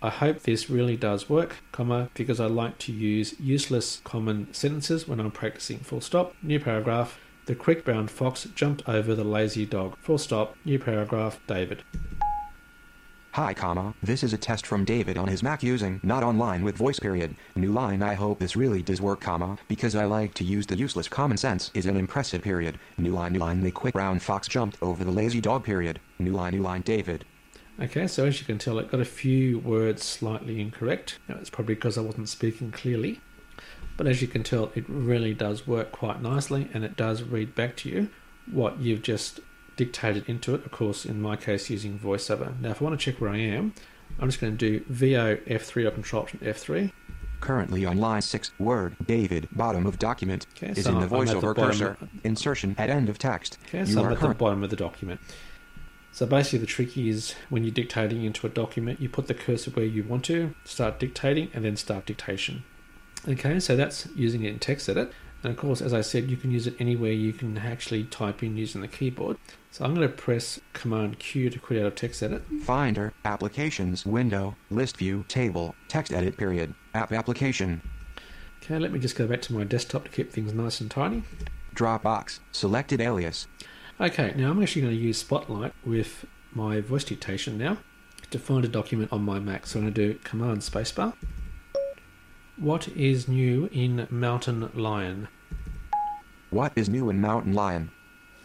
I 0.04 0.12
hope 0.12 0.44
this 0.44 0.70
really 0.70 0.96
does 0.96 1.28
work, 1.28 1.56
comma, 1.72 2.12
because 2.14 2.40
I 2.40 2.46
like 2.46 2.78
to 2.78 2.92
use 2.92 3.34
useless 3.40 4.02
common 4.04 4.54
sentences 4.54 5.08
when 5.08 5.20
I'm 5.20 5.32
practicing. 5.32 5.80
Full 5.80 6.02
stop. 6.02 6.36
New 6.44 6.60
paragraph. 6.60 7.18
The 7.48 7.56
quick 7.56 7.84
brown 7.84 8.08
fox 8.08 8.44
jumped 8.54 8.88
over 8.88 9.16
the 9.16 9.24
lazy 9.24 9.66
dog. 9.66 9.98
Full 9.98 10.20
stop. 10.20 10.56
New 10.64 10.78
paragraph. 10.78 11.40
David. 11.48 11.82
Hi, 13.38 13.54
comma. 13.54 13.94
This 14.02 14.24
is 14.24 14.34
a 14.34 14.38
test 14.40 14.66
from 14.66 14.84
David 14.84 15.16
on 15.16 15.28
his 15.28 15.44
Mac 15.44 15.62
using 15.62 16.00
not 16.02 16.24
online 16.24 16.64
with 16.64 16.76
voice 16.76 17.00
period. 17.00 17.36
New 17.56 17.72
line 17.72 18.02
I 18.02 18.16
hope 18.16 18.40
this 18.40 18.56
really 18.56 18.82
does 18.82 19.00
work, 19.00 19.22
comma, 19.22 19.60
because 19.68 19.94
I 19.94 20.06
like 20.06 20.34
to 20.34 20.44
use 20.44 20.66
the 20.66 20.76
useless 20.76 21.08
common 21.08 21.38
sense 21.38 21.70
is 21.76 21.86
an 21.86 21.98
impressive 21.98 22.42
period. 22.42 22.80
New 22.98 23.12
line, 23.12 23.34
new 23.34 23.40
line, 23.40 23.62
the 23.62 23.70
quick 23.70 23.94
brown 23.94 24.18
fox 24.18 24.48
jumped 24.48 24.82
over 24.82 25.04
the 25.04 25.12
lazy 25.12 25.40
dog 25.40 25.64
period. 25.64 26.00
New 26.18 26.32
line, 26.32 26.56
new 26.56 26.64
line, 26.64 26.82
David. 26.82 27.26
Okay, 27.80 28.08
so 28.08 28.26
as 28.26 28.40
you 28.40 28.46
can 28.48 28.58
tell, 28.58 28.80
it 28.80 28.90
got 28.90 29.02
a 29.02 29.06
few 29.06 29.60
words 29.60 30.02
slightly 30.04 30.60
incorrect. 30.60 31.20
Now, 31.30 31.38
it's 31.40 31.52
probably 31.52 31.76
because 31.76 31.96
I 31.96 32.02
wasn't 32.02 32.30
speaking 32.30 32.72
clearly. 32.72 33.22
But 33.98 34.08
as 34.08 34.20
you 34.20 34.28
can 34.28 34.42
tell, 34.42 34.72
it 34.74 34.86
really 34.88 35.36
does 35.36 35.68
work 35.68 35.92
quite 35.92 36.24
nicely 36.24 36.70
and 36.74 36.84
it 36.84 36.98
does 36.98 37.22
read 37.22 37.54
back 37.54 37.76
to 37.78 37.90
you 37.90 38.10
what 38.52 38.80
you've 38.80 39.04
just 39.04 39.42
dictated 39.82 40.28
into 40.28 40.54
it, 40.56 40.66
of 40.66 40.72
course, 40.72 41.06
in 41.06 41.22
my 41.22 41.38
case, 41.38 41.70
using 41.70 41.98
VoiceOver. 41.98 42.60
Now, 42.60 42.72
if 42.72 42.82
I 42.82 42.86
want 42.86 43.00
to 43.00 43.04
check 43.12 43.22
where 43.22 43.30
I 43.30 43.38
am, 43.38 43.74
I'm 44.20 44.28
just 44.28 44.42
going 44.42 44.58
to 44.58 44.80
do 44.80 44.84
VO 44.90 45.38
F3 45.48 45.86
or 45.86 45.92
Control 45.92 46.24
Option 46.24 46.40
F3. 46.44 46.92
Currently 47.40 47.86
on 47.86 47.98
line 47.98 48.22
6, 48.24 48.52
word, 48.60 48.96
David, 49.06 49.48
bottom 49.52 49.86
of 49.86 50.00
document, 50.00 50.48
Okay, 50.58 50.72
is 50.72 50.84
so 50.86 50.90
in 50.92 51.00
the 51.00 51.06
the 51.08 51.16
voiceover 51.16 51.56
bottom- 51.56 51.64
cursor. 51.72 51.98
Insertion 52.24 52.76
at 52.78 52.90
end 52.90 53.08
of 53.10 53.20
text. 53.20 53.58
Okay, 53.68 53.80
you 53.80 53.86
so 53.86 54.04
I'm 54.04 54.12
at 54.12 54.20
the 54.20 54.30
bottom 54.30 54.64
of 54.64 54.72
the 54.72 54.76
document. 54.76 55.22
So 56.12 56.26
basically, 56.26 56.60
the 56.60 56.66
trick 56.66 56.98
is 56.98 57.36
when 57.50 57.64
you're 57.64 57.72
dictating 57.74 58.24
into 58.24 58.48
a 58.48 58.50
document, 58.50 59.00
you 59.00 59.08
put 59.08 59.28
the 59.28 59.36
cursor 59.36 59.70
where 59.70 59.86
you 59.86 60.04
want 60.04 60.26
to, 60.26 60.56
start 60.66 61.00
dictating, 61.00 61.52
and 61.54 61.64
then 61.64 61.78
start 61.78 62.08
dictation. 62.08 62.64
Okay, 63.28 63.60
so 63.60 63.76
that's 63.76 64.08
using 64.16 64.44
it 64.44 64.50
in 64.54 64.58
text 64.60 64.90
edit. 64.90 65.12
And 65.48 65.56
of 65.56 65.62
course, 65.62 65.80
as 65.80 65.94
I 65.94 66.02
said, 66.02 66.30
you 66.30 66.36
can 66.36 66.52
use 66.52 66.68
it 66.68 66.76
anywhere 66.78 67.14
you 67.14 67.32
can 67.32 67.58
actually 67.58 68.04
type 68.04 68.44
in 68.44 68.58
using 68.58 68.82
the 68.82 68.88
keyboard. 68.90 69.38
So 69.72 69.86
I'm 69.86 69.96
going 69.96 70.06
to 70.06 70.14
press 70.14 70.60
Command 70.74 71.20
Q 71.20 71.50
to 71.50 71.58
quit 71.58 71.80
out 71.80 71.86
of 71.86 71.96
text 71.96 72.22
edit. 72.22 72.44
Finder, 72.64 73.14
applications, 73.24 74.06
window, 74.06 74.58
list 74.70 74.98
view, 74.98 75.24
table, 75.30 75.74
text 75.88 76.12
edit 76.12 76.36
period, 76.36 76.76
app 76.94 77.14
application, 77.14 77.82
Okay, 78.62 78.78
let 78.78 78.92
me 78.92 79.00
just 79.00 79.16
go 79.16 79.26
back 79.26 79.42
to 79.44 79.54
my 79.54 79.64
desktop 79.64 80.04
to 80.04 80.10
keep 80.10 80.34
things 80.34 80.52
nice 80.52 80.82
and 80.82 80.92
tidy. 80.92 81.24
Dropbox, 81.74 82.42
selected 82.52 83.00
alias, 83.00 83.48
Okay, 84.02 84.34
now 84.36 84.52
I'm 84.52 84.62
actually 84.62 84.82
going 84.82 84.96
to 84.96 85.02
use 85.02 85.18
Spotlight 85.18 85.72
with 85.86 86.26
my 86.52 86.82
voice 86.82 87.06
dictation 87.06 87.58
now 87.58 87.78
to 88.32 88.38
find 88.38 88.66
a 88.66 88.68
document 88.68 89.14
on 89.14 89.22
my 89.22 89.40
Mac. 89.40 89.66
So 89.66 89.80
I'm 89.80 89.86
going 89.86 89.94
to 89.94 90.14
do 90.14 90.20
Command 90.26 90.60
Spacebar. 90.60 91.14
What 92.58 92.90
is 92.90 93.30
new 93.30 93.70
in 93.72 94.08
Mountain 94.10 94.72
Lion? 94.74 95.30
What 96.50 96.72
is 96.78 96.88
new 96.88 97.10
in 97.10 97.20
Mountain 97.20 97.54
Lion? 97.54 97.92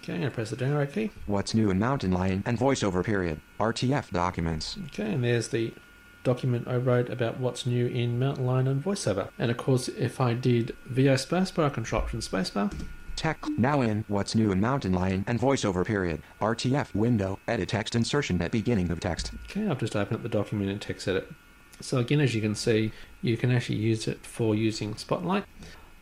Okay, 0.03 0.15
I'm 0.15 0.19
going 0.19 0.31
to 0.31 0.35
press 0.35 0.51
the 0.51 0.57
down 0.57 0.73
arrow 0.73 0.87
key. 0.87 1.13
What's 1.27 1.55
new 1.55 1.71
in 1.71 1.79
Mountain 1.79 2.11
Lion 2.11 2.43
and 2.45 2.59
voiceover 2.59 3.05
period, 3.05 3.41
RTF 3.61 4.11
documents. 4.11 4.77
Okay, 4.87 5.13
and 5.13 5.23
there's 5.23 5.49
the 5.49 5.73
document 6.25 6.67
I 6.67 6.77
wrote 6.79 7.11
about 7.11 7.39
what's 7.39 7.65
new 7.65 7.87
in 7.87 8.19
Mountain 8.19 8.45
Lion 8.45 8.67
and 8.67 8.83
VoiceOver. 8.83 9.29
And 9.39 9.53
of 9.53 9.57
course, 9.57 9.87
if 9.87 10.21
I 10.21 10.35
did 10.35 10.75
VO 10.87 11.15
spacebar, 11.15 11.73
Control 11.73 12.03
Option 12.03 12.19
spacebar, 12.19 12.73
Tech, 13.15 13.39
now 13.57 13.83
in, 13.83 14.05
what's 14.09 14.35
new 14.35 14.51
in 14.51 14.61
Mountain 14.61 14.93
Lion 14.93 15.25
and 15.29 15.39
voiceover 15.39 15.87
period, 15.87 16.23
RTF 16.41 16.97
window, 16.97 17.39
edit 17.47 17.69
text 17.69 17.95
insertion 17.95 18.43
at 18.43 18.51
beginning 18.51 18.91
of 18.91 18.99
text. 18.99 19.31
Okay, 19.45 19.69
I've 19.69 19.79
just 19.79 19.95
opened 19.95 20.17
up 20.17 20.23
the 20.25 20.29
document 20.29 20.71
in 20.71 20.81
text 20.81 21.07
edit. 21.07 21.31
So 21.81 21.99
again, 21.99 22.21
as 22.21 22.35
you 22.35 22.41
can 22.41 22.57
see, 22.57 22.91
you 23.21 23.37
can 23.37 23.53
actually 23.53 23.79
use 23.79 24.09
it 24.09 24.27
for 24.27 24.57
using 24.57 24.97
Spotlight. 24.97 25.45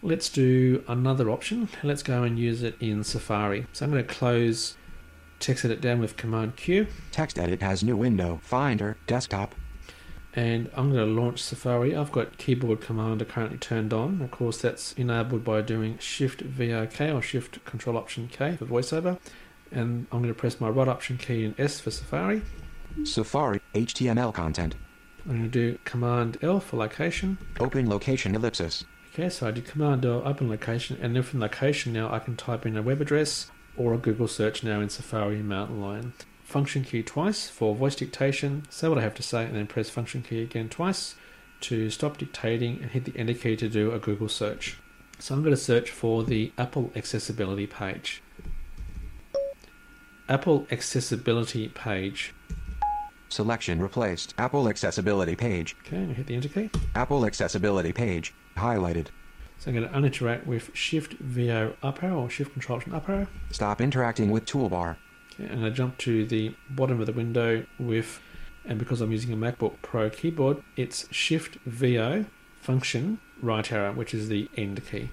Let's 0.02 0.30
do 0.30 0.82
another 0.88 1.28
option. 1.28 1.68
Let's 1.82 2.02
go 2.02 2.22
and 2.22 2.38
use 2.38 2.62
it 2.62 2.76
in 2.80 3.04
Safari. 3.04 3.66
So 3.72 3.84
I'm 3.84 3.90
going 3.90 4.04
to 4.04 4.14
close 4.14 4.76
text 5.40 5.64
edit 5.64 5.80
down 5.80 6.00
with 6.00 6.16
Command 6.16 6.56
Q, 6.56 6.86
Text 7.12 7.38
edit 7.38 7.62
has 7.62 7.82
new 7.82 7.96
window, 7.96 8.40
Finder, 8.42 8.96
desktop, 9.06 9.54
and 10.34 10.70
I'm 10.76 10.92
going 10.92 11.06
to 11.06 11.20
launch 11.20 11.42
Safari. 11.42 11.96
I've 11.96 12.12
got 12.12 12.38
keyboard 12.38 12.80
commander 12.80 13.24
currently 13.24 13.58
turned 13.58 13.92
on. 13.92 14.22
Of 14.22 14.30
course, 14.30 14.58
that's 14.60 14.92
enabled 14.92 15.42
by 15.42 15.62
doing 15.62 15.98
Shift 15.98 16.42
VOK 16.42 17.00
or 17.00 17.20
Shift 17.20 17.64
Control 17.64 17.96
Option 17.96 18.28
K 18.28 18.56
for 18.56 18.66
VoiceOver. 18.66 19.18
And 19.72 20.06
I'm 20.12 20.18
going 20.20 20.32
to 20.32 20.38
press 20.38 20.60
my 20.60 20.68
right 20.68 20.88
option 20.88 21.18
key 21.18 21.44
and 21.44 21.58
S 21.58 21.80
for 21.80 21.90
Safari. 21.90 22.42
Safari, 23.04 23.60
HTML 23.74 24.32
content, 24.34 24.74
I'm 25.24 25.32
going 25.32 25.42
to 25.42 25.48
do 25.48 25.78
Command 25.84 26.38
L 26.42 26.60
for 26.60 26.76
location. 26.76 27.38
open 27.58 27.88
location 27.88 28.34
ellipsis, 28.34 28.84
Okay, 29.12 29.28
so 29.28 29.48
I 29.48 29.50
did 29.50 29.66
Command 29.66 30.04
L, 30.06 30.22
open 30.24 30.48
location, 30.48 30.96
and 31.02 31.16
then 31.16 31.24
from 31.24 31.40
location 31.40 31.92
now 31.92 32.12
I 32.12 32.20
can 32.20 32.36
type 32.36 32.64
in 32.64 32.76
a 32.76 32.82
web 32.82 33.00
address 33.00 33.50
or 33.76 33.92
a 33.92 33.98
Google 33.98 34.28
search 34.28 34.62
now 34.62 34.80
in 34.80 34.88
Safari 34.88 35.42
Mountain 35.42 35.80
Lion. 35.80 36.12
Function 36.44 36.84
key 36.84 37.02
twice 37.02 37.48
for 37.48 37.74
voice 37.74 37.96
dictation, 37.96 38.64
say 38.70 38.88
what 38.88 38.98
I 38.98 39.02
have 39.02 39.14
to 39.16 39.22
say, 39.22 39.44
and 39.44 39.56
then 39.56 39.66
press 39.66 39.90
function 39.90 40.22
key 40.22 40.42
again 40.42 40.68
twice 40.68 41.16
to 41.62 41.90
stop 41.90 42.18
dictating 42.18 42.78
and 42.80 42.90
hit 42.92 43.04
the 43.04 43.16
enter 43.18 43.34
key 43.34 43.56
to 43.56 43.68
do 43.68 43.92
a 43.92 43.98
Google 43.98 44.28
search. 44.28 44.78
So 45.18 45.34
I'm 45.34 45.42
going 45.42 45.54
to 45.54 45.60
search 45.60 45.90
for 45.90 46.22
the 46.24 46.52
Apple 46.56 46.92
accessibility 46.96 47.66
page. 47.66 48.22
Apple 50.28 50.66
accessibility 50.70 51.68
page. 51.68 52.32
selection 53.28 53.80
replaced, 53.82 54.34
Apple 54.38 54.68
accessibility 54.68 55.36
page, 55.36 55.76
Okay, 55.86 55.96
and 55.96 56.16
hit 56.16 56.26
the 56.26 56.34
enter 56.36 56.48
key. 56.48 56.70
Apple 56.94 57.26
accessibility 57.26 57.92
page, 57.92 58.32
highlighted, 58.60 59.06
So 59.58 59.70
I'm 59.70 59.76
going 59.76 59.88
to 59.88 59.94
uninteract 59.98 60.46
with 60.46 60.70
Shift 60.74 61.14
VO 61.14 61.74
up 61.82 62.02
arrow 62.02 62.20
or 62.22 62.30
Shift 62.30 62.52
Control 62.52 62.76
Option 62.78 62.94
up 62.94 63.08
arrow. 63.08 63.26
stop 63.50 63.80
interacting 63.80 64.30
with 64.30 64.46
toolbar, 64.46 64.96
Okay, 65.34 65.48
and 65.52 65.64
I 65.64 65.70
jump 65.70 65.98
to 65.98 66.24
the 66.26 66.54
bottom 66.70 67.00
of 67.00 67.06
the 67.06 67.12
window 67.12 67.64
with, 67.78 68.20
and 68.64 68.78
because 68.78 69.00
I'm 69.00 69.12
using 69.12 69.32
a 69.32 69.36
MacBook 69.36 69.74
Pro 69.82 70.10
keyboard, 70.10 70.62
it's 70.76 71.06
Shift 71.12 71.56
VO 71.66 72.24
function 72.60 73.18
right 73.42 73.70
arrow, 73.72 73.92
which 73.92 74.12
is 74.14 74.28
the 74.28 74.48
end 74.56 74.84
key. 74.90 75.08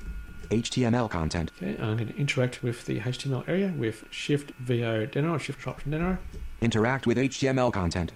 HTML 0.50 1.10
content, 1.10 1.52
Okay, 1.62 1.76
I'm 1.82 1.98
going 1.98 2.08
to 2.08 2.16
interact 2.18 2.64
with 2.64 2.86
the 2.86 3.00
HTML 3.02 3.48
area 3.50 3.74
with 3.78 4.06
Shift 4.12 4.52
VO 4.60 5.06
down 5.08 5.26
arrow, 5.26 5.38
Shift 5.38 5.60
Control 5.60 5.74
Option 5.76 5.92
down 5.92 6.02
arrow. 6.02 6.18
interact 6.62 7.06
with 7.06 7.18
HTML 7.18 7.72
content, 7.74 8.12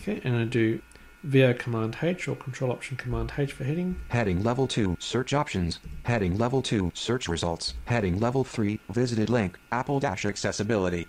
Okay, 0.00 0.20
and 0.24 0.36
I 0.36 0.44
do 0.44 0.80
VO 1.22 1.54
Command 1.54 1.96
H 2.02 2.28
or 2.28 2.36
Control 2.36 2.72
Option 2.72 2.96
Command 2.96 3.32
H 3.38 3.52
for 3.52 3.64
heading. 3.64 4.00
heading 4.08 4.42
level 4.42 4.66
2, 4.66 4.96
search 4.98 5.32
options, 5.32 5.78
heading 6.04 6.36
level 6.36 6.62
2, 6.62 6.90
search 6.94 7.28
results, 7.28 7.74
heading 7.84 8.18
level 8.18 8.44
3, 8.44 8.80
visited 8.90 9.30
link, 9.30 9.58
Apple 9.70 10.00
dash 10.00 10.24
accessibility, 10.24 11.06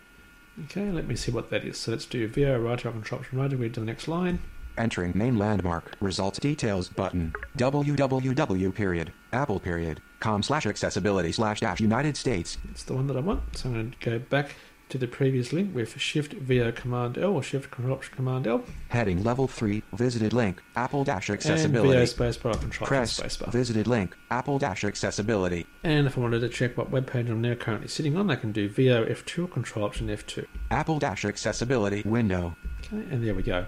Okay, 0.66 0.91
let 0.91 1.07
me 1.07 1.16
see 1.16 1.32
what 1.32 1.49
that 1.49 1.66
is. 1.66 1.80
So 1.80 1.91
let's 1.91 2.05
do 2.05 2.28
VO 2.28 2.59
right 2.59 2.86
arrow, 2.86 2.91
Control 2.91 3.22
Option 3.22 3.39
right 3.39 3.51
read 3.51 3.74
to 3.74 3.80
the 3.80 3.86
next 3.86 4.07
line. 4.07 4.39
entering 4.78 5.11
main 5.16 5.38
landmark, 5.38 5.95
results 5.99 6.39
details 6.39 6.89
button, 6.89 7.34
www 7.57 8.76
period, 8.76 9.14
apple 9.32 9.59
period, 9.59 10.01
com 10.20 10.43
slash 10.43 10.66
accessibility 10.66 11.32
slash 11.32 11.59
dash 11.59 11.80
United 11.80 12.16
States, 12.16 12.57
It's 12.70 12.84
the 12.84 12.93
one 12.93 13.07
that 13.07 13.18
I 13.18 13.20
want. 13.20 13.41
So 13.57 13.70
I'm 13.70 13.74
going 13.74 13.95
to 13.99 14.09
go 14.09 14.20
back 14.20 14.55
to 14.90 14.98
the 14.98 15.08
previous 15.08 15.52
link 15.52 15.74
with 15.74 16.00
Shift 16.00 16.34
VO 16.34 16.72
Command 16.72 17.18
L 17.18 17.32
or 17.32 17.44
Shift 17.44 17.72
Control 17.72 17.96
Option 17.96 18.16
Command 18.16 18.46
L. 18.46 18.64
Heading 18.90 19.24
level 19.24 19.48
3, 19.48 19.82
visited 19.94 20.34
link, 20.34 20.62
Apple 20.76 21.04
Dash 21.04 21.30
And 21.30 21.38
accessibility. 21.38 21.94
VO 21.98 22.04
spacebar 22.06 22.60
Control 22.60 22.88
Press 22.88 23.20
spacebar. 23.20 23.52
visited 23.52 23.88
link, 23.88 24.16
Apple 24.30 24.60
Dash 24.60 24.84
accessibility. 24.84 25.66
And 25.84 26.06
if 26.08 26.18
I 26.18 26.22
wanted 26.22 26.42
to 26.42 26.50
check 26.50 26.78
what 26.78 26.92
web 26.92 27.08
page 27.08 27.30
I'm 27.30 27.42
now 27.42 27.56
currently 27.56 27.88
sitting 27.88 28.16
on, 28.16 28.30
I 28.30 28.36
can 28.36 28.52
do 28.52 28.70
VO 28.70 29.06
F2 29.06 29.46
or 29.46 29.48
Control 29.48 29.86
Option 29.86 30.08
F2. 30.08 30.46
Apple 30.70 31.00
Dash 31.00 31.26
accessibility 31.26 32.04
window. 32.04 32.56
Okay, 32.82 33.04
and 33.10 33.26
there 33.26 33.34
we 33.34 33.44
go. 33.44 33.66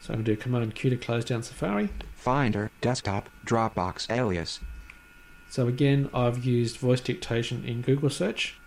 So 0.00 0.12
I 0.12 0.16
can 0.16 0.24
do 0.24 0.36
Command 0.36 0.74
Q 0.74 0.90
to 0.90 0.96
close 0.96 1.24
down 1.24 1.42
Safari. 1.42 1.90
Finder, 2.14 2.70
desktop, 2.80 3.28
Dropbox 3.46 4.10
alias. 4.10 4.60
So 5.48 5.66
again, 5.66 6.08
I've 6.14 6.44
used 6.44 6.76
voice 6.76 7.00
dictation 7.00 7.64
in 7.64 7.80
Google 7.82 8.10
search 8.10 8.59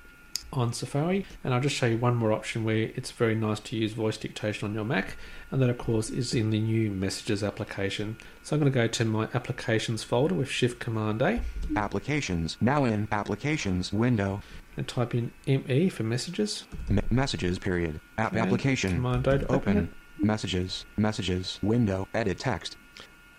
on 0.58 0.74
Safari, 0.74 1.26
and 1.44 1.54
I'll 1.54 1.62
just 1.62 1.76
show 1.76 1.86
you 1.88 1.98
one 1.98 2.16
more 2.16 2.32
option 2.32 2.64
where 2.64 2.92
it's 2.96 3.12
very 3.12 3.36
nice 3.36 3.60
to 3.62 3.76
use 3.76 3.94
voice 3.94 4.18
dictation 4.18 4.68
on 4.68 4.74
your 4.74 4.86
Mac, 4.86 5.16
and 5.52 5.62
that 5.62 5.70
of 5.70 5.78
course 5.78 6.10
is 6.10 6.34
in 6.34 6.50
the 6.50 6.60
new 6.60 6.92
Messages 6.92 7.44
application. 7.44 8.18
So 8.44 8.56
I'm 8.56 8.60
going 8.62 8.72
to 8.72 8.76
go 8.76 8.88
to 8.88 9.06
my 9.06 9.28
Applications 9.34 10.04
folder 10.04 10.36
with 10.36 10.50
Shift 10.50 10.80
Command 10.80 11.22
A 11.22 11.42
Applications. 11.76 12.58
Now 12.62 12.86
in 12.86 13.08
Applications 13.12 13.92
window. 13.94 14.42
and 14.78 14.88
type 14.88 15.14
in 15.14 15.32
ME 15.48 15.90
for 15.90 16.04
Messages. 16.04 16.66
Messages 17.12 17.60
period. 17.60 18.00
App 18.18 18.34
application. 18.36 18.96
Command 18.96 19.28
O 19.28 19.38
to 19.38 19.46
open 19.52 19.56
Open. 19.78 19.94
Messages. 20.20 20.86
Messages. 20.98 21.60
Window. 21.62 22.08
Edit 22.14 22.40
text. 22.40 22.78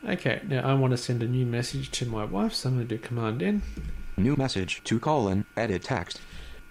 Okay, 0.07 0.43
now 0.47 0.61
I 0.69 0.75
want 0.75 0.91
to 0.91 0.99
send 0.99 1.23
a 1.23 1.27
new 1.27 1.47
message 1.47 1.91
to 1.93 2.07
my 2.07 2.25
wife, 2.25 2.53
so 2.53 2.69
I'm 2.69 2.77
going 2.77 2.87
to 2.89 2.97
do 2.97 3.01
Command 3.03 3.43
N. 3.43 3.63
New 4.17 4.37
message. 4.37 4.83
to 4.85 5.01
colon. 5.01 5.47
Edit 5.57 5.83
text. 5.83 6.21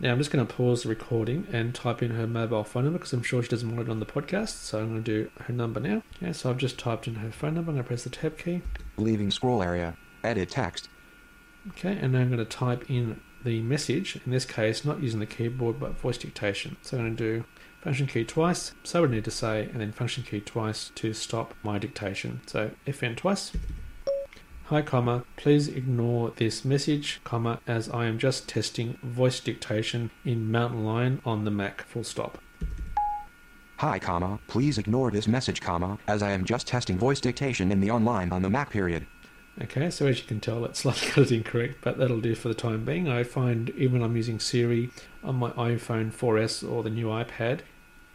Now 0.03 0.11
I'm 0.11 0.17
just 0.17 0.31
going 0.31 0.45
to 0.45 0.53
pause 0.53 0.83
the 0.83 0.89
recording 0.89 1.47
and 1.53 1.73
type 1.73 2.03
in 2.03 2.11
her 2.11 2.27
mobile 2.27 2.65
phone 2.65 2.83
number 2.83 2.99
because 2.99 3.13
I'm 3.13 3.23
sure 3.23 3.41
she 3.41 3.47
doesn't 3.47 3.73
want 3.73 3.87
it 3.87 3.89
on 3.89 4.01
the 4.01 4.05
podcast. 4.05 4.49
So 4.49 4.79
I'm 4.79 4.89
going 4.89 5.01
to 5.01 5.23
do 5.23 5.31
her 5.45 5.53
number 5.53 5.79
now. 5.79 6.03
Okay, 6.17 6.33
so 6.33 6.49
I've 6.49 6.57
just 6.57 6.77
typed 6.77 7.07
in 7.07 7.15
her 7.15 7.31
phone 7.31 7.53
number. 7.53 7.71
I'm 7.71 7.77
going 7.77 7.85
to 7.85 7.87
press 7.87 8.03
the 8.03 8.09
tab 8.09 8.37
key. 8.37 8.63
Leaving 8.97 9.31
scroll 9.31 9.63
area. 9.63 9.95
Edit 10.21 10.49
text. 10.49 10.89
Okay, 11.69 11.97
and 12.01 12.11
now 12.11 12.19
I'm 12.19 12.27
going 12.27 12.39
to 12.39 12.43
type 12.43 12.91
in 12.91 13.21
the 13.45 13.61
message. 13.61 14.19
In 14.25 14.33
this 14.33 14.43
case, 14.43 14.83
not 14.83 15.01
using 15.01 15.21
the 15.21 15.25
keyboard 15.25 15.79
but 15.79 15.97
voice 15.97 16.17
dictation. 16.17 16.75
So 16.81 16.97
I'm 16.97 17.03
going 17.03 17.15
to 17.15 17.23
do 17.23 17.45
function 17.79 18.05
key 18.05 18.25
twice. 18.25 18.73
So 18.83 18.99
I 18.99 19.01
would 19.03 19.11
need 19.11 19.23
to 19.23 19.31
say, 19.31 19.69
and 19.71 19.79
then 19.79 19.93
function 19.93 20.23
key 20.23 20.41
twice 20.41 20.91
to 20.95 21.13
stop 21.13 21.53
my 21.63 21.77
dictation. 21.77 22.41
So 22.45 22.71
FN 22.85 23.15
twice. 23.15 23.53
Hi, 24.73 24.81
comma. 24.81 25.23
Please 25.35 25.67
ignore 25.67 26.31
this 26.35 26.65
message, 26.65 27.21
comma, 27.23 27.59
as 27.67 27.89
I 27.89 28.05
am 28.05 28.17
just 28.17 28.49
testing 28.49 28.97
voice 29.03 29.39
dictation 29.39 30.09
in 30.25 30.51
Mountain 30.51 30.83
Lion 30.83 31.21
on 31.23 31.45
the 31.45 31.51
Mac. 31.51 31.83
Full 31.83 32.03
stop. 32.03 32.39
Hi, 33.77 33.99
comma. 33.99 34.39
Please 34.47 34.79
ignore 34.79 35.11
this 35.11 35.27
message, 35.27 35.61
comma, 35.61 35.99
as 36.07 36.23
I 36.23 36.31
am 36.31 36.43
just 36.43 36.65
testing 36.65 36.97
voice 36.97 37.21
dictation 37.21 37.71
in 37.71 37.81
the 37.81 37.91
online 37.91 38.31
on 38.31 38.41
the 38.41 38.49
Mac 38.49 38.71
period. 38.71 39.05
Okay, 39.61 39.91
so 39.91 40.07
as 40.07 40.17
you 40.17 40.25
can 40.25 40.39
tell, 40.39 40.65
it's 40.65 40.79
slightly 40.81 41.07
got 41.09 41.17
it 41.19 41.31
incorrect, 41.31 41.77
but 41.81 41.99
that'll 41.99 42.19
do 42.19 42.33
for 42.33 42.47
the 42.47 42.55
time 42.55 42.83
being. 42.83 43.07
I 43.07 43.21
find 43.21 43.69
even 43.77 43.99
when 43.99 44.01
I'm 44.01 44.17
using 44.17 44.39
Siri 44.39 44.89
on 45.23 45.35
my 45.35 45.51
iPhone 45.51 46.11
4S 46.11 46.67
or 46.67 46.81
the 46.81 46.89
new 46.89 47.09
iPad, 47.09 47.59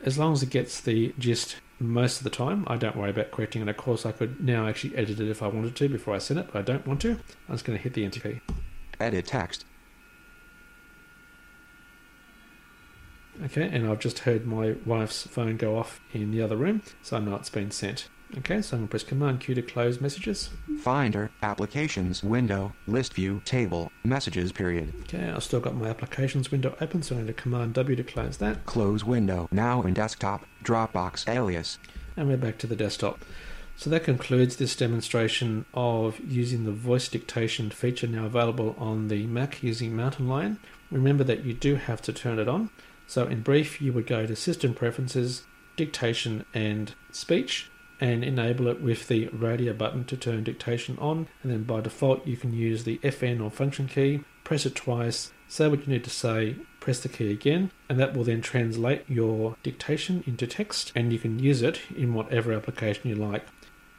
as 0.05 0.19
long 0.19 0.33
as 0.33 0.43
it 0.43 0.51
gets 0.51 0.81
the 0.81 1.15
gist 1.21 1.59
most 1.81 2.19
of 2.19 2.25
the 2.25 2.31
time, 2.31 2.65
I 2.67 2.77
don't 2.77 2.97
worry 2.97 3.11
about 3.11 3.31
correcting 3.31 3.63
it. 3.63 3.69
Of 3.69 3.77
course, 3.77 4.05
I 4.05 4.13
could 4.13 4.41
now 4.45 4.67
actually 4.67 4.97
edit 4.97 5.21
it 5.21 5.31
if 5.31 5.43
I 5.43 5.47
wanted 5.47 5.77
to 5.77 5.89
before 5.89 6.15
I 6.15 6.19
send 6.19 6.41
it, 6.41 6.49
but 6.53 6.59
I 6.59 6.63
don't 6.63 6.87
want 6.87 7.01
to. 7.03 7.11
I'm 7.11 7.55
just 7.55 7.65
going 7.65 7.79
to 7.79 7.83
hit 7.83 7.95
the 7.95 8.05
enter 8.05 8.21
key. 8.21 8.41
Edit 8.99 9.27
text. 9.27 9.65
Okay, 13.45 13.69
and 13.73 13.89
I've 13.89 14.01
just 14.01 14.21
heard 14.21 14.47
my 14.47 14.75
wife's 14.85 15.27
phone 15.29 15.57
go 15.57 15.79
off 15.79 16.01
in 16.13 16.33
the 16.33 16.43
other 16.43 16.57
room, 16.57 16.83
so 17.03 17.17
I 17.17 17.21
know 17.21 17.37
it's 17.37 17.51
been 17.51 17.71
sent. 17.71 18.09
Okay, 18.37 18.61
so 18.61 18.77
I'm 18.77 18.81
going 18.81 18.89
to 18.89 18.91
press 18.91 19.03
Command 19.03 19.41
Q 19.41 19.55
to 19.55 19.63
close 19.63 20.01
messages. 20.01 20.51
Finder. 20.81 21.31
Applications. 21.43 22.23
Window. 22.23 22.75
List 22.87 23.15
view. 23.15 23.41
Table. 23.45 23.91
Messages 24.05 24.53
period. 24.53 24.93
Okay, 25.03 25.31
I've 25.31 25.43
still 25.43 25.61
got 25.61 25.75
my 25.75 25.89
applications 25.89 26.51
window 26.51 26.77
open, 26.81 27.03
so 27.03 27.15
I'm 27.15 27.23
going 27.23 27.29
to 27.29 27.33
Command 27.33 27.75
W 27.75 27.97
to 27.97 28.05
close 28.05 28.37
that. 28.37 28.67
Close 28.67 29.03
window. 29.03 29.49
Now 29.51 29.83
in 29.83 29.95
desktop. 29.95 30.45
Dropbox 30.63 31.27
alias. 31.29 31.79
And 32.17 32.29
we're 32.29 32.37
back 32.37 32.59
to 32.59 32.67
the 32.67 32.77
desktop. 32.77 33.25
So 33.77 33.89
that 33.91 34.05
concludes 34.05 34.57
this 34.57 34.77
demonstration 34.77 35.65
of 35.73 36.19
using 36.21 36.65
the 36.65 36.73
voice 36.73 37.09
dictation 37.09 37.71
feature 37.71 38.09
now 38.09 38.27
available 38.27 38.75
on 38.77 39.07
the 39.07 39.27
Mac 39.27 39.63
using 39.63 39.95
Mountain 39.95 40.29
Lion. 40.29 40.59
Remember 40.91 41.23
that 41.25 41.45
you 41.45 41.55
do 41.55 41.77
have 41.77 42.03
to 42.03 42.13
turn 42.13 42.39
it 42.39 42.49
on. 42.49 42.71
So 43.07 43.27
in 43.27 43.43
brief, 43.43 43.81
you 43.81 43.93
would 43.93 44.07
go 44.07 44.27
to 44.27 44.35
System 44.37 44.75
Preferences, 44.75 45.45
Dictation 45.77 46.45
and 46.53 46.95
Speech, 47.13 47.71
and 48.01 48.23
enable 48.25 48.69
it 48.69 48.81
with 48.81 49.09
the 49.09 49.29
radio 49.29 49.73
button 49.73 50.05
to 50.05 50.17
turn 50.17 50.45
dictation 50.45 50.97
on. 51.01 51.29
And 51.43 51.53
then 51.53 51.65
by 51.65 51.81
default, 51.81 52.27
you 52.27 52.37
can 52.37 52.53
use 52.53 52.85
the 52.85 52.99
FN 52.99 53.43
or 53.43 53.51
function 53.51 53.89
key, 53.89 54.25
press 54.45 54.67
it 54.67 54.75
twice, 54.75 55.33
say 55.49 55.69
what 55.69 55.87
you 55.87 55.93
need 55.93 56.05
to 56.05 56.11
say, 56.11 56.57
press 56.81 57.01
the 57.01 57.09
key 57.09 57.31
again, 57.31 57.71
and 57.89 57.99
that 57.99 58.15
will 58.15 58.25
then 58.25 58.41
translate 58.41 59.05
your 59.09 59.57
dictation 59.63 60.23
into 60.27 60.47
text, 60.47 60.93
and 60.95 61.13
you 61.13 61.19
can 61.19 61.39
use 61.39 61.63
it 61.63 61.81
in 61.97 62.15
whatever 62.15 62.53
application 62.53 63.11
you 63.11 63.17
like. 63.17 63.45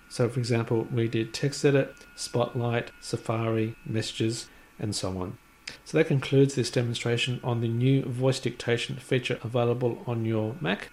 So, 0.10 0.28
for 0.28 0.40
example, 0.40 0.88
we 0.92 1.08
did 1.08 1.34
text 1.34 1.64
edit, 1.64 1.94
Spotlight, 2.16 2.92
Safari, 3.00 3.76
Messages, 3.86 4.48
and 4.80 4.96
so 4.96 5.18
on. 5.20 5.38
So 5.86 5.98
that 5.98 6.08
concludes 6.08 6.56
this 6.56 6.72
demonstration 6.72 7.40
on 7.44 7.62
the 7.62 7.68
new 7.68 8.04
voice 8.04 8.40
dictation 8.40 8.96
feature 8.96 9.40
available 9.44 10.04
on 10.08 10.26
your 10.26 10.56
Mac. 10.60 10.90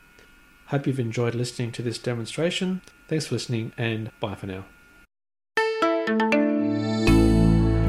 Hope 0.68 0.86
you've 0.86 0.98
enjoyed 0.98 1.34
listening 1.34 1.70
to 1.72 1.82
this 1.82 1.98
demonstration. 1.98 2.82
Thanks 3.08 3.26
for 3.26 3.36
listening 3.36 3.72
and 3.78 4.10
bye 4.20 4.34
for 4.34 4.46
now. 4.46 4.64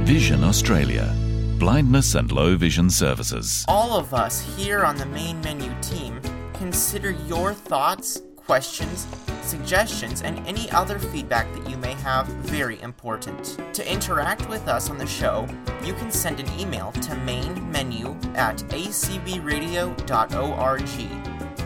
Vision 0.05 0.43
Australia. 0.43 1.13
Blindness 1.57 2.13
and 2.13 2.31
low 2.31 2.55
vision 2.55 2.91
services. 2.91 3.65
All 3.67 3.97
of 3.97 4.13
us 4.13 4.41
here 4.55 4.85
on 4.85 4.95
the 4.95 5.07
main 5.07 5.41
menu 5.41 5.73
team 5.81 6.21
consider 6.53 7.11
your 7.27 7.53
thoughts, 7.53 8.21
questions, 8.35 9.07
suggestions, 9.41 10.21
and 10.21 10.45
any 10.47 10.69
other 10.71 10.99
feedback 10.99 11.51
that 11.55 11.67
you 11.69 11.77
may 11.77 11.93
have 11.93 12.27
very 12.27 12.79
important. 12.81 13.57
To 13.73 13.91
interact 13.91 14.47
with 14.49 14.67
us 14.67 14.91
on 14.91 14.99
the 14.99 15.07
show, 15.07 15.47
you 15.83 15.93
can 15.93 16.11
send 16.11 16.39
an 16.39 16.59
email 16.59 16.91
to 16.91 17.11
mainmenu 17.11 18.37
at 18.37 18.57
acbradio.org. 18.69 19.97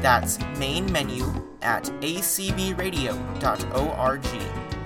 That's 0.01 0.39
main 0.57 0.91
menu 0.91 1.51
at 1.61 1.83
acbradio.org. 2.01 4.25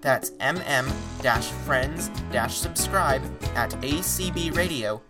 That's 0.02 0.30
mm-friends-subscribe 0.32 3.22
at 3.54 3.70
acbradio.org. 3.70 5.00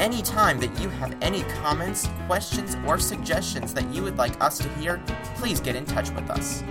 Anytime 0.00 0.58
that 0.58 0.80
you 0.80 0.88
have 0.88 1.14
any 1.20 1.42
comments, 1.42 2.08
questions, 2.26 2.76
or 2.86 2.98
suggestions 2.98 3.74
that 3.74 3.94
you 3.94 4.02
would 4.02 4.16
like 4.16 4.42
us 4.42 4.56
to 4.58 4.68
hear, 4.70 5.00
please 5.36 5.60
get 5.60 5.76
in 5.76 5.84
touch 5.84 6.10
with 6.10 6.28
us. 6.30 6.64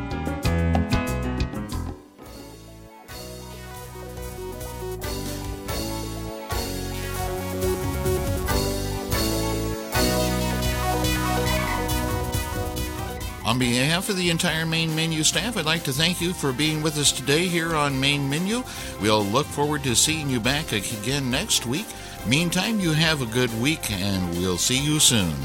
On 13.52 13.60
behalf 13.60 14.08
of 14.08 14.16
the 14.16 14.30
entire 14.30 14.66
Main 14.66 14.95
Menu 14.95 15.24
staff, 15.24 15.58
I'd 15.58 15.66
like 15.66 15.84
to 15.84 15.91
thank 15.91 16.22
you 16.22 16.32
for 16.32 16.54
being 16.54 16.82
with 16.82 16.97
us 16.97 17.12
today 17.12 17.47
here 17.47 17.76
on 17.76 17.99
Main 17.99 18.30
Menu. 18.30 18.64
We'll 19.02 19.26
look 19.26 19.45
forward 19.45 19.84
to 19.84 19.93
seeing 19.93 20.30
you 20.30 20.39
back 20.39 20.72
again 20.72 21.30
next 21.30 21.66
week. 21.66 21.88
Meantime, 22.26 22.80
you 22.80 22.93
have 22.93 23.22
a 23.22 23.26
good 23.26 23.54
week, 23.60 23.91
and 23.91 24.32
we'll 24.38 24.58
see 24.58 24.82
you 24.82 24.99
soon. 24.99 25.36